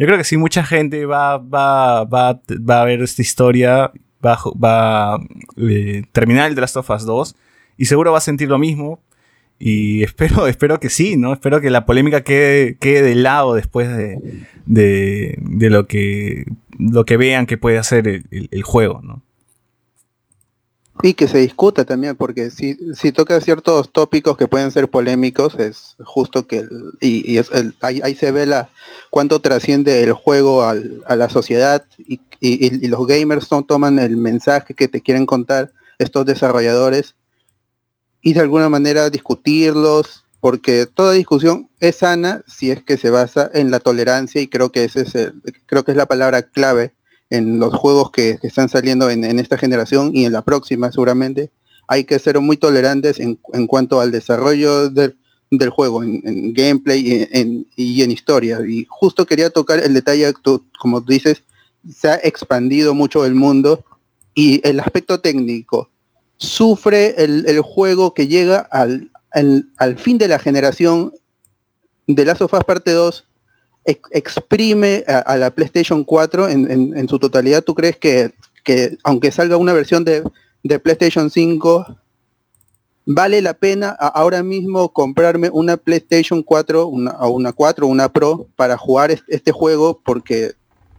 Yo 0.00 0.06
creo 0.06 0.16
que 0.16 0.24
sí, 0.24 0.38
mucha 0.38 0.64
gente 0.64 1.04
va, 1.04 1.36
va, 1.36 2.04
va, 2.04 2.32
va 2.32 2.80
a 2.80 2.84
ver 2.86 3.02
esta 3.02 3.20
historia, 3.20 3.92
va, 4.24 4.38
va 4.56 5.14
a 5.16 5.18
eh, 5.58 6.04
terminar 6.10 6.48
el 6.48 6.54
The 6.54 6.62
Last 6.62 6.78
of 6.78 6.88
Us 6.88 7.04
2 7.04 7.36
y 7.76 7.84
seguro 7.84 8.10
va 8.10 8.16
a 8.16 8.22
sentir 8.22 8.48
lo 8.48 8.58
mismo. 8.58 9.02
Y 9.60 10.02
espero, 10.02 10.46
espero 10.48 10.80
que 10.80 10.90
sí, 10.90 11.16
¿no? 11.16 11.32
Espero 11.32 11.60
que 11.60 11.70
la 11.70 11.86
polémica 11.86 12.22
quede, 12.22 12.76
quede 12.78 13.02
de 13.02 13.14
lado 13.14 13.54
después 13.54 13.88
de, 13.96 14.18
de, 14.66 15.70
lo, 15.70 15.86
que, 15.86 16.46
lo 16.78 17.04
que 17.04 17.16
vean 17.16 17.46
que 17.46 17.58
puede 17.58 17.78
hacer 17.78 18.08
el, 18.08 18.48
el 18.50 18.62
juego, 18.64 19.00
¿no? 19.02 19.22
Y 21.02 21.14
que 21.14 21.28
se 21.28 21.38
discuta 21.38 21.84
también, 21.84 22.14
porque 22.16 22.50
si, 22.50 22.76
si 22.94 23.12
toca 23.12 23.40
ciertos 23.40 23.90
tópicos 23.90 24.36
que 24.36 24.48
pueden 24.48 24.70
ser 24.70 24.90
polémicos, 24.90 25.54
es 25.58 25.96
justo 26.04 26.46
que, 26.46 26.66
y, 27.00 27.38
es 27.38 27.50
el, 27.52 27.74
ahí, 27.80 28.14
se 28.14 28.32
ve 28.32 28.44
la, 28.44 28.68
cuánto 29.08 29.40
trasciende 29.40 30.02
el 30.02 30.12
juego 30.12 30.62
al, 30.62 31.02
a 31.06 31.16
la 31.16 31.30
sociedad 31.30 31.84
y, 31.98 32.20
y, 32.40 32.86
los 32.88 33.06
gamers 33.06 33.50
no 33.50 33.62
toman 33.62 33.98
el 33.98 34.16
mensaje 34.16 34.74
que 34.74 34.88
te 34.88 35.00
quieren 35.00 35.24
contar 35.24 35.72
estos 35.98 36.26
desarrolladores 36.26 37.14
y 38.22 38.32
de 38.32 38.40
alguna 38.40 38.68
manera 38.68 39.10
discutirlos, 39.10 40.24
porque 40.40 40.86
toda 40.86 41.12
discusión 41.12 41.68
es 41.80 41.96
sana 41.96 42.42
si 42.46 42.70
es 42.70 42.82
que 42.82 42.96
se 42.96 43.10
basa 43.10 43.50
en 43.52 43.70
la 43.70 43.80
tolerancia 43.80 44.40
y 44.40 44.48
creo 44.48 44.72
que 44.72 44.84
ese 44.84 45.02
es 45.02 45.32
creo 45.66 45.84
que 45.84 45.90
es 45.92 45.96
la 45.96 46.06
palabra 46.06 46.42
clave 46.42 46.94
en 47.30 47.60
los 47.60 47.72
juegos 47.74 48.10
que, 48.10 48.38
están 48.42 48.68
saliendo 48.68 49.08
en, 49.08 49.24
esta 49.38 49.56
generación 49.56 50.10
y 50.12 50.24
en 50.26 50.32
la 50.32 50.42
próxima 50.42 50.90
seguramente, 50.90 51.50
hay 51.86 52.04
que 52.04 52.18
ser 52.18 52.40
muy 52.40 52.56
tolerantes 52.56 53.18
en, 53.20 53.38
cuanto 53.66 54.00
al 54.00 54.10
desarrollo 54.10 54.90
del, 54.90 55.14
juego, 55.70 56.02
en, 56.02 56.52
gameplay 56.52 57.28
y 57.76 58.02
en, 58.02 58.10
historia. 58.10 58.58
Y 58.66 58.86
justo 58.88 59.26
quería 59.26 59.50
tocar 59.50 59.78
el 59.78 59.94
detalle, 59.94 60.32
tú, 60.42 60.64
como 60.78 61.00
dices, 61.00 61.42
se 61.92 62.08
ha 62.08 62.16
expandido 62.16 62.94
mucho 62.94 63.24
el 63.24 63.34
mundo 63.34 63.84
y 64.34 64.60
el 64.68 64.80
aspecto 64.80 65.20
técnico. 65.20 65.88
Sufre 66.40 67.22
el, 67.22 67.60
juego 67.60 68.14
que 68.14 68.26
llega 68.26 68.58
al, 68.58 69.10
al, 69.30 69.98
fin 69.98 70.16
de 70.18 70.26
la 70.26 70.38
generación 70.38 71.12
de 72.06 72.24
Last 72.24 72.40
of 72.40 72.54
Us 72.54 72.64
Parte 72.64 72.92
2 72.92 73.24
exprime 73.84 75.04
a, 75.06 75.36
la 75.36 75.50
PlayStation 75.50 76.04
4 76.04 76.48
en, 76.48 77.08
su 77.08 77.18
totalidad. 77.18 77.62
¿Tú 77.62 77.74
crees 77.74 77.96
que, 77.96 78.32
aunque 79.04 79.30
salga 79.30 79.56
una 79.56 79.72
versión 79.72 80.04
de, 80.04 80.22
PlayStation 80.78 81.30
5, 81.30 81.86
vale 83.06 83.42
la 83.42 83.54
pena 83.54 83.90
ahora 83.90 84.42
mismo 84.42 84.92
comprarme 84.92 85.50
una 85.52 85.76
PlayStation 85.76 86.42
4 86.42 86.86
una, 86.86 87.10
o 87.12 87.30
una 87.30 87.52
4 87.52 87.86
o 87.86 87.90
una 87.90 88.12
Pro 88.12 88.46
para 88.56 88.76
jugar 88.76 89.10
este, 89.28 89.52
juego? 89.52 90.00
Porque, 90.04 90.52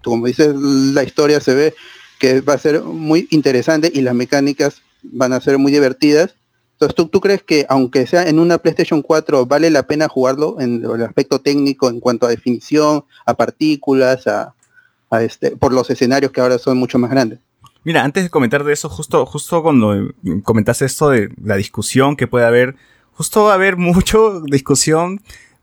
como 0.04 0.27
dices, 0.27 0.54
la 0.56 1.04
historia 1.04 1.39
se 1.39 1.54
ve 1.54 1.73
que 2.19 2.41
va 2.41 2.54
a 2.54 2.60
ser 2.60 2.84
muy 2.84 3.27
interesante 3.32 3.91
y 3.93 4.01
las 4.01 4.13
mecánicas 4.13 4.82
van 5.03 5.33
a 5.33 5.41
ser 5.41 5.57
muy 5.57 5.71
divertidas 5.71 6.35
entonces, 6.81 7.11
¿tú, 7.11 7.21
crees 7.21 7.43
que 7.43 7.67
aunque 7.69 8.07
sea 8.07 8.27
en 8.27 8.39
una 8.39 8.57
PlayStation 8.57 9.03
4 9.03 9.45
vale 9.45 9.69
la 9.69 9.83
pena 9.83 10.07
jugarlo 10.07 10.59
en 10.59 10.83
el 10.83 11.03
aspecto 11.03 11.39
técnico 11.39 11.89
en 11.89 11.99
cuanto 11.99 12.25
a 12.25 12.29
definición, 12.29 13.05
a 13.23 13.35
partículas, 13.35 14.25
a, 14.25 14.55
este, 15.21 15.51
por 15.51 15.73
los 15.73 15.91
escenarios 15.91 16.31
que 16.31 16.41
ahora 16.41 16.57
son 16.57 16.79
mucho 16.79 16.97
más 16.97 17.11
grandes? 17.11 17.37
Mira, 17.83 18.03
antes 18.03 18.23
de 18.23 18.31
comentar 18.31 18.63
de 18.63 18.73
eso, 18.73 18.89
justo, 18.89 19.27
justo 19.27 19.61
cuando 19.61 20.11
comentaste 20.41 20.85
esto 20.85 21.09
de 21.09 21.29
la 21.43 21.55
discusión 21.55 22.15
que 22.15 22.25
puede 22.25 22.45
haber, 22.47 22.75
justo 23.13 23.43
va 23.43 23.51
a 23.51 23.55
haber 23.55 23.77
mucho 23.77 24.41
discusión 24.41 25.21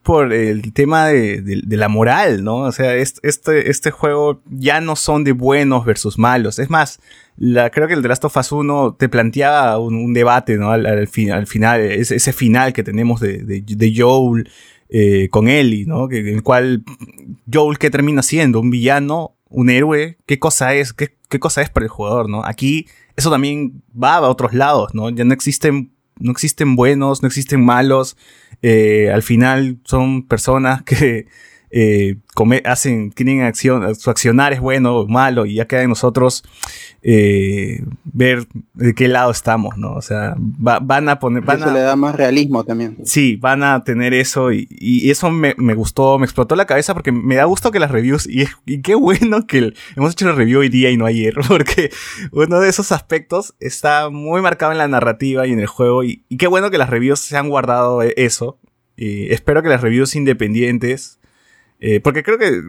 por 0.08 0.32
el 0.32 0.72
tema 0.72 1.08
de, 1.08 1.62
la 1.66 1.90
moral, 1.90 2.42
¿no? 2.42 2.60
O 2.60 2.72
sea, 2.72 2.96
este, 2.96 3.68
este 3.68 3.90
juego 3.90 4.40
ya 4.48 4.80
no 4.80 4.96
son 4.96 5.22
de 5.22 5.32
buenos 5.32 5.84
versus 5.84 6.16
malos. 6.16 6.58
Es 6.58 6.70
más, 6.70 6.98
creo 7.36 7.86
que 7.86 7.92
el 7.92 8.00
The 8.00 8.08
Last 8.08 8.24
of 8.24 8.34
Us 8.34 8.50
1 8.50 8.96
te 8.98 9.10
planteaba 9.10 9.76
un, 9.76 10.14
debate, 10.14 10.56
¿no? 10.56 10.70
Al, 10.70 10.86
al, 10.86 10.96
al 10.96 11.46
final, 11.46 11.80
ese, 11.82 12.32
final 12.32 12.72
que 12.72 12.82
tenemos 12.82 13.20
de, 13.20 13.42
de, 13.42 13.94
Joel 13.94 14.48
eh, 14.88 15.28
con 15.30 15.46
Ellie, 15.46 15.84
¿no? 15.84 16.08
Que, 16.08 16.20
el 16.20 16.42
cual 16.42 16.84
Joel, 17.52 17.76
¿qué 17.76 17.90
termina 17.90 18.22
siendo? 18.22 18.60
¿Un 18.60 18.70
villano? 18.70 19.36
¿Un 19.50 19.68
héroe? 19.68 20.16
¿Qué 20.24 20.38
cosa 20.38 20.72
es? 20.72 20.94
¿Qué, 20.94 21.18
qué 21.28 21.38
cosa 21.38 21.60
es 21.60 21.68
para 21.68 21.84
el 21.84 21.90
jugador, 21.90 22.30
¿no? 22.30 22.42
Aquí 22.46 22.86
eso 23.14 23.30
también 23.30 23.82
va 23.92 24.14
a 24.14 24.20
otros 24.22 24.54
lados, 24.54 24.94
¿no? 24.94 25.10
Ya 25.10 25.26
no 25.26 25.34
existen, 25.34 25.92
no 26.20 26.32
existen 26.32 26.76
buenos, 26.76 27.22
no 27.22 27.28
existen 27.28 27.64
malos. 27.64 28.16
Eh, 28.62 29.10
al 29.12 29.22
final 29.22 29.78
son 29.84 30.26
personas 30.26 30.82
que 30.86 31.26
eh, 31.70 32.16
hacen, 32.64 33.10
tienen 33.10 33.42
acción, 33.42 33.94
su 33.94 34.10
accionar 34.10 34.52
es 34.52 34.60
bueno 34.60 34.96
o 34.96 35.08
malo 35.08 35.44
y 35.44 35.54
ya 35.54 35.66
queda 35.66 35.82
en 35.82 35.90
nosotros 35.90 36.44
eh, 37.02 37.82
ver 38.04 38.46
de 38.74 38.94
qué 38.94 39.08
lado 39.08 39.30
estamos, 39.30 39.76
¿no? 39.76 39.92
O 39.92 40.02
sea, 40.02 40.34
van 40.36 41.08
a 41.08 41.18
poner... 41.18 41.42
Van 41.42 41.60
eso 41.60 41.72
le 41.72 41.80
da 41.80 41.96
más 41.96 42.14
realismo 42.14 42.64
también. 42.64 42.98
Sí, 43.04 43.36
van 43.36 43.62
a 43.62 43.84
tener 43.84 44.14
eso 44.14 44.52
y, 44.52 45.10
eso 45.10 45.30
me, 45.30 45.52
gustó, 45.74 46.18
me 46.18 46.24
explotó 46.24 46.56
la 46.56 46.66
cabeza 46.66 46.94
porque 46.94 47.12
me 47.12 47.36
da 47.36 47.44
gusto 47.44 47.70
que 47.70 47.80
las 47.80 47.90
reviews, 47.90 48.28
y, 48.28 48.46
qué 48.82 48.94
bueno 48.94 49.46
que 49.46 49.74
hemos 49.96 50.12
hecho 50.12 50.26
la 50.26 50.32
review 50.32 50.60
hoy 50.60 50.68
día 50.68 50.90
y 50.90 50.96
no 50.96 51.06
ayer, 51.06 51.34
porque 51.48 51.90
uno 52.32 52.60
de 52.60 52.68
esos 52.68 52.92
aspectos 52.92 53.54
está 53.60 54.10
muy 54.10 54.40
marcado 54.42 54.72
en 54.72 54.78
la 54.78 54.88
narrativa 54.88 55.46
y 55.46 55.52
en 55.52 55.60
el 55.60 55.66
juego 55.66 56.04
y, 56.04 56.24
qué 56.38 56.46
bueno 56.46 56.70
que 56.70 56.78
las 56.78 56.90
reviews 56.90 57.20
se 57.20 57.36
han 57.36 57.48
guardado 57.48 58.02
eso. 58.02 58.58
Y 58.96 59.32
espero 59.32 59.62
que 59.62 59.68
las 59.68 59.80
reviews 59.80 60.16
independientes 60.16 61.17
Eh, 61.80 62.00
porque 62.00 62.24
creo 62.24 62.38
que 62.38 62.60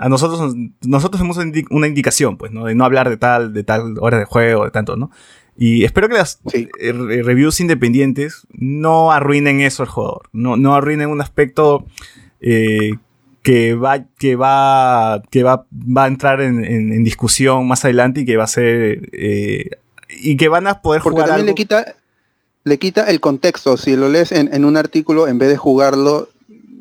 a 0.00 0.08
nosotros, 0.08 0.54
nosotros 0.86 1.20
hemos 1.20 1.36
una 1.70 1.86
indicación, 1.86 2.38
pues, 2.38 2.52
¿no? 2.52 2.64
De 2.64 2.74
no 2.74 2.84
hablar 2.84 3.10
de 3.10 3.18
tal, 3.18 3.52
de 3.52 3.64
tal 3.64 3.96
hora 4.00 4.18
de 4.18 4.24
juego, 4.24 4.64
de 4.64 4.70
tanto, 4.70 4.96
¿no? 4.96 5.10
Y 5.58 5.84
espero 5.84 6.08
que 6.08 6.14
las 6.14 6.40
eh, 6.52 6.92
reviews 6.92 7.60
independientes 7.60 8.46
no 8.50 9.12
arruinen 9.12 9.60
eso 9.60 9.82
al 9.82 9.88
jugador. 9.88 10.28
No, 10.32 10.56
no 10.56 10.74
arruinen 10.74 11.10
un 11.10 11.20
aspecto 11.20 11.86
eh, 12.40 12.92
que 13.42 13.74
va, 13.74 14.04
que 14.18 14.36
va, 14.36 15.22
que 15.30 15.42
va, 15.42 15.66
va 15.72 16.04
a 16.04 16.08
entrar 16.08 16.40
en, 16.40 17.04
discusión 17.04 17.68
más 17.68 17.84
adelante 17.84 18.22
y 18.22 18.24
que 18.24 18.36
va 18.36 18.44
a 18.44 18.48
ser, 18.48 19.10
y 20.08 20.36
que 20.36 20.48
van 20.48 20.66
a 20.66 20.80
poder 20.80 21.02
Porque 21.02 21.14
jugar. 21.14 21.28
También 21.28 21.46
le 21.46 21.54
quita, 21.54 21.94
le 22.64 22.78
quita 22.78 23.08
el 23.10 23.20
contexto. 23.20 23.76
Si 23.76 23.96
lo 23.96 24.08
lees 24.08 24.32
en, 24.32 24.52
en 24.52 24.64
un 24.64 24.76
artículo, 24.76 25.28
en 25.28 25.38
vez 25.38 25.48
de 25.48 25.56
jugarlo 25.56 26.28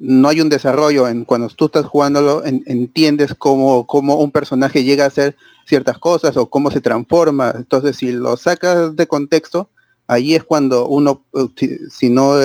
no 0.08 0.30
hay 0.30 0.42
un 0.42 0.50
desarrollo 0.50 1.08
en 1.08 1.26
cuando 1.26 1.48
tú 1.50 1.66
estás 1.66 1.86
jugándolo 1.86 2.44
entiendes 2.46 3.34
cómo, 3.36 3.88
cómo, 3.88 4.16
un 4.18 4.32
personaje 4.32 4.84
llega 4.84 5.04
a 5.04 5.08
hacer 5.08 5.36
ciertas 5.66 5.98
cosas 5.98 6.38
o 6.38 6.48
cómo 6.48 6.70
se 6.70 6.80
transforma. 6.80 7.54
Entonces 7.56 7.98
si 7.98 8.12
lo 8.12 8.38
sacas 8.38 8.96
de 8.96 9.08
contexto 9.08 9.70
ahí 10.08 10.36
es 10.36 10.44
cuando 10.44 10.88
uno 10.88 11.24
si, 11.90 12.10
no 12.10 12.36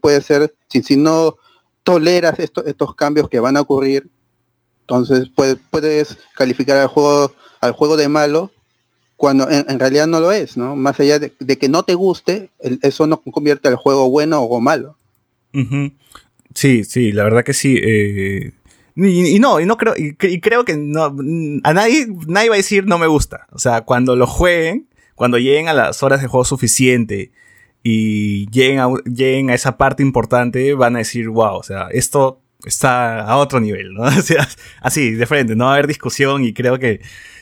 puede 0.00 0.20
ser 0.20 0.54
si, 0.68 0.82
si 0.82 0.96
no 0.96 1.36
toleras 1.82 2.38
estos 2.38 2.94
cambios 2.94 3.28
que 3.28 3.40
van 3.40 3.56
a 3.56 3.60
ocurrir 3.60 4.08
entonces 4.80 5.28
puedes, 5.34 5.56
puedes 5.70 6.18
calificar 6.34 6.76
al 6.78 6.88
juego 6.88 7.32
al 7.60 7.72
juego 7.72 7.96
de 7.96 8.08
malo 8.08 8.50
cuando 9.16 9.48
en, 9.48 9.78
realidad 9.78 10.06
no 10.06 10.20
lo 10.20 10.32
es 10.32 10.56
no 10.56 10.76
más 10.76 10.98
allá 10.98 11.18
de, 11.18 11.30
que 11.30 11.68
no 11.68 11.84
te 11.84 11.94
guste 11.94 12.50
eso 12.82 13.06
no 13.06 13.20
convierte 13.22 13.68
al 13.68 13.76
juego 13.76 14.10
bueno 14.10 14.40
o 14.40 14.60
malo 14.60 14.96
Sí, 16.54 16.84
sí, 16.84 17.12
la 17.12 17.24
verdad 17.24 17.44
que 17.44 17.52
sí. 17.52 17.78
Eh, 17.82 18.52
y, 18.96 19.38
no, 19.40 19.60
y 19.60 19.66
no 19.66 19.76
creo, 19.76 19.94
y, 19.96 20.14
creo 20.14 20.64
que 20.64 20.76
no, 20.76 21.16
a 21.64 21.72
nadie, 21.74 22.06
nadie 22.28 22.48
va 22.48 22.54
a 22.54 22.58
decir 22.58 22.86
no 22.86 22.98
me 22.98 23.08
gusta. 23.08 23.46
O 23.50 23.58
sea, 23.58 23.82
cuando 23.82 24.14
lo 24.14 24.26
jueguen, 24.26 24.88
cuando 25.16 25.38
lleguen 25.38 25.68
a 25.68 25.72
las 25.72 26.02
horas 26.02 26.22
de 26.22 26.28
juego 26.28 26.44
suficiente 26.44 27.32
y 27.82 28.48
lleguen 28.50 28.78
a, 28.78 28.88
lleguen 29.04 29.50
a 29.50 29.54
esa 29.54 29.76
parte 29.76 30.02
importante, 30.02 30.74
van 30.74 30.94
a 30.94 31.00
decir, 31.00 31.28
wow, 31.28 31.56
o 31.56 31.62
sea, 31.64 31.88
esto 31.90 32.40
está 32.64 33.22
a 33.22 33.36
otro 33.36 33.60
nivel, 33.60 33.92
¿no? 33.94 34.04
O 34.04 34.22
sea, 34.22 34.48
así, 34.80 35.10
de 35.12 35.26
frente, 35.26 35.56
no 35.56 35.64
va 35.64 35.72
a 35.72 35.74
haber 35.74 35.88
discusión 35.88 36.44
y 36.44 36.52
creo 36.54 36.78
que, 36.78 37.00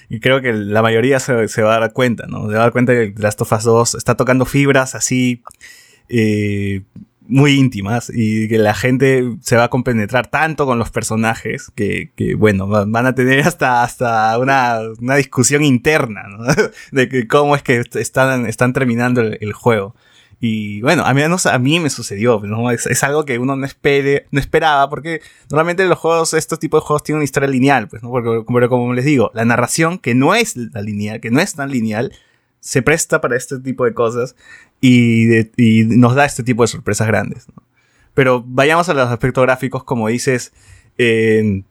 y 0.08 0.20
creo 0.20 0.40
que 0.40 0.54
la 0.54 0.80
mayoría 0.82 1.20
se, 1.20 1.48
se 1.48 1.62
va 1.62 1.76
a 1.76 1.80
dar 1.80 1.92
cuenta, 1.92 2.26
¿no? 2.26 2.48
Se 2.48 2.54
va 2.54 2.60
a 2.60 2.62
dar 2.64 2.72
cuenta 2.72 2.94
que 2.94 3.12
Last 3.16 3.40
of 3.42 3.52
Us 3.52 3.64
2 3.64 3.94
está 3.96 4.16
tocando 4.16 4.46
fibras 4.46 4.94
así, 4.94 5.42
eh, 6.08 6.82
muy 7.32 7.52
íntimas 7.52 8.12
y 8.14 8.46
que 8.46 8.58
la 8.58 8.74
gente 8.74 9.36
se 9.40 9.56
va 9.56 9.64
a 9.64 9.70
compenetrar 9.70 10.26
tanto 10.26 10.66
con 10.66 10.78
los 10.78 10.90
personajes 10.90 11.72
que, 11.74 12.12
bueno, 12.36 12.66
van 12.68 13.06
a 13.06 13.14
tener 13.14 13.46
hasta, 13.46 13.82
hasta 13.82 14.38
una, 14.38 14.80
una 15.00 15.16
discusión 15.16 15.64
interna. 15.64 16.24
De 16.92 17.08
que 17.08 17.26
cómo 17.26 17.56
es 17.56 17.62
que 17.62 17.82
están, 17.94 18.46
están 18.46 18.74
terminando 18.74 19.22
el, 19.22 19.52
juego. 19.54 19.96
Y 20.40 20.82
bueno, 20.82 21.04
a 21.04 21.14
mí, 21.14 21.22
a 21.22 21.58
mí 21.58 21.80
me 21.80 21.88
sucedió, 21.88 22.40
¿no? 22.40 22.70
Es, 22.70 22.86
es, 22.86 23.02
algo 23.02 23.24
que 23.24 23.38
uno 23.38 23.56
no, 23.56 23.64
espere, 23.64 24.26
no 24.30 24.38
esperaba, 24.40 24.90
porque 24.90 25.22
normalmente 25.50 25.86
los 25.86 25.98
juegos, 25.98 26.34
estos 26.34 26.58
tipos 26.58 26.82
de 26.82 26.86
juegos 26.86 27.02
tienen 27.04 27.18
una 27.18 27.24
historia 27.24 27.48
lineal, 27.48 27.88
pues, 27.88 28.02
¿no? 28.02 28.10
Porque, 28.10 28.44
pero 28.52 28.68
como 28.68 28.92
les 28.92 29.04
digo, 29.04 29.30
la 29.34 29.44
narración, 29.44 29.98
que 29.98 30.14
no 30.14 30.34
es 30.34 30.56
la 30.56 30.82
lineal, 30.82 31.20
que 31.20 31.30
no 31.30 31.40
es 31.40 31.54
tan 31.54 31.70
lineal, 31.70 32.12
se 32.60 32.82
presta 32.82 33.20
para 33.20 33.36
este 33.36 33.58
tipo 33.58 33.84
de 33.84 33.94
cosas 33.94 34.36
y, 34.82 35.84
nos 35.86 36.14
da 36.14 36.26
este 36.26 36.42
tipo 36.42 36.62
de 36.62 36.68
sorpresas 36.68 37.06
grandes. 37.06 37.46
Pero 38.14 38.44
vayamos 38.46 38.88
a 38.88 38.94
los 38.94 39.08
aspectos 39.08 39.42
gráficos, 39.42 39.84
como 39.84 40.08
dices, 40.08 40.52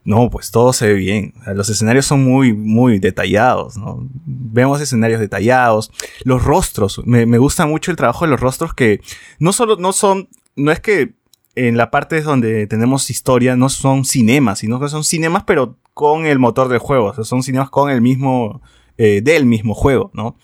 no, 0.04 0.30
pues 0.30 0.50
todo 0.50 0.74
se 0.74 0.88
ve 0.88 0.94
bien. 0.94 1.34
los 1.54 1.70
escenarios 1.70 2.06
son 2.06 2.24
muy, 2.24 2.54
muy 2.54 3.00
detallados, 3.00 3.78
¿no? 3.78 4.08
Vemos 4.26 4.82
escenarios 4.82 5.20
detallados. 5.20 5.92
Los 6.24 6.44
rostros, 6.44 7.02
me, 7.06 7.38
gusta 7.38 7.66
mucho 7.66 7.92
el 7.92 7.98
trabajo 7.98 8.26
de 8.26 8.32
los 8.32 8.40
rostros 8.40 8.74
que 8.74 9.02
no 9.40 9.54
solo, 9.54 9.76
no 9.76 9.94
son, 9.94 10.30
no 10.56 10.72
es 10.72 10.80
que 10.80 11.14
en 11.56 11.76
la 11.78 11.92
parte 11.92 12.22
donde 12.22 12.66
tenemos 12.66 13.10
historia 13.10 13.58
no 13.58 13.68
son 13.68 14.06
cinemas, 14.06 14.60
sino 14.60 14.80
que 14.80 14.88
son 14.88 15.04
cinemas 15.04 15.44
pero 15.46 15.78
con 15.94 16.26
el 16.26 16.40
motor 16.40 16.70
del 16.70 16.80
juego. 16.80 17.14
Son 17.24 17.44
cinemas 17.44 17.70
con 17.70 17.92
el 17.92 18.02
mismo, 18.02 18.62
eh, 18.98 19.22
del 19.22 19.46
mismo 19.46 19.74
juego, 19.74 20.12
¿no? 20.14 20.38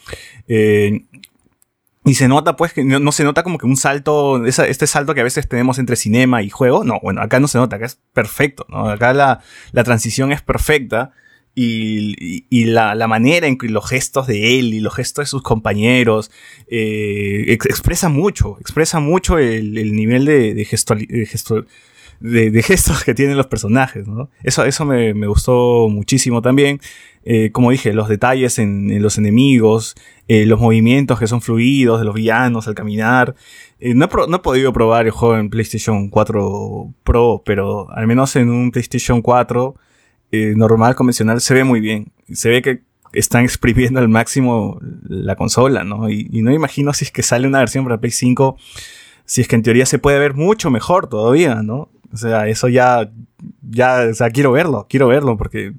Eh, 0.48 1.06
y 2.08 2.14
se 2.14 2.30
nota, 2.30 2.56
pues, 2.56 2.72
que 2.72 2.86
no, 2.86 3.12
se 3.12 3.26
nota 3.26 3.44
como 3.44 3.58
que 3.58 3.66
un 3.66 3.76
salto, 3.76 4.46
este 4.46 4.88
salto 4.88 5.14
que 5.14 5.20
a 5.20 5.26
veces 5.26 5.48
tenemos 5.50 5.78
entre 5.78 5.98
cinema 5.98 6.42
y 6.42 6.50
juego. 6.50 6.86
No, 6.86 7.00
bueno, 7.04 7.22
acá 7.22 7.42
no 7.42 7.50
se 7.50 7.58
nota, 7.58 7.76
acá 7.76 7.86
es 7.86 8.00
perfecto, 8.14 8.66
¿no? 8.70 8.90
Acá 8.90 9.14
la, 9.14 9.42
la 9.74 9.84
transición 9.84 10.32
es 10.32 10.42
perfecta. 10.42 11.12
Y, 11.54 12.46
y, 12.52 12.66
la, 12.66 12.94
la, 12.94 13.08
manera 13.08 13.48
en 13.48 13.58
que 13.58 13.68
los 13.68 13.90
gestos 13.90 14.28
de 14.28 14.60
él 14.60 14.76
y 14.76 14.80
los 14.80 14.94
gestos 14.94 15.24
de 15.24 15.26
sus 15.28 15.42
compañeros 15.42 16.30
eh, 16.68 17.46
expresa 17.48 18.10
mucho, 18.10 18.58
expresa 18.62 19.00
mucho 19.00 19.40
el, 19.40 19.76
el 19.76 19.96
nivel 19.96 20.26
de, 20.26 20.66
gesto, 20.66 20.96
de, 22.20 22.52
de, 22.52 22.64
gestos 22.64 23.04
que 23.04 23.16
tienen 23.16 23.38
los 23.38 23.48
personajes, 23.48 24.08
¿no? 24.08 24.30
Eso, 24.44 24.66
eso 24.66 24.86
me, 24.86 25.16
me 25.16 25.26
gustó 25.26 25.90
muchísimo 25.90 26.44
también. 26.44 26.80
Eh, 27.30 27.52
como 27.52 27.72
dije, 27.72 27.92
los 27.92 28.08
detalles 28.08 28.58
en, 28.58 29.02
los 29.02 29.18
enemigos, 29.18 29.96
eh, 30.30 30.46
los 30.46 30.62
movimientos 30.62 31.20
que 31.20 31.28
son 31.28 31.42
fluidos 31.42 32.00
de 32.00 32.06
los 32.06 32.16
villanos 32.16 32.70
al 32.70 32.74
caminar. 32.74 33.36
Eh, 33.82 33.94
no, 33.96 34.06
he 34.06 34.40
podido 34.40 34.72
probar 34.72 35.08
el 35.08 35.12
juego 35.12 35.36
en 35.36 35.50
PlayStation 35.50 36.10
4 36.10 36.94
Pro, 37.04 37.44
pero 37.46 37.92
al 37.92 38.08
menos 38.08 38.34
en 38.38 38.50
un 38.50 38.72
PlayStation 38.72 39.22
4 39.22 39.76
eh, 40.32 40.54
normal, 40.56 40.96
convencional, 40.96 41.42
se 41.42 41.54
ve 41.54 41.66
muy 41.66 41.82
bien. 41.82 42.14
Se 42.32 42.48
ve 42.48 42.62
que 42.62 42.84
están 43.12 43.44
exprimiendo 43.44 44.00
al 44.00 44.08
máximo 44.08 44.80
la 45.10 45.36
consola, 45.36 45.84
¿no? 45.84 46.10
Y, 46.10 46.30
y 46.32 46.42
no 46.44 46.54
imagino 46.54 46.94
si 46.94 47.04
es 47.04 47.12
que 47.12 47.24
sale 47.24 47.46
una 47.46 47.60
versión 47.60 47.84
para 47.84 48.00
Play 48.00 48.12
5, 48.12 48.56
si 49.26 49.42
es 49.42 49.50
que 49.50 49.58
en 49.58 49.64
teoría 49.64 49.86
se 49.86 50.00
puede 50.00 50.18
ver 50.18 50.34
mucho 50.34 50.70
mejor 50.70 51.08
todavía, 51.08 51.56
¿no? 51.56 51.90
O 52.14 52.16
sea, 52.16 52.48
eso 52.48 52.70
ya, 52.70 53.12
ya, 53.70 54.08
o 54.10 54.14
sea, 54.14 54.30
quiero 54.30 54.54
verlo, 54.54 54.88
quiero 54.90 55.10
verlo, 55.10 55.36
porque 55.36 55.74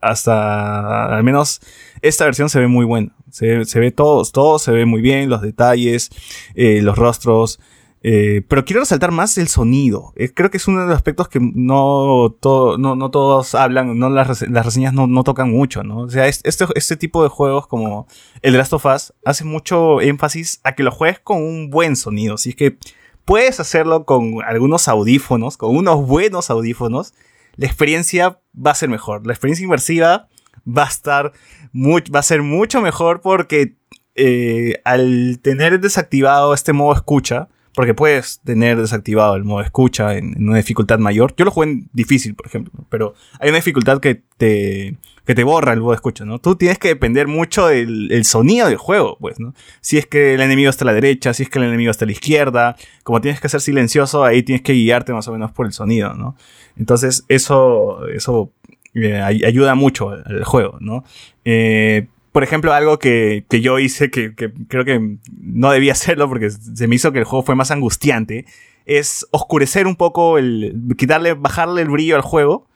hasta, 0.00 1.16
al 1.16 1.22
menos, 1.24 1.60
esta 2.02 2.24
versión 2.24 2.48
se 2.48 2.60
ve 2.60 2.66
muy 2.66 2.84
buena. 2.84 3.14
Se, 3.30 3.64
se 3.64 3.80
ve 3.80 3.90
todo, 3.90 4.58
se 4.58 4.70
ve 4.70 4.84
muy 4.86 5.00
bien, 5.00 5.28
los 5.28 5.42
detalles, 5.42 6.10
eh, 6.54 6.80
los 6.82 6.96
rostros. 6.96 7.60
Eh, 8.06 8.42
pero 8.48 8.66
quiero 8.66 8.80
resaltar 8.80 9.12
más 9.12 9.38
el 9.38 9.48
sonido. 9.48 10.12
Eh, 10.16 10.30
creo 10.32 10.50
que 10.50 10.58
es 10.58 10.68
uno 10.68 10.82
de 10.82 10.88
los 10.88 10.96
aspectos 10.96 11.26
que 11.26 11.40
no, 11.40 12.36
todo, 12.38 12.76
no, 12.76 12.94
no 12.96 13.10
todos 13.10 13.54
hablan, 13.54 13.98
no 13.98 14.10
las, 14.10 14.42
las 14.42 14.66
reseñas 14.66 14.92
no, 14.92 15.06
no, 15.06 15.24
tocan 15.24 15.50
mucho, 15.50 15.82
¿no? 15.82 16.00
O 16.00 16.10
sea, 16.10 16.28
este, 16.28 16.66
este 16.74 16.96
tipo 16.98 17.22
de 17.22 17.30
juegos 17.30 17.66
como 17.66 18.06
el 18.42 18.58
Last 18.58 18.74
of 18.74 18.84
Us 18.84 19.14
hace 19.24 19.44
mucho 19.44 20.02
énfasis 20.02 20.60
a 20.64 20.74
que 20.74 20.82
lo 20.82 20.90
juegues 20.90 21.18
con 21.18 21.42
un 21.42 21.70
buen 21.70 21.96
sonido. 21.96 22.36
Si 22.36 22.50
es 22.50 22.56
que 22.56 22.76
puedes 23.24 23.58
hacerlo 23.58 24.04
con 24.04 24.42
algunos 24.46 24.86
audífonos, 24.86 25.56
con 25.56 25.74
unos 25.74 26.06
buenos 26.06 26.50
audífonos, 26.50 27.14
la 27.56 27.66
experiencia 27.66 28.40
va 28.54 28.72
a 28.72 28.74
ser 28.74 28.88
mejor. 28.88 29.26
La 29.26 29.32
experiencia 29.32 29.64
inmersiva 29.64 30.28
va 30.66 30.84
a 30.84 30.88
estar 30.88 31.32
va 31.74 32.18
a 32.18 32.22
ser 32.22 32.42
mucho 32.42 32.80
mejor 32.80 33.20
porque 33.20 33.76
eh, 34.14 34.80
al 34.84 35.40
tener 35.42 35.80
desactivado 35.80 36.54
este 36.54 36.72
modo 36.72 36.94
escucha, 36.94 37.48
porque 37.74 37.94
puedes 37.94 38.40
tener 38.44 38.80
desactivado 38.80 39.34
el 39.36 39.44
modo 39.44 39.62
escucha 39.62 40.16
en, 40.16 40.34
una 40.38 40.56
dificultad 40.56 40.98
mayor. 40.98 41.34
Yo 41.36 41.44
lo 41.44 41.50
juego 41.50 41.70
en 41.70 41.88
difícil, 41.92 42.34
por 42.34 42.46
ejemplo, 42.46 42.72
pero 42.88 43.14
hay 43.40 43.48
una 43.48 43.58
dificultad 43.58 44.00
que 44.00 44.22
te, 44.36 44.96
que 45.24 45.34
te 45.34 45.44
borra 45.44 45.72
el 45.72 45.80
modo 45.80 45.94
escucha, 45.94 46.24
¿no? 46.24 46.38
Tú 46.38 46.56
tienes 46.56 46.78
que 46.78 46.88
depender 46.88 47.26
mucho 47.26 47.66
del 47.66 48.24
sonido 48.24 48.68
del 48.68 48.76
juego, 48.76 49.16
pues, 49.20 49.40
¿no? 49.40 49.54
Si 49.80 49.98
es 49.98 50.06
que 50.06 50.34
el 50.34 50.40
enemigo 50.40 50.70
está 50.70 50.84
a 50.84 50.86
la 50.86 50.94
derecha, 50.94 51.34
si 51.34 51.42
es 51.44 51.48
que 51.48 51.58
el 51.58 51.64
enemigo 51.64 51.90
está 51.90 52.04
a 52.04 52.06
la 52.06 52.12
izquierda, 52.12 52.76
como 53.02 53.20
tienes 53.20 53.40
que 53.40 53.48
ser 53.48 53.60
silencioso, 53.60 54.24
ahí 54.24 54.42
tienes 54.42 54.62
que 54.62 54.72
guiarte 54.72 55.12
más 55.12 55.26
o 55.28 55.32
menos 55.32 55.50
por 55.50 55.66
el 55.66 55.72
sonido, 55.72 56.14
¿no? 56.14 56.36
Entonces, 56.76 57.24
eso, 57.28 58.06
eso 58.08 58.52
eh, 58.94 59.20
ayuda 59.20 59.74
mucho 59.74 60.10
al 60.10 60.44
juego, 60.44 60.78
¿no? 60.80 61.04
Eh, 61.44 62.06
por 62.34 62.42
ejemplo, 62.42 62.72
algo 62.72 62.98
que, 62.98 63.46
que 63.48 63.60
yo 63.60 63.78
hice 63.78 64.10
que, 64.10 64.34
creo 64.34 64.84
que 64.84 65.18
no 65.40 65.70
debía 65.70 65.92
hacerlo 65.92 66.28
porque 66.28 66.50
se 66.50 66.88
me 66.88 66.96
hizo 66.96 67.12
que 67.12 67.20
el 67.20 67.24
juego 67.24 67.44
fue 67.44 67.54
más 67.54 67.70
angustiante, 67.70 68.44
es 68.86 69.24
oscurecer 69.30 69.86
un 69.86 69.94
poco, 69.94 70.36
el, 70.36 70.74
quitarle, 70.98 71.34
bajarle 71.34 71.82
el 71.82 71.90
brillo 71.90 72.16
al 72.16 72.22
juego. 72.22 72.66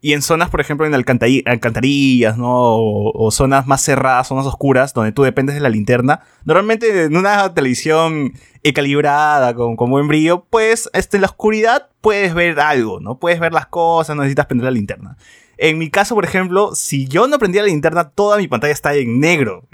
Y 0.00 0.12
en 0.12 0.22
zonas, 0.22 0.50
por 0.50 0.60
ejemplo, 0.60 0.86
en 0.86 0.94
alcantarillas, 0.94 2.38
¿no? 2.38 2.76
O, 2.76 3.30
zonas 3.32 3.66
más 3.66 3.82
cerradas, 3.82 4.28
zonas 4.28 4.46
oscuras, 4.46 4.94
donde 4.94 5.10
tú 5.10 5.24
dependes 5.24 5.56
de 5.56 5.62
la 5.62 5.68
linterna. 5.68 6.20
Normalmente 6.44 7.02
en 7.02 7.16
una 7.16 7.52
televisión 7.52 8.34
calibrada, 8.72 9.52
con, 9.54 9.74
con 9.74 9.90
buen 9.90 10.06
brillo, 10.06 10.44
pues 10.48 10.88
este, 10.92 11.16
en 11.16 11.22
la 11.22 11.26
oscuridad 11.26 11.88
puedes 12.00 12.34
ver 12.34 12.60
algo, 12.60 13.00
¿no? 13.00 13.18
Puedes 13.18 13.40
ver 13.40 13.52
las 13.52 13.66
cosas, 13.66 14.14
no 14.14 14.22
necesitas 14.22 14.46
prender 14.46 14.66
la 14.66 14.70
linterna. 14.70 15.16
En 15.58 15.76
mi 15.76 15.90
caso, 15.90 16.14
por 16.14 16.24
ejemplo, 16.24 16.74
si 16.74 17.06
yo 17.06 17.26
no 17.26 17.38
prendía 17.38 17.62
la 17.62 17.68
linterna, 17.68 18.10
toda 18.10 18.38
mi 18.38 18.48
pantalla 18.48 18.72
está 18.72 18.94
en 18.94 19.20
negro. 19.20 19.68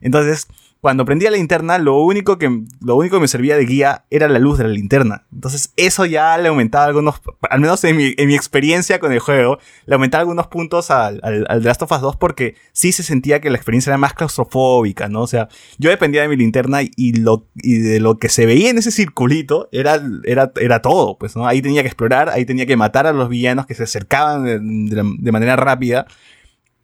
Entonces, 0.00 0.48
cuando 0.80 1.04
prendía 1.04 1.30
la 1.30 1.36
linterna, 1.36 1.78
lo 1.78 2.00
único 2.00 2.38
que, 2.38 2.62
lo 2.80 2.96
único 2.96 3.16
que 3.16 3.20
me 3.20 3.28
servía 3.28 3.56
de 3.56 3.66
guía 3.66 4.04
era 4.08 4.28
la 4.28 4.38
luz 4.38 4.56
de 4.56 4.64
la 4.64 4.70
linterna. 4.70 5.26
Entonces, 5.30 5.74
eso 5.76 6.06
ya 6.06 6.38
le 6.38 6.48
aumentaba 6.48 6.86
algunos, 6.86 7.20
al 7.50 7.60
menos 7.60 7.84
en 7.84 7.98
mi, 7.98 8.14
en 8.16 8.28
mi 8.28 8.34
experiencia 8.34 8.98
con 8.98 9.12
el 9.12 9.18
juego, 9.18 9.58
le 9.84 9.94
aumentaba 9.94 10.20
algunos 10.22 10.46
puntos 10.46 10.90
al, 10.90 11.20
al, 11.22 11.44
al 11.50 11.60
The 11.60 11.68
Last 11.68 11.82
of 11.82 11.92
Us 11.92 12.00
2 12.00 12.16
porque 12.16 12.54
sí 12.72 12.92
se 12.92 13.02
sentía 13.02 13.40
que 13.40 13.50
la 13.50 13.56
experiencia 13.56 13.90
era 13.90 13.98
más 13.98 14.14
claustrofóbica, 14.14 15.08
¿no? 15.08 15.20
O 15.20 15.26
sea, 15.26 15.48
yo 15.78 15.90
dependía 15.90 16.22
de 16.22 16.28
mi 16.28 16.36
linterna 16.36 16.80
y, 16.82 17.12
lo, 17.12 17.46
y 17.56 17.78
de 17.78 18.00
lo 18.00 18.18
que 18.18 18.30
se 18.30 18.46
veía 18.46 18.70
en 18.70 18.78
ese 18.78 18.90
circulito 18.90 19.68
era, 19.72 20.00
era, 20.24 20.50
era 20.58 20.80
todo, 20.80 21.18
pues, 21.18 21.36
¿no? 21.36 21.46
Ahí 21.46 21.60
tenía 21.60 21.82
que 21.82 21.88
explorar, 21.88 22.30
ahí 22.30 22.46
tenía 22.46 22.64
que 22.64 22.78
matar 22.78 23.06
a 23.06 23.12
los 23.12 23.28
villanos 23.28 23.66
que 23.66 23.74
se 23.74 23.82
acercaban 23.82 24.44
de, 24.44 24.58
de, 24.58 25.02
de 25.18 25.32
manera 25.32 25.56
rápida 25.56 26.06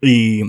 y 0.03 0.43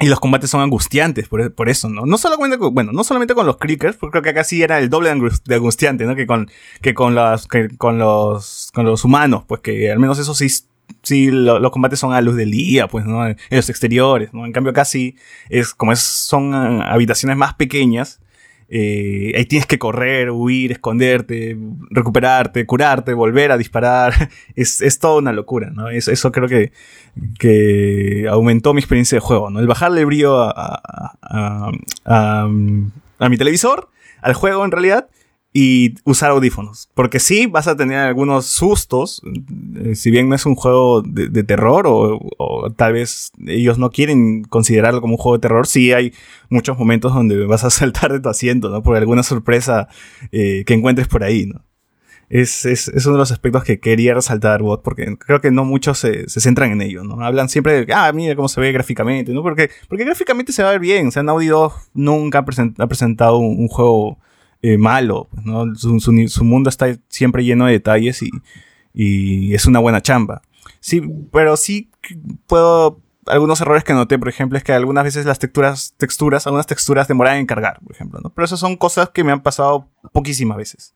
y 0.00 0.06
los 0.06 0.18
combates 0.18 0.50
son 0.50 0.60
angustiantes 0.60 1.28
por, 1.28 1.54
por, 1.54 1.68
eso, 1.68 1.88
¿no? 1.88 2.04
No 2.04 2.18
solamente 2.18 2.58
con, 2.58 2.74
bueno, 2.74 2.92
no 2.92 3.04
solamente 3.04 3.34
con 3.34 3.46
los 3.46 3.58
crickers, 3.58 3.96
porque 3.96 4.12
creo 4.12 4.22
que 4.22 4.30
acá 4.30 4.44
sí 4.44 4.62
era 4.62 4.78
el 4.78 4.90
doble 4.90 5.14
de 5.44 5.54
angustiante, 5.54 6.04
¿no? 6.04 6.16
Que 6.16 6.26
con, 6.26 6.50
que 6.82 6.94
con 6.94 7.14
las, 7.14 7.46
que 7.46 7.68
con 7.76 7.98
los, 7.98 8.70
con 8.74 8.84
los 8.86 9.04
humanos, 9.04 9.44
pues 9.46 9.60
que 9.60 9.92
al 9.92 10.00
menos 10.00 10.18
eso 10.18 10.34
sí, 10.34 10.48
sí, 11.02 11.30
lo, 11.30 11.60
los 11.60 11.70
combates 11.70 12.00
son 12.00 12.12
a 12.12 12.20
luz 12.20 12.34
del 12.34 12.50
día, 12.50 12.88
pues, 12.88 13.04
¿no? 13.06 13.26
En 13.26 13.36
los 13.50 13.70
exteriores, 13.70 14.34
¿no? 14.34 14.44
En 14.44 14.52
cambio 14.52 14.72
acá 14.72 14.84
sí, 14.84 15.16
es, 15.48 15.74
como 15.74 15.92
es, 15.92 16.00
son 16.00 16.82
habitaciones 16.82 17.36
más 17.36 17.54
pequeñas, 17.54 18.20
eh, 18.68 19.32
ahí 19.36 19.44
tienes 19.46 19.66
que 19.66 19.78
correr, 19.78 20.30
huir, 20.30 20.72
esconderte, 20.72 21.56
recuperarte, 21.90 22.66
curarte, 22.66 23.14
volver 23.14 23.52
a 23.52 23.58
disparar. 23.58 24.14
Es, 24.56 24.80
es 24.80 24.98
toda 24.98 25.18
una 25.18 25.32
locura, 25.32 25.70
¿no? 25.70 25.88
Eso, 25.88 26.12
eso 26.12 26.30
creo 26.30 26.48
que, 26.48 26.72
que 27.38 28.26
aumentó 28.30 28.72
mi 28.72 28.80
experiencia 28.80 29.16
de 29.16 29.20
juego, 29.20 29.50
¿no? 29.50 29.58
El 29.58 29.66
bajarle 29.66 30.00
el 30.00 30.06
brillo 30.06 30.40
a, 30.42 30.80
a, 31.22 31.70
a 32.04 33.28
mi 33.28 33.36
televisor, 33.36 33.88
al 34.22 34.34
juego 34.34 34.64
en 34.64 34.70
realidad, 34.70 35.08
y 35.56 35.94
usar 36.02 36.32
audífonos. 36.32 36.90
Porque 36.94 37.20
sí, 37.20 37.46
vas 37.46 37.68
a 37.68 37.76
tener 37.76 37.98
algunos 37.98 38.46
sustos, 38.46 39.22
eh, 39.76 39.94
si 39.94 40.10
bien 40.10 40.28
no 40.28 40.34
es 40.34 40.44
un 40.46 40.56
juego 40.56 41.00
de, 41.00 41.44
terror 41.44 41.86
o, 41.86 42.72
tal 42.76 42.94
vez 42.94 43.30
ellos 43.46 43.78
no 43.78 43.90
quieren 43.90 44.42
considerarlo 44.42 45.00
como 45.00 45.14
un 45.14 45.18
juego 45.18 45.38
de 45.38 45.42
terror, 45.42 45.68
sí 45.68 45.92
hay 45.92 46.12
muchos 46.50 46.76
momentos 46.76 47.14
donde 47.14 47.46
vas 47.46 47.62
a 47.62 47.70
saltar 47.70 48.12
de 48.12 48.20
tu 48.20 48.28
asiento, 48.28 48.68
¿no? 48.68 48.82
Por 48.82 48.96
alguna 48.96 49.22
sorpresa 49.22 49.88
eh, 50.32 50.64
que 50.66 50.74
encuentres 50.74 51.06
por 51.06 51.22
ahí, 51.22 51.46
¿no? 51.46 51.64
Es, 52.30 52.64
es, 52.64 52.88
es, 52.88 53.06
uno 53.06 53.16
de 53.16 53.20
los 53.20 53.30
aspectos 53.30 53.62
que 53.62 53.78
quería 53.78 54.14
resaltar, 54.14 54.60
Bot, 54.60 54.82
porque 54.82 55.16
creo 55.18 55.40
que 55.40 55.52
no 55.52 55.64
muchos 55.64 55.98
se, 55.98 56.28
se, 56.28 56.40
centran 56.40 56.72
en 56.72 56.82
ello, 56.82 57.04
¿no? 57.04 57.24
Hablan 57.24 57.48
siempre 57.48 57.84
de, 57.84 57.92
ah, 57.92 58.10
mira 58.12 58.34
cómo 58.34 58.48
se 58.48 58.60
ve 58.60 58.72
gráficamente, 58.72 59.32
¿no? 59.32 59.42
Porque, 59.42 59.70
porque 59.88 60.04
gráficamente 60.04 60.52
se 60.52 60.64
va 60.64 60.70
a 60.70 60.72
ver 60.72 60.80
bien, 60.80 61.08
o 61.08 61.10
sea, 61.12 61.22
Naughty 61.22 61.46
Dog 61.46 61.74
nunca 61.92 62.38
ha, 62.38 62.44
present, 62.44 62.80
ha 62.80 62.88
presentado 62.88 63.38
un 63.38 63.68
juego 63.68 64.18
eh, 64.66 64.78
malo, 64.78 65.28
¿no? 65.44 65.74
Su, 65.74 66.00
su, 66.00 66.26
su, 66.26 66.42
mundo 66.42 66.70
está 66.70 66.86
siempre 67.10 67.44
lleno 67.44 67.66
de 67.66 67.72
detalles 67.72 68.22
y, 68.22 68.30
y, 68.94 69.52
es 69.52 69.66
una 69.66 69.78
buena 69.78 70.00
chamba. 70.00 70.40
Sí, 70.80 71.02
pero 71.30 71.58
sí 71.58 71.90
puedo... 72.46 72.98
Algunos 73.26 73.60
errores 73.60 73.84
que 73.84 73.92
noté, 73.92 74.18
por 74.18 74.30
ejemplo, 74.30 74.56
es 74.56 74.64
que 74.64 74.72
algunas 74.72 75.04
veces 75.04 75.26
las 75.26 75.38
texturas, 75.38 75.92
texturas, 75.98 76.46
algunas 76.46 76.66
texturas 76.66 77.08
demoran 77.08 77.36
en 77.36 77.44
cargar, 77.44 77.78
por 77.80 77.92
ejemplo, 77.92 78.20
¿no? 78.24 78.30
Pero 78.30 78.46
esas 78.46 78.58
son 78.58 78.78
cosas 78.78 79.10
que 79.10 79.22
me 79.22 79.32
han 79.32 79.42
pasado 79.42 79.86
poquísimas 80.12 80.56
veces. 80.56 80.94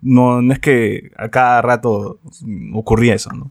No, 0.00 0.40
no 0.40 0.54
es 0.54 0.58
que 0.58 1.10
a 1.18 1.28
cada 1.28 1.60
rato 1.60 2.18
ocurría 2.72 3.14
eso, 3.14 3.30
¿no? 3.34 3.50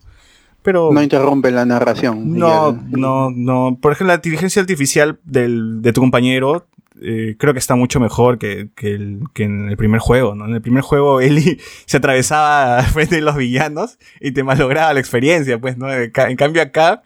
Pero, 0.64 0.92
no 0.92 1.04
interrumpe 1.04 1.52
la 1.52 1.66
narración. 1.66 2.36
No, 2.38 2.72
no, 2.72 3.30
no. 3.30 3.78
Por 3.80 3.92
ejemplo, 3.92 4.08
la 4.08 4.16
inteligencia 4.16 4.60
artificial 4.60 5.20
del, 5.24 5.84
de 5.84 5.94
tu 5.94 6.02
compañero 6.02 6.68
eh, 7.02 7.36
creo 7.38 7.54
que 7.54 7.60
está 7.60 7.76
mucho 7.76 8.00
mejor 8.00 8.38
que, 8.38 8.70
que, 8.76 8.94
el, 8.94 9.22
que, 9.34 9.44
en 9.44 9.70
el 9.70 9.78
primer 9.78 10.00
juego, 10.00 10.36
¿no? 10.36 10.46
En 10.46 10.54
el 10.54 10.62
primer 10.62 10.84
juego 10.84 11.20
Eli 11.22 11.60
se 11.86 11.98
atravesaba 11.98 12.82
frente 12.84 13.16
de 13.16 13.22
los 13.22 13.36
villanos 13.36 13.98
y 14.20 14.32
te 14.32 14.44
malograba 14.44 14.94
la 14.94 15.00
experiencia, 15.00 15.60
pues, 15.60 15.78
¿no? 15.78 15.92
En 15.92 16.36
cambio 16.36 16.62
acá 16.62 17.02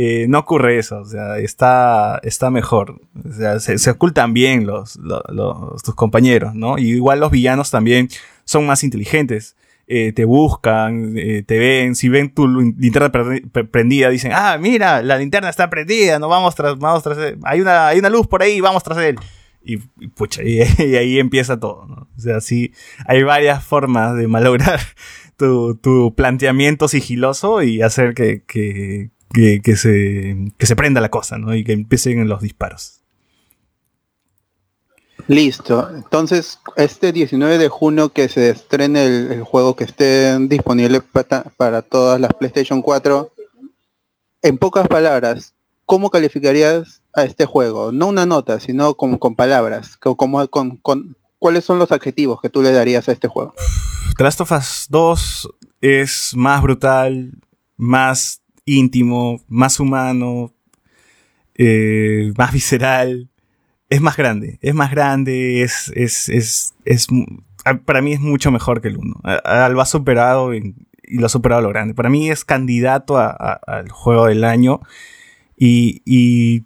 eh, 0.00 0.26
no 0.28 0.38
ocurre 0.38 0.78
eso, 0.78 1.00
o 1.00 1.04
sea, 1.04 1.38
está, 1.38 2.20
está 2.22 2.50
mejor. 2.50 3.00
O 3.28 3.32
sea, 3.32 3.58
se, 3.58 3.90
ocultan 3.90 4.32
bien 4.32 4.64
los, 4.64 4.96
tus 5.82 5.94
compañeros, 5.96 6.54
¿no? 6.54 6.78
Y 6.78 6.90
igual 6.92 7.18
los 7.18 7.32
villanos 7.32 7.72
también 7.72 8.08
son 8.44 8.64
más 8.64 8.84
inteligentes. 8.84 9.56
Eh, 9.90 10.12
te 10.12 10.26
buscan, 10.26 11.14
eh, 11.16 11.42
te 11.46 11.58
ven, 11.58 11.94
si 11.94 12.10
ven 12.10 12.34
tu 12.34 12.46
linterna 12.46 13.10
prendida, 13.10 14.10
dicen, 14.10 14.32
ah, 14.34 14.58
mira, 14.60 15.00
la 15.00 15.16
linterna 15.16 15.48
está 15.48 15.70
prendida, 15.70 16.18
no 16.18 16.28
vamos 16.28 16.54
tras, 16.54 16.78
vamos 16.78 17.02
tras 17.02 17.16
él. 17.16 17.38
Hay 17.44 17.62
una, 17.62 17.88
hay 17.88 17.98
una 17.98 18.10
luz 18.10 18.26
por 18.26 18.42
ahí, 18.42 18.60
vamos 18.60 18.84
tras 18.84 18.98
él. 18.98 19.16
Y, 19.64 19.78
y 19.98 20.08
pucha, 20.08 20.42
y, 20.42 20.60
ahí 20.96 21.18
empieza 21.18 21.58
todo, 21.58 21.86
¿no? 21.86 22.06
O 22.14 22.20
sea, 22.20 22.42
sí, 22.42 22.74
hay 23.06 23.22
varias 23.22 23.64
formas 23.64 24.14
de 24.14 24.28
malograr 24.28 24.78
tu, 25.38 25.76
tu 25.76 26.14
planteamiento 26.14 26.86
sigiloso 26.86 27.62
y 27.62 27.80
hacer 27.80 28.12
que, 28.12 28.42
que, 28.44 29.08
que, 29.32 29.62
que, 29.62 29.76
se, 29.76 30.52
que 30.58 30.66
se 30.66 30.76
prenda 30.76 31.00
la 31.00 31.08
cosa, 31.08 31.38
¿no? 31.38 31.54
Y 31.54 31.64
que 31.64 31.72
empiecen 31.72 32.28
los 32.28 32.42
disparos. 32.42 32.97
Listo. 35.28 35.90
Entonces, 35.94 36.58
este 36.76 37.12
19 37.12 37.58
de 37.58 37.68
junio 37.68 38.08
que 38.08 38.30
se 38.30 38.48
estrene 38.48 39.04
el, 39.04 39.42
juego 39.42 39.76
que 39.76 39.84
esté 39.84 40.38
disponible 40.48 41.02
para, 41.02 41.44
para, 41.58 41.82
todas 41.82 42.18
las 42.18 42.32
PlayStation 42.32 42.80
4, 42.80 43.30
en 44.40 44.56
pocas 44.56 44.88
palabras, 44.88 45.54
¿cómo 45.84 46.08
calificarías 46.08 47.02
a 47.12 47.24
este 47.24 47.44
juego? 47.44 47.92
No 47.92 48.06
una 48.06 48.24
nota, 48.24 48.58
sino 48.58 48.94
con, 48.94 49.18
con 49.18 49.36
palabras. 49.36 49.98
Como, 49.98 50.48
con, 50.48 50.78
con, 50.78 51.14
¿Cuáles 51.38 51.66
son 51.66 51.78
los 51.78 51.92
adjetivos 51.92 52.40
que 52.40 52.48
tú 52.48 52.62
le 52.62 52.72
darías 52.72 53.06
a 53.10 53.12
este 53.12 53.28
juego? 53.28 53.54
The 54.16 54.24
Last 54.24 54.40
of 54.40 54.50
Us 54.50 54.86
2 54.88 55.48
es 55.82 56.32
más 56.36 56.62
brutal, 56.62 57.32
más 57.76 58.40
íntimo, 58.64 59.42
más 59.46 59.78
humano, 59.78 60.54
eh, 61.54 62.32
más 62.34 62.50
visceral 62.50 63.28
es 63.90 64.00
más 64.00 64.16
grande, 64.16 64.58
es 64.60 64.74
más 64.74 64.90
grande, 64.90 65.62
es, 65.62 65.90
es, 65.94 66.28
es, 66.28 66.74
es, 66.84 67.06
para 67.84 68.02
mí 68.02 68.12
es 68.12 68.20
mucho 68.20 68.50
mejor 68.50 68.80
que 68.80 68.88
el 68.88 68.98
1. 68.98 69.20
Lo 69.70 69.80
ha 69.80 69.86
superado 69.86 70.54
y, 70.54 70.74
lo 71.10 71.26
ha 71.26 71.30
superado 71.30 71.60
a 71.60 71.62
lo 71.62 71.70
grande. 71.70 71.94
Para 71.94 72.10
mí 72.10 72.30
es 72.30 72.44
candidato 72.44 73.16
al 73.18 73.88
juego 73.90 74.26
del 74.26 74.44
año 74.44 74.80
y, 75.56 76.02
y, 76.04 76.64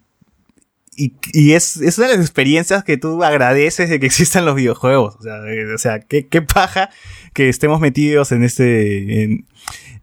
y, 0.96 1.14
y 1.32 1.52
es, 1.52 1.76
es, 1.76 1.98
una 1.98 2.08
de 2.08 2.16
las 2.16 2.26
experiencias 2.26 2.82
que 2.82 2.96
tú 2.96 3.22
agradeces 3.22 3.88
de 3.88 4.00
que 4.00 4.06
existan 4.06 4.44
los 4.44 4.56
videojuegos. 4.56 5.16
O 5.16 5.22
sea, 5.22 5.40
o 5.74 5.78
sea 5.78 6.00
qué, 6.00 6.26
qué 6.26 6.42
paja 6.42 6.90
que 7.34 7.48
estemos 7.48 7.80
metidos 7.80 8.32
en 8.32 8.42
este, 8.42 9.22
en, 9.22 9.46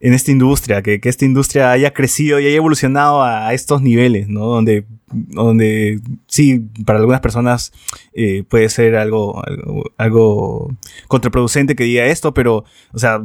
en 0.02 0.14
esta 0.14 0.32
industria, 0.32 0.82
que, 0.82 1.00
que, 1.00 1.10
esta 1.10 1.26
industria 1.26 1.72
haya 1.72 1.94
crecido 1.94 2.40
y 2.40 2.48
haya 2.48 2.56
evolucionado 2.56 3.24
a 3.24 3.54
estos 3.54 3.82
niveles, 3.82 4.30
¿no? 4.30 4.46
Donde, 4.46 4.86
donde 5.12 6.00
sí, 6.28 6.62
para 6.86 7.00
algunas 7.00 7.22
personas 7.22 7.74
eh, 8.14 8.44
puede 8.48 8.70
ser 8.70 8.96
algo, 8.96 9.44
algo, 9.46 9.84
algo, 9.98 10.78
contraproducente 11.08 11.76
que 11.76 11.84
diga 11.84 12.06
esto, 12.06 12.34
pero, 12.34 12.64
o 12.94 13.00
sea, 13.00 13.22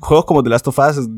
juegos 0.00 0.24
como 0.24 0.42
The 0.42 0.50
Last 0.50 0.68
of 0.68 0.78
Us 0.78 1.08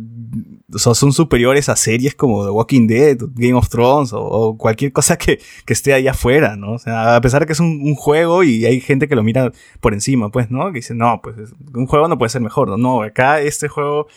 son 0.76 1.12
superiores 1.12 1.68
a 1.68 1.76
series 1.76 2.14
como 2.14 2.44
The 2.44 2.50
Walking 2.50 2.86
Dead, 2.88 3.18
Game 3.34 3.54
of 3.54 3.68
Thrones 3.68 4.12
o, 4.12 4.20
o 4.20 4.58
cualquier 4.58 4.92
cosa 4.92 5.16
que, 5.16 5.38
que, 5.64 5.72
esté 5.72 5.92
allá 5.92 6.12
afuera, 6.12 6.56
¿no? 6.56 6.72
O 6.72 6.78
sea, 6.78 7.14
a 7.14 7.20
pesar 7.20 7.40
de 7.40 7.46
que 7.46 7.52
es 7.52 7.60
un, 7.60 7.80
un, 7.82 7.94
juego 7.94 8.42
y 8.42 8.64
hay 8.64 8.80
gente 8.80 9.06
que 9.06 9.14
lo 9.14 9.22
mira 9.22 9.52
por 9.80 9.94
encima, 9.94 10.30
pues, 10.30 10.50
¿no? 10.50 10.66
Que 10.72 10.78
dice, 10.78 10.94
no, 10.94 11.20
pues 11.22 11.36
un 11.74 11.86
juego 11.86 12.08
no 12.08 12.18
puede 12.18 12.30
ser 12.30 12.40
mejor, 12.40 12.68
¿no? 12.68 12.76
No, 12.76 13.02
acá 13.02 13.40
este 13.40 13.68
juego 13.68 14.08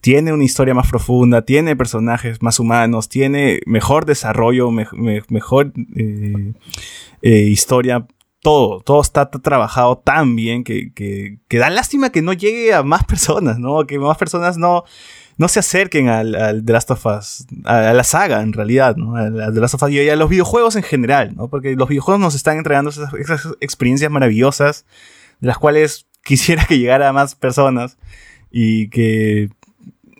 tiene 0.00 0.32
una 0.32 0.44
historia 0.44 0.74
más 0.74 0.88
profunda, 0.88 1.42
tiene 1.42 1.74
personajes 1.74 2.42
más 2.42 2.60
humanos, 2.60 3.08
tiene 3.08 3.60
mejor 3.66 4.06
desarrollo, 4.06 4.70
me, 4.70 4.86
me, 4.92 5.22
mejor 5.28 5.72
eh, 5.96 6.52
eh, 7.22 7.38
historia, 7.38 8.06
todo, 8.40 8.80
todo 8.80 9.00
está 9.00 9.30
trabajado 9.30 9.98
tan 9.98 10.36
bien 10.36 10.62
que, 10.62 10.92
que, 10.92 11.58
da 11.58 11.70
lástima 11.70 12.10
que 12.10 12.22
no 12.22 12.32
llegue 12.32 12.72
a 12.72 12.82
más 12.84 13.04
personas, 13.04 13.58
¿no? 13.58 13.84
Que 13.86 13.98
más 13.98 14.16
personas 14.16 14.58
no, 14.58 14.84
no 15.38 15.48
se 15.48 15.58
acerquen 15.58 16.08
al, 16.08 16.36
al 16.36 16.64
The 16.64 16.72
Last 16.72 16.90
of 16.92 17.06
Us, 17.06 17.46
a, 17.64 17.92
la 17.92 18.04
saga 18.04 18.42
en 18.42 18.52
realidad, 18.52 18.94
¿no? 18.96 19.16
A, 19.16 19.22
a 19.22 19.52
The 19.52 19.60
Last 19.60 19.74
of 19.74 19.82
Us 19.82 19.90
y 19.90 20.08
a 20.08 20.14
los 20.14 20.30
videojuegos 20.30 20.76
en 20.76 20.84
general, 20.84 21.34
¿no? 21.34 21.48
Porque 21.48 21.74
los 21.74 21.88
videojuegos 21.88 22.20
nos 22.20 22.36
están 22.36 22.58
entregando 22.58 22.90
esas, 22.90 23.12
esas 23.14 23.48
experiencias 23.60 24.10
maravillosas 24.10 24.86
de 25.40 25.48
las 25.48 25.58
cuales 25.58 26.06
quisiera 26.22 26.64
que 26.64 26.78
llegara 26.78 27.08
a 27.08 27.12
más 27.12 27.34
personas 27.34 27.98
y 28.52 28.88
que 28.90 29.50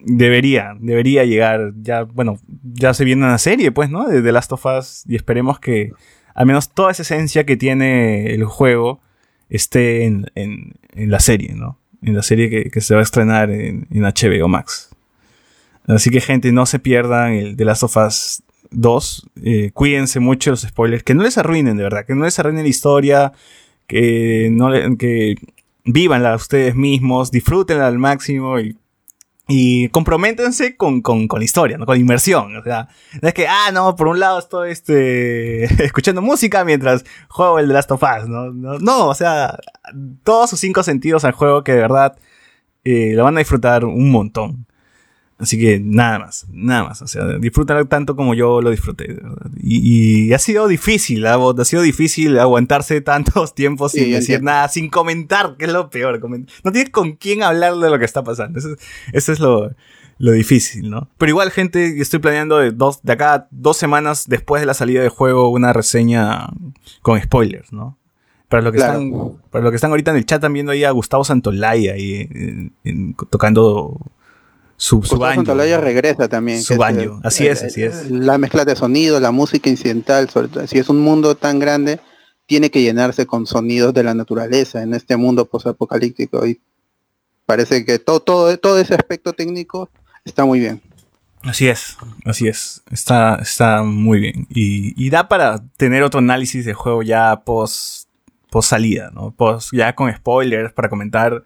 debería, 0.04 0.76
debería 0.78 1.24
llegar. 1.24 1.72
Ya, 1.82 2.02
bueno, 2.04 2.38
ya 2.62 2.94
se 2.94 3.04
viene 3.04 3.24
una 3.24 3.38
serie, 3.38 3.72
pues, 3.72 3.90
¿no? 3.90 4.06
De 4.08 4.22
The 4.22 4.32
Last 4.32 4.52
of 4.52 4.64
Us. 4.66 5.04
Y 5.08 5.16
esperemos 5.16 5.58
que 5.58 5.92
al 6.34 6.46
menos 6.46 6.70
toda 6.72 6.90
esa 6.90 7.02
esencia 7.02 7.44
que 7.44 7.56
tiene 7.56 8.34
el 8.34 8.44
juego 8.44 9.00
esté 9.48 10.04
en, 10.04 10.26
en, 10.34 10.74
en 10.94 11.10
la 11.10 11.20
serie, 11.20 11.54
¿no? 11.54 11.78
En 12.02 12.14
la 12.14 12.22
serie 12.22 12.50
que, 12.50 12.70
que 12.70 12.80
se 12.80 12.94
va 12.94 13.00
a 13.00 13.04
estrenar 13.04 13.50
en, 13.50 13.86
en, 13.90 14.02
HBO 14.02 14.48
Max. 14.48 14.90
Así 15.86 16.10
que, 16.10 16.20
gente, 16.20 16.52
no 16.52 16.66
se 16.66 16.78
pierdan 16.78 17.34
el 17.34 17.56
The 17.56 17.64
Last 17.64 17.82
of 17.84 17.96
Us 17.96 18.42
2, 18.70 19.30
eh, 19.42 19.70
cuídense 19.72 20.20
mucho 20.20 20.50
los 20.50 20.62
spoilers, 20.62 21.02
que 21.02 21.14
no 21.14 21.22
les 21.22 21.38
arruinen 21.38 21.76
de 21.76 21.84
verdad, 21.84 22.04
que 22.06 22.14
no 22.14 22.24
les 22.24 22.38
arruinen 22.38 22.64
la 22.64 22.68
historia, 22.68 23.32
que 23.86 24.48
no 24.50 24.70
que 24.98 25.36
vivanla 25.84 26.34
ustedes 26.34 26.74
mismos, 26.74 27.30
disfrútenla 27.30 27.86
al 27.86 27.98
máximo 27.98 28.58
y, 28.58 28.76
y 29.46 29.88
comprométense 29.90 30.76
con, 30.76 31.02
con, 31.02 31.28
con, 31.28 31.40
la 31.40 31.44
historia, 31.44 31.76
¿no? 31.76 31.84
con 31.86 31.96
la 31.96 32.00
inmersión. 32.00 32.56
O 32.56 32.62
sea, 32.62 32.88
no 33.20 33.28
es 33.28 33.34
que, 33.34 33.46
ah, 33.46 33.70
no, 33.72 33.94
por 33.94 34.08
un 34.08 34.18
lado 34.18 34.38
estoy 34.38 34.70
este, 34.70 35.64
escuchando 35.84 36.22
música 36.22 36.64
mientras 36.64 37.04
juego 37.28 37.58
el 37.58 37.68
The 37.68 37.74
Last 37.74 37.90
of 37.90 38.02
Us, 38.02 38.28
¿no? 38.28 38.50
No, 38.52 38.78
no 38.78 39.08
o 39.08 39.14
sea, 39.14 39.58
todos 40.22 40.50
sus 40.50 40.60
cinco 40.60 40.82
sentidos 40.82 41.24
al 41.24 41.32
juego 41.32 41.62
que 41.62 41.72
de 41.72 41.80
verdad 41.80 42.16
eh, 42.84 43.12
lo 43.14 43.24
van 43.24 43.36
a 43.36 43.40
disfrutar 43.40 43.84
un 43.84 44.10
montón. 44.10 44.66
Así 45.36 45.58
que 45.58 45.80
nada 45.80 46.20
más, 46.20 46.46
nada 46.50 46.84
más. 46.84 47.02
O 47.02 47.08
sea, 47.08 47.24
disfrútalo 47.38 47.86
tanto 47.86 48.14
como 48.14 48.34
yo 48.34 48.60
lo 48.60 48.70
disfruté. 48.70 49.18
Y, 49.60 50.28
y, 50.28 50.32
ha 50.32 50.38
sido 50.38 50.68
difícil, 50.68 51.26
¿ah? 51.26 51.34
ha 51.34 51.64
sido 51.64 51.82
difícil 51.82 52.38
aguantarse 52.38 53.00
tantos 53.02 53.54
tiempos 53.54 53.92
sin 53.92 54.12
decir 54.12 54.42
nada, 54.42 54.68
sin 54.68 54.88
comentar, 54.88 55.56
que 55.56 55.64
es 55.64 55.72
lo 55.72 55.90
peor. 55.90 56.20
No 56.64 56.72
tienes 56.72 56.90
con 56.90 57.12
quién 57.12 57.42
hablar 57.42 57.74
de 57.76 57.90
lo 57.90 57.98
que 57.98 58.04
está 58.04 58.22
pasando. 58.22 58.60
Eso, 58.60 58.76
eso 59.12 59.32
es 59.32 59.40
lo, 59.40 59.72
lo, 60.18 60.32
difícil, 60.32 60.88
¿no? 60.88 61.08
Pero 61.18 61.30
igual, 61.30 61.50
gente, 61.50 62.00
estoy 62.00 62.20
planeando 62.20 62.58
de, 62.58 62.70
dos, 62.70 63.02
de 63.02 63.12
acá 63.12 63.48
dos 63.50 63.76
semanas 63.76 64.26
después 64.28 64.62
de 64.62 64.66
la 64.66 64.74
salida 64.74 65.00
del 65.00 65.10
juego 65.10 65.48
una 65.48 65.72
reseña 65.72 66.48
con 67.02 67.20
spoilers, 67.20 67.72
¿no? 67.72 67.98
Para 68.48 68.62
lo 68.62 68.70
que, 68.70 68.78
están, 68.78 69.10
para 69.50 69.68
que 69.70 69.74
están 69.74 69.90
ahorita 69.90 70.12
en 70.12 70.18
el 70.18 70.26
chat, 70.26 70.38
están 70.38 70.52
viendo 70.52 70.70
ahí 70.70 70.84
a 70.84 70.92
Gustavo 70.92 71.24
Santolaya 71.24 71.94
ahí, 71.94 72.70
tocando 73.30 73.98
su, 74.76 75.02
su 75.02 75.18
baño. 75.18 75.42
regresa 75.80 76.28
también. 76.28 76.62
Su 76.62 76.76
baño, 76.76 77.20
así 77.22 77.46
es, 77.46 77.62
así 77.62 77.82
es. 77.82 78.10
La 78.10 78.38
mezcla 78.38 78.64
de 78.64 78.76
sonido, 78.76 79.20
la 79.20 79.30
música 79.30 79.70
incidental, 79.70 80.28
sobre 80.30 80.48
todo, 80.48 80.66
si 80.66 80.78
es 80.78 80.88
un 80.88 81.00
mundo 81.00 81.34
tan 81.36 81.58
grande, 81.58 82.00
tiene 82.46 82.70
que 82.70 82.82
llenarse 82.82 83.26
con 83.26 83.46
sonidos 83.46 83.94
de 83.94 84.02
la 84.02 84.14
naturaleza 84.14 84.82
en 84.82 84.94
este 84.94 85.16
mundo 85.16 85.46
posapocalíptico 85.46 86.46
y 86.46 86.60
parece 87.46 87.84
que 87.84 87.98
todo, 87.98 88.20
todo, 88.20 88.56
todo 88.58 88.78
ese 88.78 88.94
aspecto 88.94 89.32
técnico 89.32 89.90
está 90.24 90.44
muy 90.44 90.60
bien. 90.60 90.80
Así 91.42 91.68
es, 91.68 91.98
así 92.24 92.48
es, 92.48 92.82
está, 92.90 93.36
está 93.36 93.82
muy 93.82 94.18
bien. 94.18 94.46
Y, 94.48 94.94
y 95.02 95.10
da 95.10 95.28
para 95.28 95.62
tener 95.76 96.02
otro 96.02 96.20
análisis 96.20 96.64
de 96.64 96.72
juego 96.72 97.02
ya 97.02 97.42
post, 97.44 98.08
post 98.50 98.70
salida, 98.70 99.10
¿no? 99.12 99.30
Post, 99.30 99.70
ya 99.74 99.94
con 99.94 100.14
spoilers 100.14 100.72
para 100.72 100.88
comentar 100.88 101.44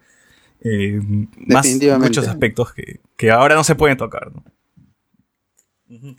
eh, 0.61 0.99
más 1.47 1.67
muchos 1.99 2.27
aspectos 2.27 2.73
que, 2.73 2.99
que, 3.15 3.31
ahora 3.31 3.55
no 3.55 3.63
se 3.63 3.75
pueden 3.75 3.97
tocar. 3.97 4.31
¿no? 4.33 4.43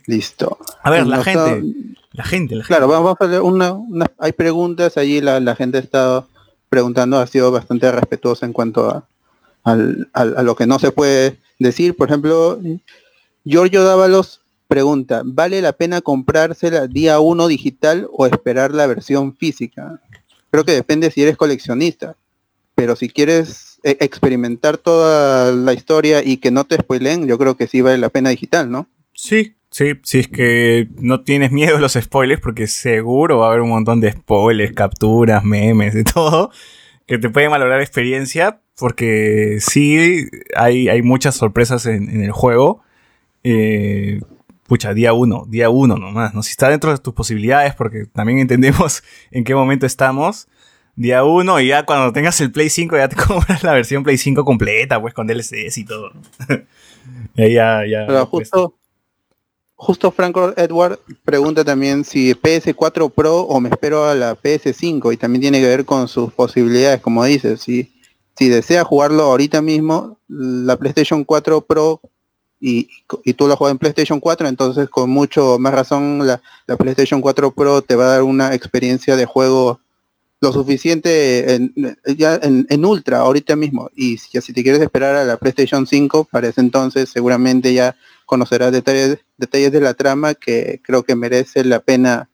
Listo. 0.05 0.57
A 0.81 0.89
ver, 0.89 1.07
la 1.07 1.23
gente, 1.23 1.63
la 2.11 2.23
gente, 2.23 2.55
la 2.55 2.63
Claro, 2.63 2.87
vamos 2.87 3.15
a 3.19 3.25
hacer 3.25 3.41
una, 3.41 3.77
hay 4.17 4.31
preguntas, 4.33 4.97
allí 4.97 5.21
la, 5.21 5.39
la, 5.39 5.55
gente 5.55 5.77
ha 5.77 5.81
estado 5.81 6.27
preguntando, 6.69 7.19
ha 7.19 7.27
sido 7.27 7.51
bastante 7.51 7.91
respetuosa 7.91 8.45
en 8.45 8.53
cuanto 8.53 8.89
a, 8.89 9.07
a, 9.63 10.43
lo 10.43 10.55
que 10.55 10.65
no 10.65 10.79
se 10.79 10.91
puede 10.91 11.37
decir. 11.59 11.95
Por 11.95 12.09
ejemplo, 12.09 12.59
Giorgio 13.45 13.83
Dávalos 13.83 14.41
pregunta, 14.67 15.21
¿vale 15.23 15.61
la 15.61 15.73
pena 15.73 16.01
comprársela 16.01 16.87
día 16.87 17.19
1 17.19 17.47
digital 17.47 18.07
o 18.11 18.25
esperar 18.25 18.73
la 18.73 18.87
versión 18.87 19.35
física? 19.35 20.01
Creo 20.49 20.65
que 20.65 20.73
depende 20.73 21.11
si 21.11 21.21
eres 21.21 21.37
coleccionista, 21.37 22.15
pero 22.75 22.95
si 22.95 23.09
quieres 23.09 23.70
experimentar 23.83 24.77
toda 24.77 25.51
la 25.51 25.73
historia 25.73 26.23
y 26.23 26.37
que 26.37 26.51
no 26.51 26.65
te 26.65 26.75
spoilen, 26.75 27.27
yo 27.27 27.37
creo 27.37 27.55
que 27.55 27.67
sí 27.67 27.81
vale 27.81 27.97
la 27.97 28.09
pena 28.09 28.29
digital, 28.29 28.71
¿no? 28.71 28.87
Sí, 29.13 29.55
sí, 29.69 29.93
sí 30.03 30.19
es 30.19 30.27
que 30.27 30.87
no 30.97 31.21
tienes 31.21 31.51
miedo 31.51 31.77
a 31.77 31.79
los 31.79 31.93
spoilers 31.93 32.41
porque 32.41 32.67
seguro 32.67 33.39
va 33.39 33.47
a 33.47 33.49
haber 33.49 33.61
un 33.61 33.69
montón 33.69 33.99
de 33.99 34.11
spoilers, 34.11 34.73
capturas, 34.73 35.43
memes, 35.43 35.93
de 35.93 36.03
todo, 36.03 36.51
que 37.07 37.17
te 37.17 37.29
pueden 37.29 37.51
valorar 37.51 37.77
la 37.77 37.83
experiencia 37.83 38.61
porque 38.77 39.57
sí 39.59 40.27
hay, 40.55 40.89
hay 40.89 41.01
muchas 41.03 41.35
sorpresas 41.35 41.85
en, 41.85 42.23
el 42.23 42.31
juego. 42.31 42.81
Eh, 43.43 44.21
pucha, 44.65 44.93
día 44.93 45.13
uno, 45.13 45.45
día 45.47 45.69
uno 45.69 45.97
nomás, 45.97 46.33
¿no? 46.33 46.41
Si 46.41 46.51
está 46.51 46.69
dentro 46.69 46.91
de 46.91 46.97
tus 46.97 47.13
posibilidades, 47.13 47.75
porque 47.75 48.05
también 48.05 48.39
entendemos 48.39 49.03
en 49.31 49.43
qué 49.43 49.53
momento 49.53 49.85
estamos, 49.85 50.47
día 51.01 51.23
uno 51.23 51.59
y 51.59 51.67
ya 51.67 51.85
cuando 51.85 52.13
tengas 52.13 52.39
el 52.41 52.51
Play 52.51 52.69
5 52.69 52.95
ya 52.95 53.09
te 53.09 53.15
compras 53.27 53.63
la 53.63 53.73
versión 53.73 54.03
Play 54.03 54.17
5 54.17 54.45
completa, 54.45 55.01
pues 55.01 55.13
con 55.13 55.27
DLCs 55.27 55.77
y 55.77 55.85
todo. 55.85 56.11
ya, 57.35 57.85
ya. 57.85 58.05
Pero 58.07 58.25
justo, 58.27 58.75
justo 59.75 60.11
Franco 60.11 60.53
Edward 60.55 60.99
pregunta 61.25 61.63
también 61.65 62.03
si 62.03 62.33
PS4 62.33 63.11
Pro 63.11 63.41
o 63.41 63.59
me 63.59 63.69
espero 63.69 64.05
a 64.05 64.15
la 64.15 64.35
PS5 64.35 65.13
y 65.13 65.17
también 65.17 65.41
tiene 65.41 65.59
que 65.59 65.67
ver 65.67 65.85
con 65.85 66.07
sus 66.07 66.31
posibilidades, 66.33 67.01
como 67.01 67.25
dices, 67.25 67.61
si, 67.61 67.91
si 68.37 68.49
desea 68.49 68.83
jugarlo 68.83 69.23
ahorita 69.23 69.61
mismo, 69.61 70.19
la 70.27 70.77
PlayStation 70.77 71.23
4 71.23 71.61
Pro 71.61 71.99
y, 72.63 72.89
y, 73.23 73.33
tú 73.33 73.47
lo 73.47 73.57
juegas 73.57 73.71
en 73.71 73.79
PlayStation 73.79 74.19
4, 74.19 74.47
entonces 74.47 74.87
con 74.87 75.09
mucho 75.09 75.57
más 75.57 75.73
razón 75.73 76.27
la, 76.27 76.39
la, 76.67 76.77
PlayStation 76.77 77.19
4 77.19 77.51
Pro 77.51 77.81
te 77.81 77.95
va 77.95 78.03
a 78.03 78.09
dar 78.09 78.21
una 78.21 78.53
experiencia 78.53 79.15
de 79.15 79.25
juego 79.25 79.80
lo 80.41 80.51
suficiente 80.51 81.53
en, 81.53 81.73
ya 82.17 82.39
en, 82.41 82.85
Ultra 82.85 83.19
ahorita 83.19 83.55
mismo. 83.55 83.91
Y 83.95 84.17
si, 84.17 84.41
si 84.41 84.53
te 84.53 84.63
quieres 84.63 84.81
esperar 84.81 85.15
a 85.15 85.23
la 85.23 85.37
PlayStation 85.37 85.85
5, 85.85 86.27
para 86.31 86.47
ese 86.47 86.61
entonces 86.61 87.09
seguramente 87.09 87.73
ya 87.73 87.95
conocerás 88.25 88.71
detalles, 88.71 89.19
detalles 89.37 89.71
de 89.71 89.81
la 89.81 89.93
trama 89.93 90.33
que 90.33 90.81
creo 90.83 91.03
que 91.03 91.15
merece 91.15 91.63
la 91.63 91.79
pena 91.79 92.27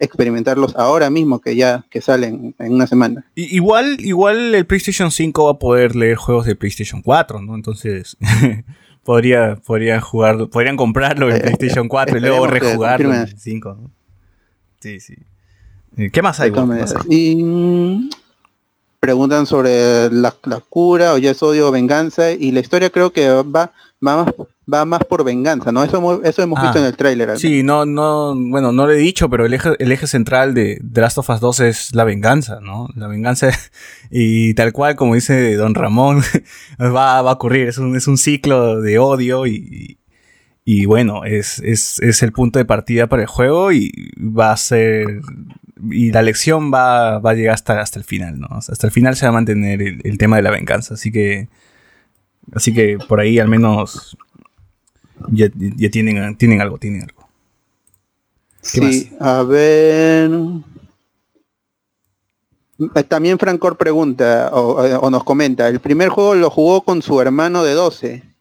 experimentarlos 0.00 0.74
ahora 0.74 1.10
mismo 1.10 1.40
que 1.40 1.54
ya 1.54 1.84
que 1.88 2.00
salen 2.00 2.56
en 2.58 2.72
una 2.72 2.88
semana. 2.88 3.24
igual, 3.36 3.98
igual 4.00 4.52
el 4.52 4.66
PlayStation 4.66 5.12
5 5.12 5.44
va 5.44 5.52
a 5.52 5.58
poder 5.60 5.94
leer 5.94 6.16
juegos 6.16 6.46
de 6.46 6.56
PlayStation 6.56 7.00
4, 7.00 7.42
¿no? 7.42 7.54
Entonces 7.54 8.16
podría, 9.04 9.54
podrían 9.64 10.00
jugar, 10.00 10.48
podrían 10.48 10.76
comprarlo 10.76 11.30
en 11.30 11.36
eh, 11.36 11.40
PlayStation 11.40 11.86
4 11.86 12.16
y 12.16 12.20
luego 12.20 12.48
rejugarlo 12.48 13.14
en 13.14 13.38
5. 13.38 13.90
Sí, 14.80 14.98
sí. 14.98 15.14
Eh, 15.96 16.10
¿Qué 16.10 16.22
más 16.22 16.40
hay? 16.40 16.52
Y 17.08 18.10
preguntan 19.02 19.46
sobre 19.46 20.10
la, 20.10 20.32
cura 20.68 21.14
o 21.14 21.18
ya 21.18 21.32
es 21.32 21.42
odio 21.42 21.68
o 21.68 21.72
venganza 21.72 22.30
y 22.30 22.52
la 22.52 22.60
historia 22.60 22.88
creo 22.88 23.12
que 23.12 23.28
va, 23.28 23.42
va, 23.42 23.72
más, 24.00 24.28
va 24.72 24.84
más 24.84 25.04
por 25.04 25.24
venganza, 25.24 25.72
¿no? 25.72 25.82
Eso, 25.82 26.22
eso 26.22 26.42
hemos 26.42 26.62
visto 26.62 26.78
ah, 26.78 26.82
en 26.82 26.86
el 26.86 26.96
tráiler. 26.96 27.36
Sí, 27.36 27.64
no, 27.64 27.84
no, 27.84 28.34
bueno, 28.36 28.70
no 28.70 28.86
lo 28.86 28.92
he 28.92 28.98
dicho, 28.98 29.28
pero 29.28 29.44
el 29.44 29.54
eje, 29.54 29.70
el 29.80 29.90
eje 29.90 30.06
central 30.06 30.54
de 30.54 30.80
The 30.92 31.00
Last 31.00 31.18
of 31.18 31.28
Us 31.30 31.40
2 31.40 31.60
es 31.60 31.94
la 31.96 32.04
venganza, 32.04 32.60
¿no? 32.60 32.88
La 32.94 33.08
venganza 33.08 33.50
y 34.10 34.54
tal 34.54 34.72
cual, 34.72 34.94
como 34.94 35.16
dice 35.16 35.56
Don 35.56 35.74
Ramón, 35.74 36.22
va, 36.80 37.22
va 37.22 37.30
a 37.30 37.34
ocurrir, 37.34 37.68
es 37.68 37.78
un, 37.78 37.96
es 37.96 38.06
un 38.06 38.16
ciclo 38.16 38.80
de 38.80 39.00
odio 39.00 39.48
y, 39.48 39.98
y 40.64 40.86
bueno, 40.86 41.24
es, 41.24 41.58
es, 41.60 42.00
es 42.00 42.22
el 42.22 42.32
punto 42.32 42.58
de 42.58 42.64
partida 42.64 43.08
para 43.08 43.22
el 43.22 43.28
juego 43.28 43.72
y 43.72 44.12
va 44.18 44.52
a 44.52 44.56
ser 44.56 45.22
y 45.90 46.12
la 46.12 46.22
lección 46.22 46.72
va, 46.72 47.18
va 47.18 47.30
a 47.30 47.34
llegar 47.34 47.54
hasta, 47.54 47.80
hasta 47.80 47.98
el 47.98 48.04
final, 48.04 48.38
¿no? 48.38 48.48
hasta 48.50 48.86
el 48.86 48.92
final 48.92 49.16
se 49.16 49.26
va 49.26 49.30
a 49.30 49.32
mantener 49.32 49.82
el, 49.82 50.18
tema 50.18 50.36
de 50.36 50.42
la 50.42 50.50
venganza. 50.50 50.94
Así 50.94 51.10
que. 51.10 51.48
Así 52.54 52.74
que 52.74 52.98
por 53.08 53.20
ahí 53.20 53.38
al 53.38 53.48
menos. 53.48 54.16
Ya, 55.28 55.48
tienen, 55.90 56.36
tienen 56.36 56.60
algo, 56.60 56.78
tienen 56.78 57.02
algo. 57.02 57.28
sí, 58.60 59.12
a 59.20 59.42
ver. 59.42 60.30
Eh, 62.94 63.04
también 63.04 63.38
Francor 63.38 63.76
pregunta 63.76 64.50
o, 64.52 64.82
o, 64.82 65.10
nos 65.10 65.22
comenta, 65.22 65.68
el 65.68 65.78
primer 65.78 66.08
juego 66.08 66.34
lo 66.34 66.50
jugó 66.50 66.82
con 66.82 67.02
su 67.02 67.20
hermano 67.20 67.62
de 67.62 67.74
12. 67.74 68.31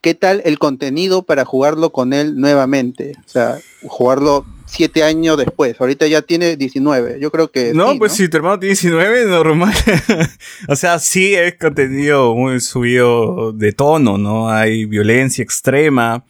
¿Qué 0.00 0.14
tal 0.14 0.40
el 0.46 0.58
contenido 0.58 1.24
para 1.24 1.44
jugarlo 1.44 1.90
con 1.90 2.14
él 2.14 2.36
nuevamente? 2.40 3.12
O 3.26 3.28
sea, 3.28 3.58
jugarlo 3.82 4.46
siete 4.64 5.02
años 5.02 5.36
después. 5.36 5.78
Ahorita 5.78 6.06
ya 6.06 6.22
tiene 6.22 6.56
19. 6.56 7.18
Yo 7.20 7.30
creo 7.30 7.50
que. 7.50 7.74
No, 7.74 7.98
pues 7.98 8.12
si 8.12 8.28
tu 8.28 8.38
hermano 8.38 8.58
tiene 8.58 8.70
19, 8.72 9.26
normal. 9.26 9.74
o 10.68 10.76
sea, 10.76 10.98
sí 10.98 11.34
es 11.34 11.56
contenido 11.56 12.34
muy 12.34 12.60
subido 12.60 13.52
de 13.52 13.72
tono, 13.72 14.16
¿no? 14.16 14.48
Hay 14.48 14.86
violencia 14.86 15.42
extrema, 15.42 16.24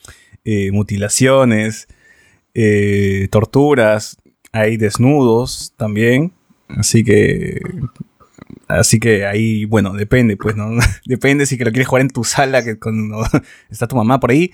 eh, 0.44 0.72
mutilaciones, 0.72 1.86
eh, 2.54 3.28
torturas, 3.30 4.16
hay 4.50 4.78
desnudos 4.78 5.74
también. 5.76 6.32
Así 6.68 7.04
que. 7.04 7.60
Así 8.78 9.00
que 9.00 9.26
ahí, 9.26 9.64
bueno, 9.64 9.92
depende, 9.92 10.36
pues, 10.36 10.56
¿no? 10.56 10.70
depende 11.06 11.46
si 11.46 11.58
que 11.58 11.64
lo 11.64 11.72
quieres 11.72 11.88
jugar 11.88 12.02
en 12.02 12.10
tu 12.10 12.24
sala, 12.24 12.64
que 12.64 12.78
cuando 12.78 13.22
está 13.70 13.86
tu 13.86 13.96
mamá 13.96 14.20
por 14.20 14.30
ahí 14.30 14.52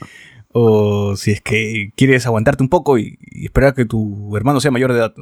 o 0.58 1.16
si 1.16 1.32
es 1.32 1.42
que 1.42 1.92
quieres 1.96 2.24
aguantarte 2.24 2.62
un 2.62 2.70
poco 2.70 2.96
y, 2.96 3.18
esperar 3.44 3.74
que 3.74 3.84
tu 3.84 4.34
hermano 4.38 4.58
sea 4.58 4.70
mayor 4.70 4.92
de 4.92 5.00
edad. 5.00 5.14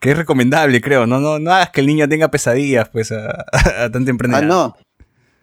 Que 0.00 0.10
es 0.10 0.16
recomendable, 0.16 0.80
creo. 0.80 1.06
No, 1.06 1.20
no, 1.20 1.38
no 1.38 1.52
hagas 1.52 1.70
que 1.70 1.80
el 1.80 1.86
niño 1.86 2.08
tenga 2.08 2.28
pesadillas, 2.28 2.88
pues, 2.88 3.12
a, 3.12 3.44
tan 3.92 4.04
temprana 4.04 4.38
Ah, 4.38 4.42
no. 4.42 4.76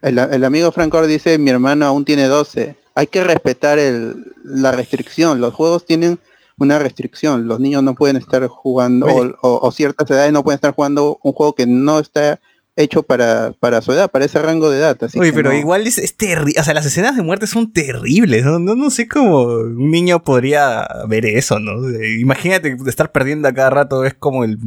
El, 0.01 0.43
amigo 0.43 0.72
Franco 0.74 1.05
dice, 1.07 1.38
mi 1.38 1.49
hermano 1.49 1.86
aún 1.86 2.03
tiene 2.03 2.26
12. 2.26 2.76
Hay 2.93 3.07
que 3.07 3.24
respetar 3.24 3.80
el, 3.80 4.34
la 4.43 4.74
restricción. 4.74 5.39
Los 5.39 5.53
juegos 5.53 5.86
tienen 5.86 6.20
una 6.57 6.78
restricción. 6.80 7.47
Los 7.47 7.61
niños 7.61 7.84
no 7.84 7.95
pueden 7.95 8.18
estar 8.18 8.45
jugando, 8.47 9.07
o, 9.07 9.66
o, 9.66 9.72
ciertas 9.72 10.11
edades 10.11 10.34
no 10.34 10.43
pueden 10.43 10.57
estar 10.57 10.74
jugando 10.74 11.20
un 11.24 11.32
juego 11.32 11.55
que 11.55 11.68
no 11.68 11.99
está 11.99 12.41
hecho 12.82 13.03
para, 13.03 13.53
para 13.59 13.82
su 13.82 13.91
edad, 13.91 14.11
para 14.11 14.25
ese 14.25 14.41
rango 14.41 14.69
de 14.69 14.79
edad. 14.79 14.97
Así 15.03 15.19
Oye, 15.19 15.34
pero 15.34 15.53
igual 15.53 15.88
es, 15.88 16.15
terrible, 16.17 16.59
o 16.59 16.63
sea, 16.63 16.73
las 16.73 16.86
escenas 16.86 17.15
de 17.15 17.23
muerte 17.23 17.47
son 17.47 17.71
terribles, 17.71 18.43
¿no? 18.45 18.59
¿no? 18.59 18.89
sé 18.89 19.07
cómo 19.07 19.43
un 19.43 19.91
niño 19.91 20.23
podría 20.23 20.88
ver 21.07 21.25
eso, 21.25 21.59
¿no? 21.59 21.89
Imagínate 22.19 22.75
estar 22.88 23.11
perdiendo 23.11 23.47
a 23.47 23.53
cada 23.53 23.69
rato, 23.69 24.05
es 24.05 24.13
como 24.13 24.43
el, 24.43 24.57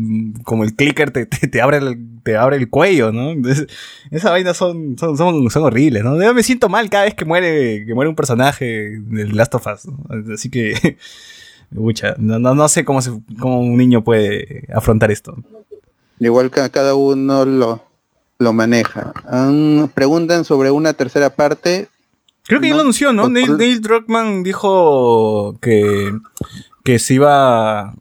como 0.45 0.65
el 0.65 0.75
clicker 0.75 1.11
te, 1.11 1.27
te, 1.27 1.61
abre, 1.61 1.79
el, 1.79 1.99
te 2.23 2.37
abre 2.37 2.57
el 2.57 2.71
cuello, 2.71 3.13
¿no? 3.13 3.31
Entonces, 3.31 3.67
esas 4.11 4.31
vainas 4.31 4.57
son, 4.57 4.97
son, 4.99 5.17
son, 5.17 5.51
son 5.51 5.63
horribles, 5.65 6.05
¿no? 6.05 6.21
Yo 6.23 6.35
me 6.35 6.43
siento 6.43 6.69
mal 6.69 6.89
cada 6.91 7.05
vez 7.05 7.15
que 7.15 7.25
muere, 7.25 7.85
que 7.87 7.95
muere 7.95 8.09
un 8.09 8.17
personaje 8.17 8.99
del 9.01 9.37
Last 9.37 9.55
of 9.55 9.67
Us, 9.67 9.89
Así 10.33 10.51
que... 10.51 10.97
Mucha, 11.71 12.15
no, 12.19 12.39
no, 12.39 12.55
no 12.55 12.69
sé 12.69 12.85
cómo, 12.85 13.03
se, 13.03 13.11
cómo 13.41 13.61
un 13.61 13.77
niño 13.77 14.05
puede 14.05 14.65
afrontar 14.73 15.11
esto. 15.11 15.37
Igual 16.21 16.51
que 16.51 16.71
cada 16.71 16.95
uno 16.95 17.45
lo, 17.45 17.84
lo 18.39 18.53
maneja. 18.53 19.13
preguntan 19.95 20.45
sobre 20.45 20.71
una 20.71 20.93
tercera 20.93 21.31
parte. 21.31 21.89
Creo 22.47 22.61
que 22.61 22.69
ya 22.69 22.75
lo 22.75 22.83
anunció, 22.83 23.13
¿no? 23.13 23.29
Neil, 23.29 23.81
Druckmann 23.81 24.43
dijo 24.43 25.57
que, 25.61 26.13
que 26.85 26.99
se 26.99 27.15
iba 27.15 27.81
a 27.81 27.95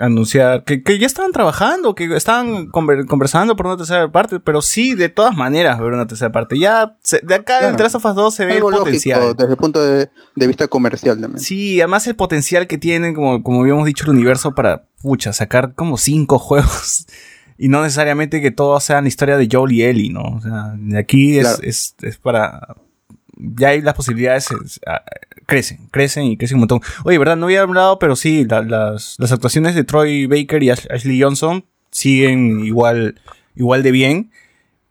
anunciar, 0.00 0.64
que, 0.64 0.98
ya 0.98 1.06
estaban 1.06 1.30
trabajando, 1.30 1.94
que 1.94 2.16
estaban 2.16 2.66
conversando 2.66 3.54
por 3.54 3.66
una 3.66 3.76
tercera 3.76 4.10
parte, 4.10 4.40
pero 4.40 4.62
sí, 4.62 4.94
de 4.94 5.08
todas 5.08 5.36
maneras, 5.36 5.78
ver 5.78 5.92
una 5.92 6.08
tercera 6.08 6.32
parte. 6.32 6.58
Ya, 6.58 6.96
de 7.22 7.34
acá 7.34 7.68
en 7.68 7.76
The 7.76 7.84
Last 7.84 7.94
of 7.94 8.04
Us 8.04 8.14
2 8.16 8.34
se 8.34 8.46
ve 8.46 8.56
el 8.56 8.62
potencial. 8.62 9.36
desde 9.36 9.52
el 9.52 9.56
punto 9.56 9.80
de, 9.80 10.08
vista 10.34 10.66
comercial 10.66 11.20
también. 11.20 11.38
Sí, 11.38 11.80
además 11.80 12.04
el 12.08 12.16
potencial 12.16 12.66
que 12.66 12.78
tienen, 12.78 13.14
como, 13.14 13.44
como 13.44 13.60
habíamos 13.60 13.86
dicho, 13.86 14.04
el 14.04 14.10
universo 14.10 14.56
para, 14.56 14.86
pucha, 15.02 15.32
sacar 15.32 15.74
como 15.74 15.98
cinco 15.98 16.38
juegos 16.40 17.06
y 17.58 17.68
no 17.68 17.82
necesariamente 17.82 18.40
que 18.40 18.50
todo 18.50 18.78
sea 18.80 19.00
la 19.00 19.08
historia 19.08 19.36
de 19.36 19.48
Joel 19.50 19.72
y 19.72 19.82
Ellie, 19.82 20.10
¿no? 20.12 20.22
O 20.22 20.40
sea, 20.40 20.74
de 20.76 20.98
aquí 20.98 21.38
es, 21.38 21.58
es, 21.62 21.94
es, 22.02 22.18
para... 22.18 22.76
Ya 23.36 23.68
hay 23.68 23.82
las 23.82 23.94
posibilidades, 23.94 24.48
crecen, 25.46 25.88
crecen 25.90 26.24
y 26.24 26.36
crecen 26.36 26.56
un 26.56 26.60
montón. 26.60 26.80
Oye, 27.04 27.18
¿verdad? 27.18 27.36
No 27.36 27.46
había 27.46 27.62
hablado, 27.62 27.98
pero 27.98 28.14
sí, 28.16 28.44
las, 28.44 29.16
las 29.18 29.32
actuaciones 29.32 29.74
de 29.74 29.84
Troy 29.84 30.26
Baker 30.26 30.62
y 30.62 30.70
Ashley 30.70 31.20
Johnson 31.20 31.64
siguen 31.90 32.64
igual, 32.64 33.20
igual 33.56 33.82
de 33.82 33.90
bien. 33.90 34.30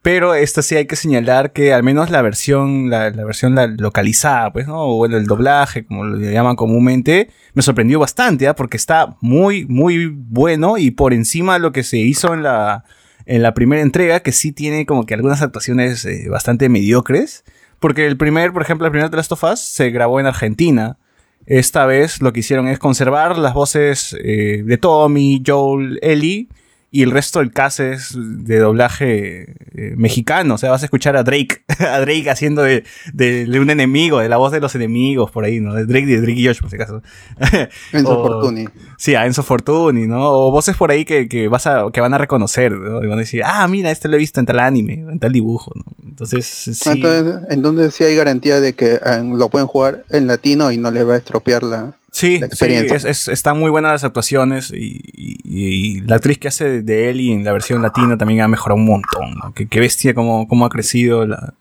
Pero 0.04 0.36
esta 0.36 0.62
sí 0.62 0.76
hay 0.76 0.86
que 0.86 0.98
señalar 0.98 1.54
que 1.54 1.74
al 1.74 1.82
menos 1.82 2.10
la 2.10 2.22
versión, 2.22 2.90
la, 2.90 3.10
versión 3.10 3.56
localizada, 3.78 4.52
pues, 4.52 4.68
¿no? 4.68 4.82
O 4.82 4.98
bueno, 4.98 5.16
el 5.16 5.28
doblaje, 5.28 5.86
como 5.86 6.04
lo 6.04 6.18
llaman 6.20 6.58
comúnmente, 6.58 7.30
me 7.54 7.62
sorprendió 7.62 8.00
bastante, 8.00 8.50
¿ah? 8.50 8.54
Porque 8.54 8.76
está 8.76 9.16
muy, 9.22 9.66
muy 9.66 10.08
bueno 10.08 10.78
y 10.78 10.92
por 10.92 11.14
encima 11.14 11.54
de 11.54 11.60
lo 11.60 11.72
que 11.72 11.84
se 11.84 12.00
hizo 12.00 12.34
en 12.34 12.44
la, 12.44 12.84
en 13.26 13.42
la 13.42 13.54
primera 13.54 13.82
entrega, 13.82 14.20
que 14.20 14.34
sí 14.34 14.52
tiene 14.52 14.86
como 14.86 15.06
que 15.06 15.14
algunas 15.14 15.42
actuaciones 15.42 16.04
eh, 16.04 16.28
bastante 16.30 16.68
mediocres. 16.68 17.46
Porque 17.80 18.06
el 18.06 18.18
primer, 18.18 18.52
por 18.52 18.62
ejemplo, 18.62 18.86
el 18.86 18.92
primer 18.92 19.10
de 19.10 19.16
Last 19.16 19.32
of 19.32 19.44
Us 19.46 19.62
se 19.62 19.90
grabó 19.90 20.20
en 20.20 20.26
Argentina. 20.26 20.98
Esta 21.46 21.86
vez 21.86 22.22
lo 22.22 22.34
que 22.34 22.42
hicieron 22.42 22.68
es 22.68 22.78
conservar 22.78 23.38
las 23.38 23.54
voces 23.54 24.14
eh, 24.22 24.64
de 24.66 24.78
Tommy, 24.78 25.42
Joel, 25.48 25.98
Ellie 26.02 26.50
y 26.96 27.02
el 27.02 27.10
resto 27.10 27.40
del 27.40 27.52
cast 27.52 27.80
es 27.80 28.16
de 28.16 28.60
doblaje 28.60 29.56
eh, 29.72 29.96
mexicano. 29.98 30.54
O 30.54 30.58
sea, 30.60 30.70
vas 30.70 30.84
a 30.84 30.86
escuchar 30.86 31.18
a 31.18 31.24
Drake, 31.24 31.66
a 31.80 32.00
Drake 32.02 32.30
haciendo 32.30 32.62
de, 32.62 32.84
de, 33.14 33.60
un 33.60 33.72
enemigo, 33.72 34.20
de 34.20 34.30
la 34.30 34.38
voz 34.38 34.52
de 34.52 34.60
los 34.60 34.76
enemigos 34.76 35.32
por 35.32 35.44
ahí, 35.44 35.60
¿no? 35.60 35.74
De 35.74 35.88
Drake, 35.88 36.06
de 36.06 36.22
Drake 36.22 36.40
y 36.40 36.46
Josh, 36.46 36.62
por 36.62 36.70
si 36.70 36.76
acaso. 36.76 37.02
Enzo 37.94 38.22
Fortuni. 38.22 38.68
Sí, 39.00 39.16
a 39.16 39.26
Enzo 39.26 39.42
Fortuni, 39.42 40.06
¿no? 40.06 40.22
O 40.22 40.52
voces 40.52 40.78
por 40.78 40.92
ahí 40.92 41.04
que, 41.04 41.28
que, 41.28 41.48
vas 41.48 41.66
a, 41.66 41.86
que 41.92 42.00
van 42.00 42.14
a 42.14 42.20
reconocer, 42.20 42.74
¿no? 42.74 43.04
Y 43.04 43.08
van 43.08 43.18
a 43.18 43.22
decir, 43.22 43.42
ah, 43.44 43.68
mira, 43.68 43.90
este 43.90 44.08
lo 44.08 44.14
he 44.14 44.20
visto 44.20 44.40
en 44.40 44.46
tal 44.46 44.60
anime, 44.60 44.94
en 44.94 45.18
tal 45.18 45.32
dibujo, 45.32 45.72
¿no? 45.74 45.96
Entonces, 46.08 46.46
sí. 46.46 46.90
Entonces, 46.92 47.42
entonces 47.50 47.96
sí 47.96 48.04
hay 48.04 48.16
garantía 48.16 48.60
de 48.60 48.74
que 48.74 49.00
eh, 49.04 49.24
lo 49.24 49.50
pueden 49.50 49.66
jugar 49.66 50.06
en 50.12 50.28
latino 50.28 50.72
y 50.72 50.78
no 50.78 50.92
les 50.92 51.10
va 51.10 51.16
a 51.16 51.18
estropear 51.18 51.64
la, 51.64 51.96
Sí, 52.14 52.40
sí 52.52 52.66
es, 52.66 53.28
están 53.28 53.58
muy 53.58 53.72
buenas 53.72 53.92
las 53.92 54.04
actuaciones 54.04 54.72
y, 54.72 56.02
la 56.02 56.18
actriz 56.18 56.38
que 56.38 56.48
hace 56.48 56.84
de 56.84 57.10
Ellie 57.10 57.34
en 57.34 57.44
la 57.44 57.52
versión 57.52 57.82
latina 57.82 58.18
también 58.20 58.42
ha 58.42 58.48
mejorado 58.48 58.80
un 58.80 58.86
montón. 58.86 59.34
¿no? 59.34 59.54
Qué, 59.54 59.80
bestia 59.80 60.14
cómo, 60.14 60.48
cómo 60.48 60.66
ha 60.66 60.70
crecido 60.70 61.26
la... 61.26 61.56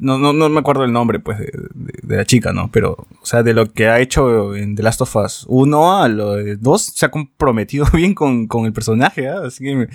No, 0.00 0.18
no, 0.18 0.32
no 0.32 0.48
me 0.48 0.60
acuerdo 0.60 0.84
el 0.84 0.92
nombre 0.92 1.20
pues 1.20 1.38
de, 1.38 2.16
la 2.16 2.24
chica, 2.24 2.52
¿no? 2.52 2.70
Pero, 2.72 3.06
o 3.20 3.26
sea, 3.26 3.42
de 3.42 3.52
lo 3.52 3.72
que 3.72 3.88
ha 3.88 4.00
hecho 4.00 4.56
en 4.56 4.74
The 4.74 4.82
Last 4.82 5.02
of 5.02 5.14
Us 5.16 5.44
1 5.48 6.02
a 6.02 6.08
lo 6.08 6.36
de 6.36 6.56
2, 6.56 6.82
se 6.82 7.06
ha 7.06 7.10
comprometido 7.10 7.86
bien 7.92 8.14
con, 8.14 8.46
con 8.46 8.64
el 8.66 8.72
personaje, 8.72 9.28
¿ah? 9.28 9.42
Así 9.46 9.62
que 9.62 9.88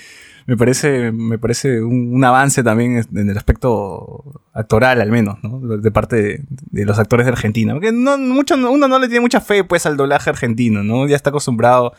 me 0.47 0.57
parece, 0.57 1.11
me 1.11 1.39
parece 1.39 1.81
un, 1.81 2.23
avance 2.23 2.63
también 2.63 3.03
en 3.15 3.29
el 3.29 3.37
aspecto 3.37 4.43
actoral, 4.53 5.01
al 5.01 5.09
menos, 5.09 5.37
¿no? 5.43 5.59
De 5.59 5.91
parte 5.91 6.43
de, 6.71 6.85
los 6.85 6.99
actores 6.99 7.25
de 7.25 7.31
Argentina. 7.31 7.73
Porque 7.73 7.91
no, 7.91 8.17
mucho, 8.19 8.55
uno 8.55 8.87
no 8.87 8.99
le 8.99 9.07
tiene 9.07 9.21
mucha 9.21 9.41
fe, 9.41 9.63
pues, 9.63 9.87
al 9.87 9.97
doblaje 9.97 10.29
argentino, 10.29 10.83
¿no? 10.83 11.07
Ya 11.07 11.15
está 11.15 11.31
acostumbrado 11.31 11.93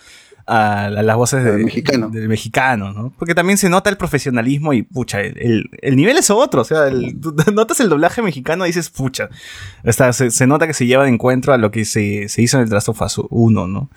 a, 0.46 0.90
las 0.90 1.16
voces 1.16 1.44
de, 1.44 1.52
mexicano. 1.64 2.08
del 2.08 2.28
mexicano, 2.28 2.92
¿no? 2.92 3.12
Porque 3.18 3.34
también 3.34 3.58
se 3.58 3.68
nota 3.68 3.90
el 3.90 3.96
profesionalismo 3.96 4.72
y, 4.72 4.82
pucha, 4.82 5.20
el, 5.20 5.70
el, 5.82 5.96
nivel 5.96 6.16
es 6.16 6.30
otro, 6.30 6.60
o 6.60 6.64
sea, 6.64 6.86
el, 6.86 7.18
notas 7.54 7.80
el 7.80 7.88
doblaje 7.88 8.22
mexicano 8.22 8.64
y 8.64 8.68
dices, 8.68 8.90
pucha, 8.90 9.28
está, 9.82 10.12
se, 10.12 10.46
nota 10.46 10.66
que 10.66 10.72
se 10.72 10.86
lleva 10.86 11.04
de 11.04 11.10
encuentro 11.10 11.52
a 11.52 11.58
lo 11.58 11.70
que 11.70 11.84
se, 11.84 12.28
se 12.28 12.42
hizo 12.42 12.58
en 12.58 12.64
el 12.64 12.70
Last 12.70 12.88
of 12.88 13.00
1, 13.30 13.66
¿no? 13.66 13.90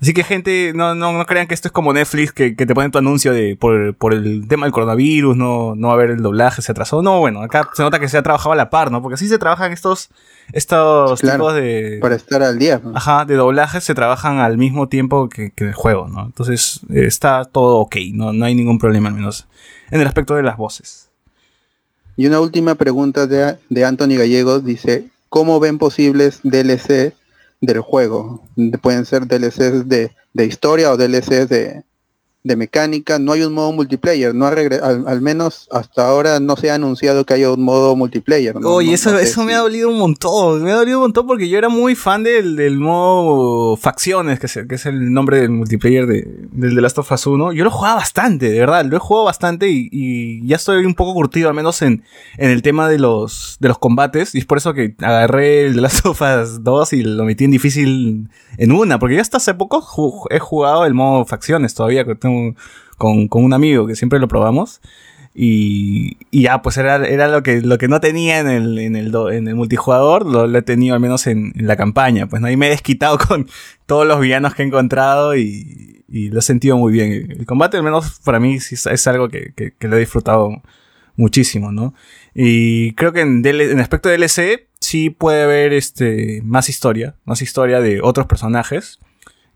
Así 0.00 0.14
que 0.14 0.22
gente, 0.22 0.72
no, 0.74 0.94
no, 0.94 1.12
no 1.12 1.26
crean 1.26 1.46
que 1.46 1.54
esto 1.54 1.68
es 1.68 1.72
como 1.72 1.92
Netflix, 1.92 2.32
que, 2.32 2.54
que 2.54 2.66
te 2.66 2.74
ponen 2.74 2.90
tu 2.90 2.98
anuncio 2.98 3.32
de 3.32 3.56
por, 3.56 3.94
por 3.94 4.14
el 4.14 4.46
tema 4.46 4.66
del 4.66 4.72
coronavirus, 4.72 5.36
no, 5.36 5.74
no 5.74 5.88
va 5.88 5.94
a 5.94 5.96
haber 5.96 6.10
el 6.10 6.22
doblaje, 6.22 6.62
se 6.62 6.72
atrasó, 6.72 7.02
no, 7.02 7.18
bueno, 7.18 7.42
acá 7.42 7.68
se 7.74 7.82
nota 7.82 7.98
que 7.98 8.08
se 8.08 8.18
ha 8.18 8.22
trabajado 8.22 8.52
a 8.52 8.56
la 8.56 8.70
par, 8.70 8.92
¿no? 8.92 9.02
Porque 9.02 9.14
así 9.14 9.26
se 9.26 9.38
trabajan 9.38 9.72
estos 9.72 10.10
estos 10.52 11.20
tipos 11.20 11.54
de... 11.54 11.98
Para 12.00 12.14
estar 12.14 12.42
al 12.42 12.58
día. 12.58 12.80
Ajá, 12.94 13.24
de 13.24 13.34
doblaje 13.34 13.80
se 13.80 13.94
trabajan 13.94 14.38
al 14.38 14.56
mismo 14.58 14.88
tiempo 14.88 15.28
que, 15.28 15.50
que 15.50 15.64
el 15.64 15.74
juego, 15.74 16.08
¿no? 16.08 16.26
Entonces 16.26 16.80
eh, 16.90 17.06
está 17.06 17.44
todo 17.44 17.76
ok, 17.78 17.96
no, 18.12 18.32
no 18.32 18.44
hay 18.44 18.54
ningún 18.54 18.78
problema 18.78 19.08
al 19.08 19.14
menos 19.14 19.46
en 19.90 20.00
el 20.00 20.06
aspecto 20.06 20.34
de 20.34 20.42
las 20.42 20.56
voces. 20.56 21.08
Y 22.16 22.26
una 22.26 22.40
última 22.40 22.74
pregunta 22.74 23.26
de, 23.26 23.58
de 23.68 23.84
Anthony 23.84 24.16
Gallegos 24.18 24.64
dice, 24.64 25.08
¿cómo 25.28 25.60
ven 25.60 25.78
posibles 25.78 26.40
DLC 26.42 27.14
del 27.60 27.80
juego? 27.80 28.42
Pueden 28.82 29.04
ser 29.04 29.26
DLCs 29.26 29.88
de, 29.88 30.10
de 30.32 30.44
historia 30.44 30.90
o 30.90 30.96
DLCs 30.96 31.48
de, 31.48 31.84
de 32.48 32.56
mecánica, 32.56 33.18
no 33.18 33.32
hay 33.32 33.42
un 33.42 33.52
modo 33.52 33.72
multiplayer, 33.72 34.34
no 34.34 34.46
al, 34.46 35.20
menos 35.20 35.68
hasta 35.70 36.08
ahora 36.08 36.40
no 36.40 36.56
se 36.56 36.70
ha 36.70 36.74
anunciado 36.74 37.24
que 37.24 37.34
haya 37.34 37.52
un 37.52 37.62
modo 37.62 37.94
multiplayer. 37.94 38.56
Oye, 38.64 38.94
eso, 38.94 39.16
eso 39.18 39.44
me 39.44 39.54
ha 39.54 39.58
dolido 39.58 39.90
un 39.90 39.98
montón, 39.98 40.64
me 40.64 40.72
ha 40.72 40.76
dolido 40.76 40.98
un 40.98 41.04
montón 41.04 41.26
porque 41.26 41.48
yo 41.48 41.58
era 41.58 41.68
muy 41.68 41.94
fan 41.94 42.24
del, 42.24 42.56
del 42.56 42.78
modo 42.78 43.76
facciones, 43.76 44.40
que 44.40 44.46
es, 44.46 44.58
que 44.68 44.74
es 44.74 44.86
el 44.86 45.12
nombre 45.12 45.40
del 45.40 45.50
multiplayer 45.50 46.06
de, 46.06 46.26
del 46.50 46.74
The 46.74 46.80
Last 46.80 46.98
of 46.98 47.12
Us 47.12 47.26
1. 47.26 47.52
Yo 47.52 47.64
lo 47.64 47.70
jugaba 47.70 47.96
bastante, 47.96 48.50
de 48.50 48.58
verdad, 48.58 48.84
lo 48.86 48.96
he 48.96 49.00
jugado 49.00 49.26
bastante 49.26 49.68
y, 49.70 50.46
ya 50.46 50.56
estoy 50.56 50.84
un 50.86 50.94
poco 50.94 51.12
curtido, 51.12 51.48
al 51.48 51.54
menos 51.54 51.82
en, 51.82 52.02
en 52.38 52.50
el 52.50 52.62
tema 52.62 52.88
de 52.88 52.98
los, 52.98 53.58
de 53.60 53.68
los 53.68 53.78
combates, 53.78 54.34
y 54.34 54.38
es 54.38 54.46
por 54.46 54.58
eso 54.58 54.72
que 54.72 54.94
agarré 54.98 55.66
el 55.66 55.74
The 55.74 55.80
Last 55.82 56.06
of 56.06 56.20
Us 56.22 56.64
2 56.64 56.92
y 56.94 57.02
lo 57.02 57.24
metí 57.24 57.44
en 57.44 57.50
difícil 57.50 58.28
en 58.56 58.72
una, 58.72 58.98
porque 58.98 59.16
ya 59.16 59.20
hasta 59.20 59.36
hace 59.36 59.52
poco 59.52 60.26
he 60.30 60.38
jugado 60.38 60.86
el 60.86 60.94
modo 60.94 61.26
facciones 61.26 61.74
todavía, 61.74 62.04
con, 62.96 63.28
con, 63.28 63.44
un 63.44 63.52
amigo 63.52 63.86
que 63.86 63.96
siempre 63.96 64.18
lo 64.18 64.28
probamos. 64.28 64.80
Y, 65.34 66.16
y, 66.30 66.42
ya, 66.42 66.62
pues 66.62 66.78
era, 66.78 66.96
era 67.06 67.28
lo 67.28 67.42
que, 67.42 67.60
lo 67.60 67.78
que 67.78 67.86
no 67.86 68.00
tenía 68.00 68.40
en 68.40 68.48
el, 68.48 68.78
en 68.78 68.96
el, 68.96 69.14
en 69.30 69.46
el 69.46 69.54
multijugador, 69.54 70.26
lo, 70.26 70.58
he 70.58 70.62
tenido 70.62 70.94
al 70.94 71.00
menos 71.00 71.26
en, 71.26 71.52
la 71.54 71.76
campaña. 71.76 72.26
Pues 72.28 72.42
¿no? 72.42 72.48
me 72.56 72.66
he 72.66 72.70
desquitado 72.70 73.18
con 73.28 73.48
todos 73.86 74.06
los 74.06 74.20
villanos 74.20 74.54
que 74.54 74.62
he 74.62 74.66
encontrado 74.66 75.36
y, 75.36 76.04
y 76.08 76.30
lo 76.30 76.40
he 76.40 76.42
sentido 76.42 76.76
muy 76.76 76.92
bien. 76.92 77.12
El 77.12 77.46
combate, 77.46 77.76
al 77.76 77.84
menos 77.84 78.20
para 78.24 78.40
mí, 78.40 78.56
es 78.56 79.06
algo 79.06 79.28
que, 79.28 79.52
que, 79.54 79.88
lo 79.88 79.96
he 79.96 80.00
disfrutado 80.00 80.62
muchísimo, 81.16 81.72
¿no? 81.72 81.94
Y 82.34 82.92
creo 82.94 83.12
que 83.12 83.20
en, 83.20 83.44
en 83.44 83.80
aspecto 83.80 84.08
de 84.08 84.16
DLC 84.16 84.68
sí 84.80 85.10
puede 85.10 85.42
haber 85.42 85.72
este, 85.72 86.40
más 86.44 86.68
historia, 86.68 87.16
más 87.24 87.42
historia 87.42 87.80
de 87.80 88.00
otros 88.02 88.26
personajes 88.26 88.98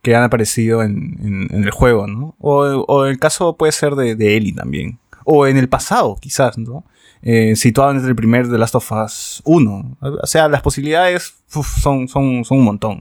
que 0.03 0.17
han 0.17 0.25
aparecido 0.25 0.83
en, 0.83 1.49
en, 1.51 1.63
el 1.63 1.71
juego, 1.71 2.07
¿no? 2.07 2.35
O, 2.41 2.63
o, 2.65 3.07
el 3.07 3.19
caso 3.19 3.57
puede 3.57 3.73
ser 3.73 3.95
de, 3.95 4.17
de 4.17 4.37
Ellie 4.37 4.53
también. 4.53 4.99
O 5.25 5.47
en 5.47 5.57
el 5.57 5.69
pasado, 5.69 6.17
quizás, 6.21 6.59
¿no? 6.59 6.85
Eh, 7.23 7.55
situado 7.55 7.93
entre 7.93 8.09
el 8.09 8.17
primer 8.17 8.49
de 8.49 8.59
Last 8.59 8.75
of 8.75 8.91
Us 8.91 9.43
1. 9.45 9.99
O 10.01 10.27
sea, 10.27 10.49
las 10.49 10.61
posibilidades 10.61 11.35
son, 11.47 12.09
son, 12.09 12.45
son 12.45 12.59
un 12.59 12.65
montón. 12.65 13.01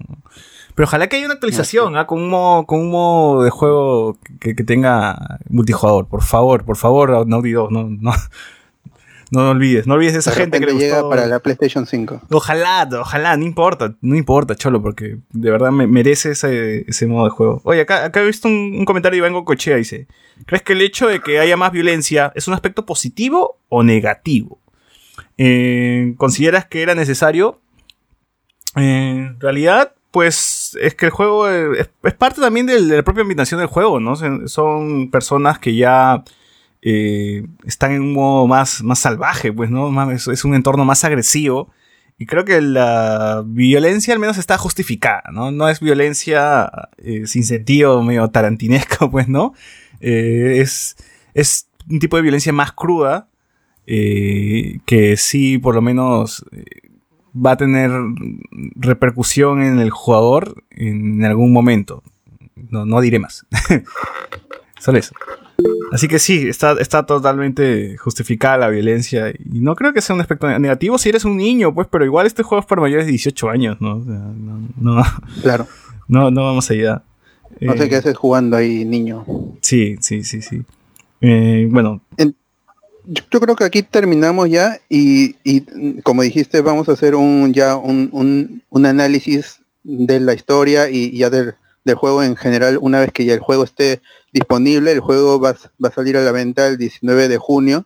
Pero 0.76 0.88
ojalá 0.88 1.08
que 1.08 1.16
haya 1.16 1.26
una 1.26 1.34
actualización, 1.34 1.97
¿ah? 1.97 2.06
con, 2.06 2.22
un 2.22 2.30
modo, 2.30 2.66
con 2.68 2.80
un 2.80 2.91
modo 2.91 3.43
de 3.43 3.49
juego 3.49 4.20
que, 4.39 4.56
que 4.56 4.64
tenga 4.64 5.39
multijugador. 5.49 6.08
Por 6.08 6.22
favor, 6.22 6.64
por 6.64 6.78
favor, 6.78 7.28
Naughty 7.28 7.52
Dog, 7.52 7.72
no, 7.72 7.84
no, 7.89 8.14
No 9.34 9.50
olvides, 9.50 9.88
no 9.88 9.94
olvides 9.94 10.14
de 10.14 10.20
esa 10.20 10.32
De 10.32 10.36
gente 10.38 10.60
que 10.60 10.66
le 10.66 10.74
llega 10.74 10.96
gustó. 11.02 11.10
para 11.10 11.26
la 11.26 11.40
PlayStation 11.40 11.88
5. 11.88 12.22
Ojalá, 12.32 12.88
ojalá, 13.00 13.38
no 13.38 13.46
importa, 13.46 13.96
no 14.02 14.16
importa, 14.18 14.56
Cholo, 14.56 14.82
porque 14.82 15.20
de 15.32 15.50
verdad 15.52 15.72
me 15.72 15.88
merece 15.88 16.32
ese, 16.32 16.84
ese 16.88 17.08
modo 17.08 17.24
de 17.26 17.32
juego. 17.32 17.62
Oye, 17.64 17.80
acá, 17.82 18.04
acá 18.06 18.22
he 18.22 18.26
visto 18.26 18.50
un, 18.50 18.76
un 18.78 18.84
comentario 18.86 19.24
de 19.24 19.30
Iván 19.30 19.44
Cochea, 19.46 19.78
dice, 19.78 20.08
¿crees 20.46 20.62
que 20.64 20.74
el 20.74 20.82
hecho 20.82 21.08
de 21.08 21.22
que 21.22 21.40
haya 21.40 21.56
más 21.56 21.72
violencia 21.72 22.34
es 22.36 22.50
un 22.50 22.54
aspecto 22.54 22.86
positivo 22.86 23.58
o 23.70 23.84
negativo? 23.84 24.60
Eh, 25.38 26.14
¿Consideras 26.18 26.66
que 26.66 26.82
era 26.82 26.94
necesario? 26.94 27.60
Eh, 28.76 29.16
en 29.30 29.40
realidad, 29.40 29.94
pues 30.12 30.78
es 30.82 30.94
que 30.96 31.06
el 31.06 31.12
juego 31.12 31.50
eh, 31.50 31.80
es, 31.80 31.90
es 32.04 32.14
parte 32.16 32.42
también 32.42 32.66
del- 32.66 32.88
de 32.90 32.98
la 32.98 33.04
propia 33.04 33.22
ambientación 33.22 33.60
del 33.62 33.68
juego, 33.70 34.00
¿no? 34.02 34.16
Son 34.48 35.10
personas 35.10 35.58
que 35.60 35.76
ya 35.76 36.24
eh, 36.82 37.46
están 37.66 37.92
en 37.92 38.02
un 38.02 38.14
modo 38.14 38.48
más, 38.48 38.84
más 38.84 39.00
salvaje, 39.00 39.54
pues, 39.54 39.70
¿no? 39.70 40.12
Es, 40.12 40.46
un 40.46 40.56
entorno 40.56 40.86
más 40.86 41.04
agresivo. 41.04 41.72
Y 42.18 42.26
creo 42.26 42.46
que 42.46 42.62
la 42.62 43.44
violencia 43.46 44.14
al 44.14 44.20
menos 44.20 44.38
está 44.38 44.58
justificada, 44.58 45.24
¿no? 45.32 45.52
No 45.52 45.70
es 45.70 45.80
violencia 45.80 46.72
eh, 46.98 47.26
sin 47.26 47.44
sentido, 47.44 48.04
medio 48.04 48.28
tarantinesco, 48.30 49.10
pues, 49.12 49.28
¿no? 49.28 49.54
Eh, 50.00 50.60
es, 50.60 50.98
es 51.34 51.68
un 51.90 52.00
tipo 52.00 52.18
de 52.18 52.24
violencia 52.24 52.54
más 52.54 52.72
cruda, 52.74 53.28
que 53.86 55.16
sí, 55.18 55.58
por 55.58 55.76
lo 55.76 55.82
menos, 55.82 56.46
va 57.36 57.52
a 57.52 57.58
tener 57.58 57.92
repercusión 58.76 59.62
en 59.62 59.80
el 59.80 59.90
jugador 59.90 60.64
en 60.70 61.26
algún 61.26 61.52
momento. 61.52 62.02
No, 62.56 62.86
no 62.86 63.02
diré 63.02 63.20
más. 63.20 63.46
Solo 64.80 64.98
eso. 64.98 65.14
Así 65.91 66.07
que 66.07 66.20
sí, 66.20 66.47
está, 66.47 66.74
está 66.80 67.05
totalmente 67.05 67.97
justificada 67.97 68.57
la 68.57 68.70
violencia. 68.70 69.30
Y 69.30 69.59
no 69.59 69.76
creo 69.76 69.93
que 69.93 70.01
sea 70.01 70.16
un 70.16 70.22
aspecto 70.22 70.47
negativo 70.59 70.97
si 70.97 71.09
eres 71.09 71.26
un 71.26 71.38
niño, 71.38 71.74
pues, 71.74 71.88
pero 71.91 72.05
igual 72.05 72.28
este 72.28 72.43
juego 72.43 72.62
es 72.62 72.66
para 72.68 72.82
mayores 72.82 73.05
de 73.05 73.12
18 73.12 73.49
años, 73.49 73.78
¿no? 73.82 73.97
O 73.97 74.03
sea, 74.03 74.14
no, 74.14 74.70
no, 74.80 75.03
Claro. 75.41 75.68
no, 76.07 76.32
no 76.32 76.45
vamos 76.45 76.70
allá. 76.72 77.03
No 77.59 77.74
sé 77.74 77.84
Eh, 77.86 77.89
qué 77.89 77.95
haces 77.97 78.18
jugando 78.18 78.55
ahí, 78.57 78.86
niño. 78.86 79.26
Sí, 79.62 79.97
sí, 79.99 80.24
sí, 80.24 80.41
sí. 80.41 80.62
Eh, 81.20 81.68
bueno, 81.70 82.01
Yo, 82.18 83.24
yo 83.32 83.39
creo 83.41 83.55
que 83.55 83.64
aquí 83.66 83.84
terminamos 83.84 84.49
ya 84.49 84.78
y, 84.89 85.36
y, 85.43 85.62
como 86.03 86.22
dijiste, 86.22 86.62
vamos 86.62 86.88
a 86.88 86.93
hacer 86.93 87.16
un 87.16 87.51
ya 87.53 87.76
un, 87.76 88.09
un, 88.14 88.64
un 88.70 88.86
análisis 88.86 89.59
de 89.84 90.20
la 90.20 90.34
historia 90.34 90.89
y 90.89 91.18
ya 91.18 91.30
del, 91.30 91.55
del 91.84 91.96
juego 91.96 92.24
en 92.24 92.36
general 92.36 92.78
una 92.82 93.00
vez 93.00 93.12
que 93.12 93.26
ya 93.26 93.34
el 93.34 93.40
juego 93.40 93.64
esté 93.64 94.02
disponible. 94.32 94.92
El 94.92 95.00
juego 95.00 95.40
va, 95.40 95.56
va 95.84 95.90
a 95.90 95.94
salir 95.94 96.18
a 96.18 96.22
la 96.22 96.32
venta 96.32 96.68
el 96.68 96.78
19 96.78 97.28
de 97.28 97.38
junio 97.38 97.86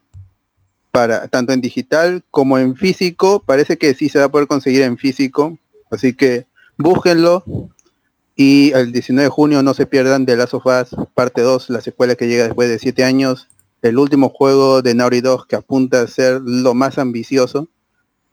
para 0.92 1.28
tanto 1.28 1.52
en 1.52 1.62
digital 1.62 2.24
como 2.32 2.58
en 2.58 2.76
físico. 2.76 3.44
Parece 3.46 3.78
que 3.78 3.94
sí 3.94 4.10
se 4.10 4.20
va 4.20 4.26
a 4.26 4.30
poder 4.30 4.48
conseguir 4.48 4.82
en 4.84 4.98
físico, 4.98 5.58
así 5.92 6.14
que 6.14 6.46
búsquenlo. 6.78 7.44
Y 8.38 8.72
el 8.74 8.92
19 8.92 9.24
de 9.26 9.30
junio 9.30 9.64
no 9.64 9.74
se 9.74 9.86
pierdan 9.86 10.26
de 10.26 10.36
Last 10.36 10.54
of 10.54 10.66
Us 10.66 10.96
parte 11.14 11.42
2, 11.42 11.70
la 11.70 11.82
secuela 11.82 12.16
que 12.16 12.28
llega 12.28 12.44
después 12.46 12.70
de 12.70 12.80
7 12.80 13.04
años 13.04 13.48
el 13.82 13.98
último 14.00 14.30
juego 14.30 14.82
de 14.82 14.96
Naughty 14.96 15.22
Dog 15.22 15.48
que 15.48 15.56
apunta 15.56 16.02
a 16.02 16.08
ser 16.08 16.42
lo 16.42 16.74
más 16.74 16.98
ambicioso 16.98 17.70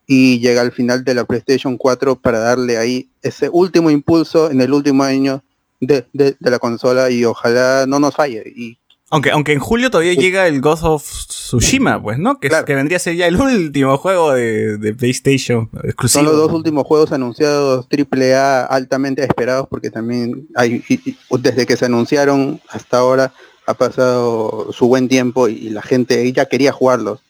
y 0.07 0.41
llega 0.41 0.63
al 0.63 0.73
final 0.73 1.05
de 1.05 1.15
la 1.15 1.25
PlayStation 1.25 1.77
4 1.77 2.21
para 2.21 2.39
darle 2.39 2.79
ahí 2.79 3.11
ese 3.23 3.49
último 3.53 3.91
impulso 3.91 4.51
en 4.51 4.61
el 4.61 4.73
último 4.73 5.03
año 5.03 5.43
de, 5.83 6.07
de- 6.15 6.37
de 6.39 6.51
la 6.51 6.59
consola 6.59 7.11
y 7.11 7.25
ojalá 7.25 7.85
no 7.87 7.99
nos 7.99 8.15
falle. 8.15 8.43
Y 8.57 8.79
aunque, 9.11 9.31
aunque 9.31 9.53
en 9.53 9.59
julio 9.59 9.91
todavía 9.91 10.15
llega 10.15 10.47
el 10.47 10.63
Ghost 10.63 10.85
of 10.85 11.03
Tsushima, 11.29 12.01
pues, 12.03 12.19
¿no? 12.19 12.41
Que, 12.41 12.49
Claro. 12.49 12.65
que 12.65 12.75
vendría 12.75 12.97
a 12.97 13.01
ser 13.01 13.15
ya 13.17 13.27
el 13.27 13.37
último 13.37 13.99
juego 13.99 14.33
de, 14.33 14.79
de 14.79 14.95
PlayStation 14.95 15.69
exclusivo. 15.85 16.25
son 16.25 16.25
los 16.25 16.37
dos 16.37 16.53
últimos 16.53 16.87
juegos 16.87 17.13
anunciados 17.13 17.87
AAA 17.91 18.65
altamente 18.65 19.23
esperados 19.23 19.67
porque 19.69 19.91
también 19.91 20.47
hay 20.55 20.83
y- 20.89 21.11
y 21.11 21.17
desde 21.41 21.67
que 21.67 21.77
se 21.77 21.85
anunciaron 21.85 22.61
hasta 22.71 22.99
ahora 22.99 23.35
ha 23.67 23.75
pasado 23.75 24.69
su 24.73 24.89
buen 24.89 25.09
tiempo 25.09 25.47
y 25.49 25.69
la 25.71 25.83
gente 25.83 26.33
ya 26.33 26.47
quería 26.47 26.73
jugarlos. 26.73 27.21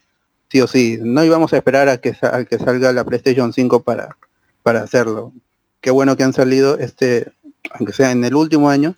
Sí 0.50 0.60
o 0.60 0.66
sí, 0.68 0.98
no 1.02 1.24
íbamos 1.24 1.52
a 1.52 1.56
esperar 1.56 1.88
a 1.88 1.96
que, 1.98 2.14
a 2.20 2.44
que 2.44 2.58
salga 2.58 2.92
la 2.92 3.04
PlayStation 3.04 3.52
5 3.52 3.82
para, 3.82 4.16
para 4.62 4.82
hacerlo. 4.82 5.32
Qué 5.80 5.90
bueno 5.90 6.16
que 6.16 6.22
han 6.22 6.32
salido 6.32 6.78
este, 6.78 7.32
aunque 7.72 7.92
sea 7.92 8.10
en 8.12 8.24
el 8.24 8.34
último 8.34 8.68
año, 8.68 8.94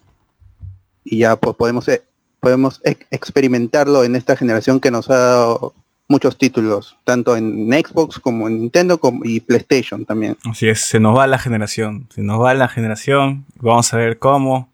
y 1.04 1.18
ya 1.18 1.36
pues 1.36 1.56
podemos 1.56 1.86
eh, 1.88 2.02
podemos 2.40 2.80
ex- 2.84 3.06
experimentarlo 3.10 4.04
en 4.04 4.16
esta 4.16 4.36
generación 4.36 4.80
que 4.80 4.90
nos 4.90 5.08
ha 5.10 5.16
dado 5.16 5.74
muchos 6.08 6.36
títulos, 6.36 6.96
tanto 7.04 7.36
en 7.36 7.70
Xbox 7.72 8.18
como 8.18 8.46
en 8.48 8.60
Nintendo 8.60 8.98
como, 8.98 9.24
y 9.24 9.40
PlayStation 9.40 10.04
también. 10.04 10.36
Así 10.44 10.68
es, 10.68 10.80
se 10.82 11.00
nos 11.00 11.16
va 11.16 11.26
la 11.26 11.38
generación. 11.38 12.06
Se 12.14 12.22
nos 12.22 12.40
va 12.40 12.52
la 12.54 12.68
generación. 12.68 13.46
Vamos 13.56 13.92
a 13.94 13.96
ver 13.96 14.18
cómo, 14.18 14.68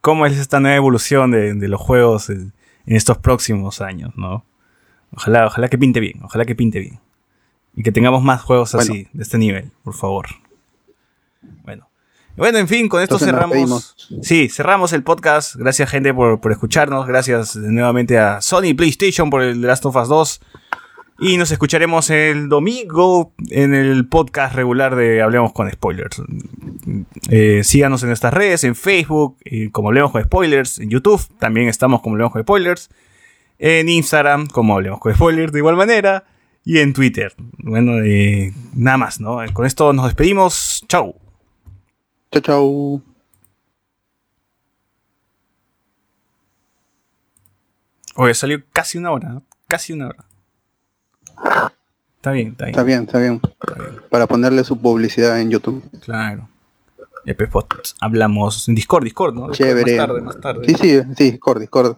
cómo 0.00 0.24
es 0.26 0.38
esta 0.38 0.60
nueva 0.60 0.76
evolución 0.76 1.32
de, 1.32 1.54
de 1.54 1.68
los 1.68 1.80
juegos 1.80 2.30
en, 2.30 2.52
en 2.86 2.96
estos 2.96 3.18
próximos 3.18 3.80
años, 3.80 4.12
¿no? 4.16 4.44
Ojalá, 5.12 5.46
ojalá 5.46 5.68
que 5.68 5.78
pinte 5.78 5.98
bien, 6.00 6.20
ojalá 6.22 6.44
que 6.44 6.54
pinte 6.54 6.78
bien. 6.78 7.00
Y 7.74 7.82
que 7.82 7.90
tengamos 7.92 8.22
más 8.22 8.42
juegos 8.42 8.72
Bueno. 8.72 8.92
así, 8.92 9.08
de 9.12 9.22
este 9.22 9.38
nivel, 9.38 9.72
por 9.82 9.94
favor. 9.94 10.26
Bueno. 11.64 11.88
Bueno, 12.38 12.58
en 12.58 12.68
fin, 12.68 12.88
con 12.88 13.02
esto 13.02 13.16
Entonces 13.16 13.34
cerramos. 13.34 13.96
Sí, 14.22 14.48
cerramos 14.48 14.92
el 14.92 15.02
podcast. 15.02 15.56
Gracias, 15.56 15.90
gente, 15.90 16.14
por, 16.14 16.40
por 16.40 16.52
escucharnos. 16.52 17.06
Gracias 17.06 17.56
nuevamente 17.56 18.16
a 18.16 18.40
Sony 18.40 18.74
PlayStation 18.76 19.28
por 19.28 19.42
el 19.42 19.60
Last 19.60 19.84
of 19.84 19.96
Us 19.96 20.08
2. 20.08 20.40
Y 21.20 21.36
nos 21.36 21.50
escucharemos 21.50 22.10
el 22.10 22.48
domingo 22.48 23.32
en 23.50 23.74
el 23.74 24.06
podcast 24.06 24.54
regular 24.54 24.94
de 24.94 25.20
Hablemos 25.20 25.52
con 25.52 25.68
Spoilers. 25.68 26.22
Eh, 27.28 27.62
síganos 27.64 28.04
en 28.04 28.10
nuestras 28.10 28.32
redes, 28.32 28.62
en 28.62 28.76
Facebook, 28.76 29.36
eh, 29.44 29.70
como 29.72 29.88
Hablemos 29.88 30.12
con 30.12 30.22
Spoilers, 30.22 30.78
en 30.78 30.90
YouTube 30.90 31.20
también 31.40 31.66
estamos 31.66 32.02
como 32.02 32.14
Hablemos 32.14 32.32
con 32.32 32.42
Spoilers, 32.42 32.88
en 33.58 33.88
Instagram 33.88 34.46
como 34.46 34.74
Hablemos 34.74 35.00
con 35.00 35.12
Spoilers 35.12 35.50
de 35.50 35.58
igual 35.58 35.74
manera, 35.74 36.24
y 36.64 36.78
en 36.78 36.92
Twitter. 36.92 37.34
Bueno, 37.58 38.00
eh, 38.04 38.52
nada 38.74 38.98
más, 38.98 39.20
¿no? 39.20 39.38
Con 39.52 39.66
esto 39.66 39.92
nos 39.92 40.06
despedimos. 40.06 40.84
Chau. 40.86 41.16
Chao, 42.30 42.42
chao. 42.42 43.02
Oye, 48.16 48.34
salió 48.34 48.62
casi 48.72 48.98
una 48.98 49.12
hora, 49.12 49.28
¿no? 49.28 49.42
Casi 49.66 49.92
una 49.92 50.08
hora. 50.08 50.24
Está 52.16 52.32
bien, 52.32 52.48
está 52.48 52.64
bien. 52.64 52.70
Está 52.70 52.82
bien, 52.82 53.02
está 53.04 53.18
bien. 53.18 53.40
Para 54.10 54.26
ponerle 54.26 54.64
su 54.64 54.76
publicidad 54.76 55.40
en 55.40 55.50
YouTube. 55.50 55.82
Claro. 56.00 56.48
Y 57.24 57.34
después 57.34 57.64
pues, 57.68 57.94
hablamos 58.00 58.68
en 58.68 58.74
Discord, 58.74 59.04
Discord, 59.04 59.34
¿no? 59.34 59.52
Chévere. 59.52 59.96
Más 59.96 60.06
tarde, 60.06 60.20
más 60.20 60.40
tarde. 60.40 60.66
Sí, 60.66 60.74
sí, 60.74 61.00
sí, 61.16 61.30
Discord, 61.30 61.60
Discord. 61.60 61.96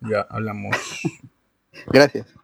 Ya 0.00 0.26
hablamos. 0.30 0.76
Gracias. 1.88 2.37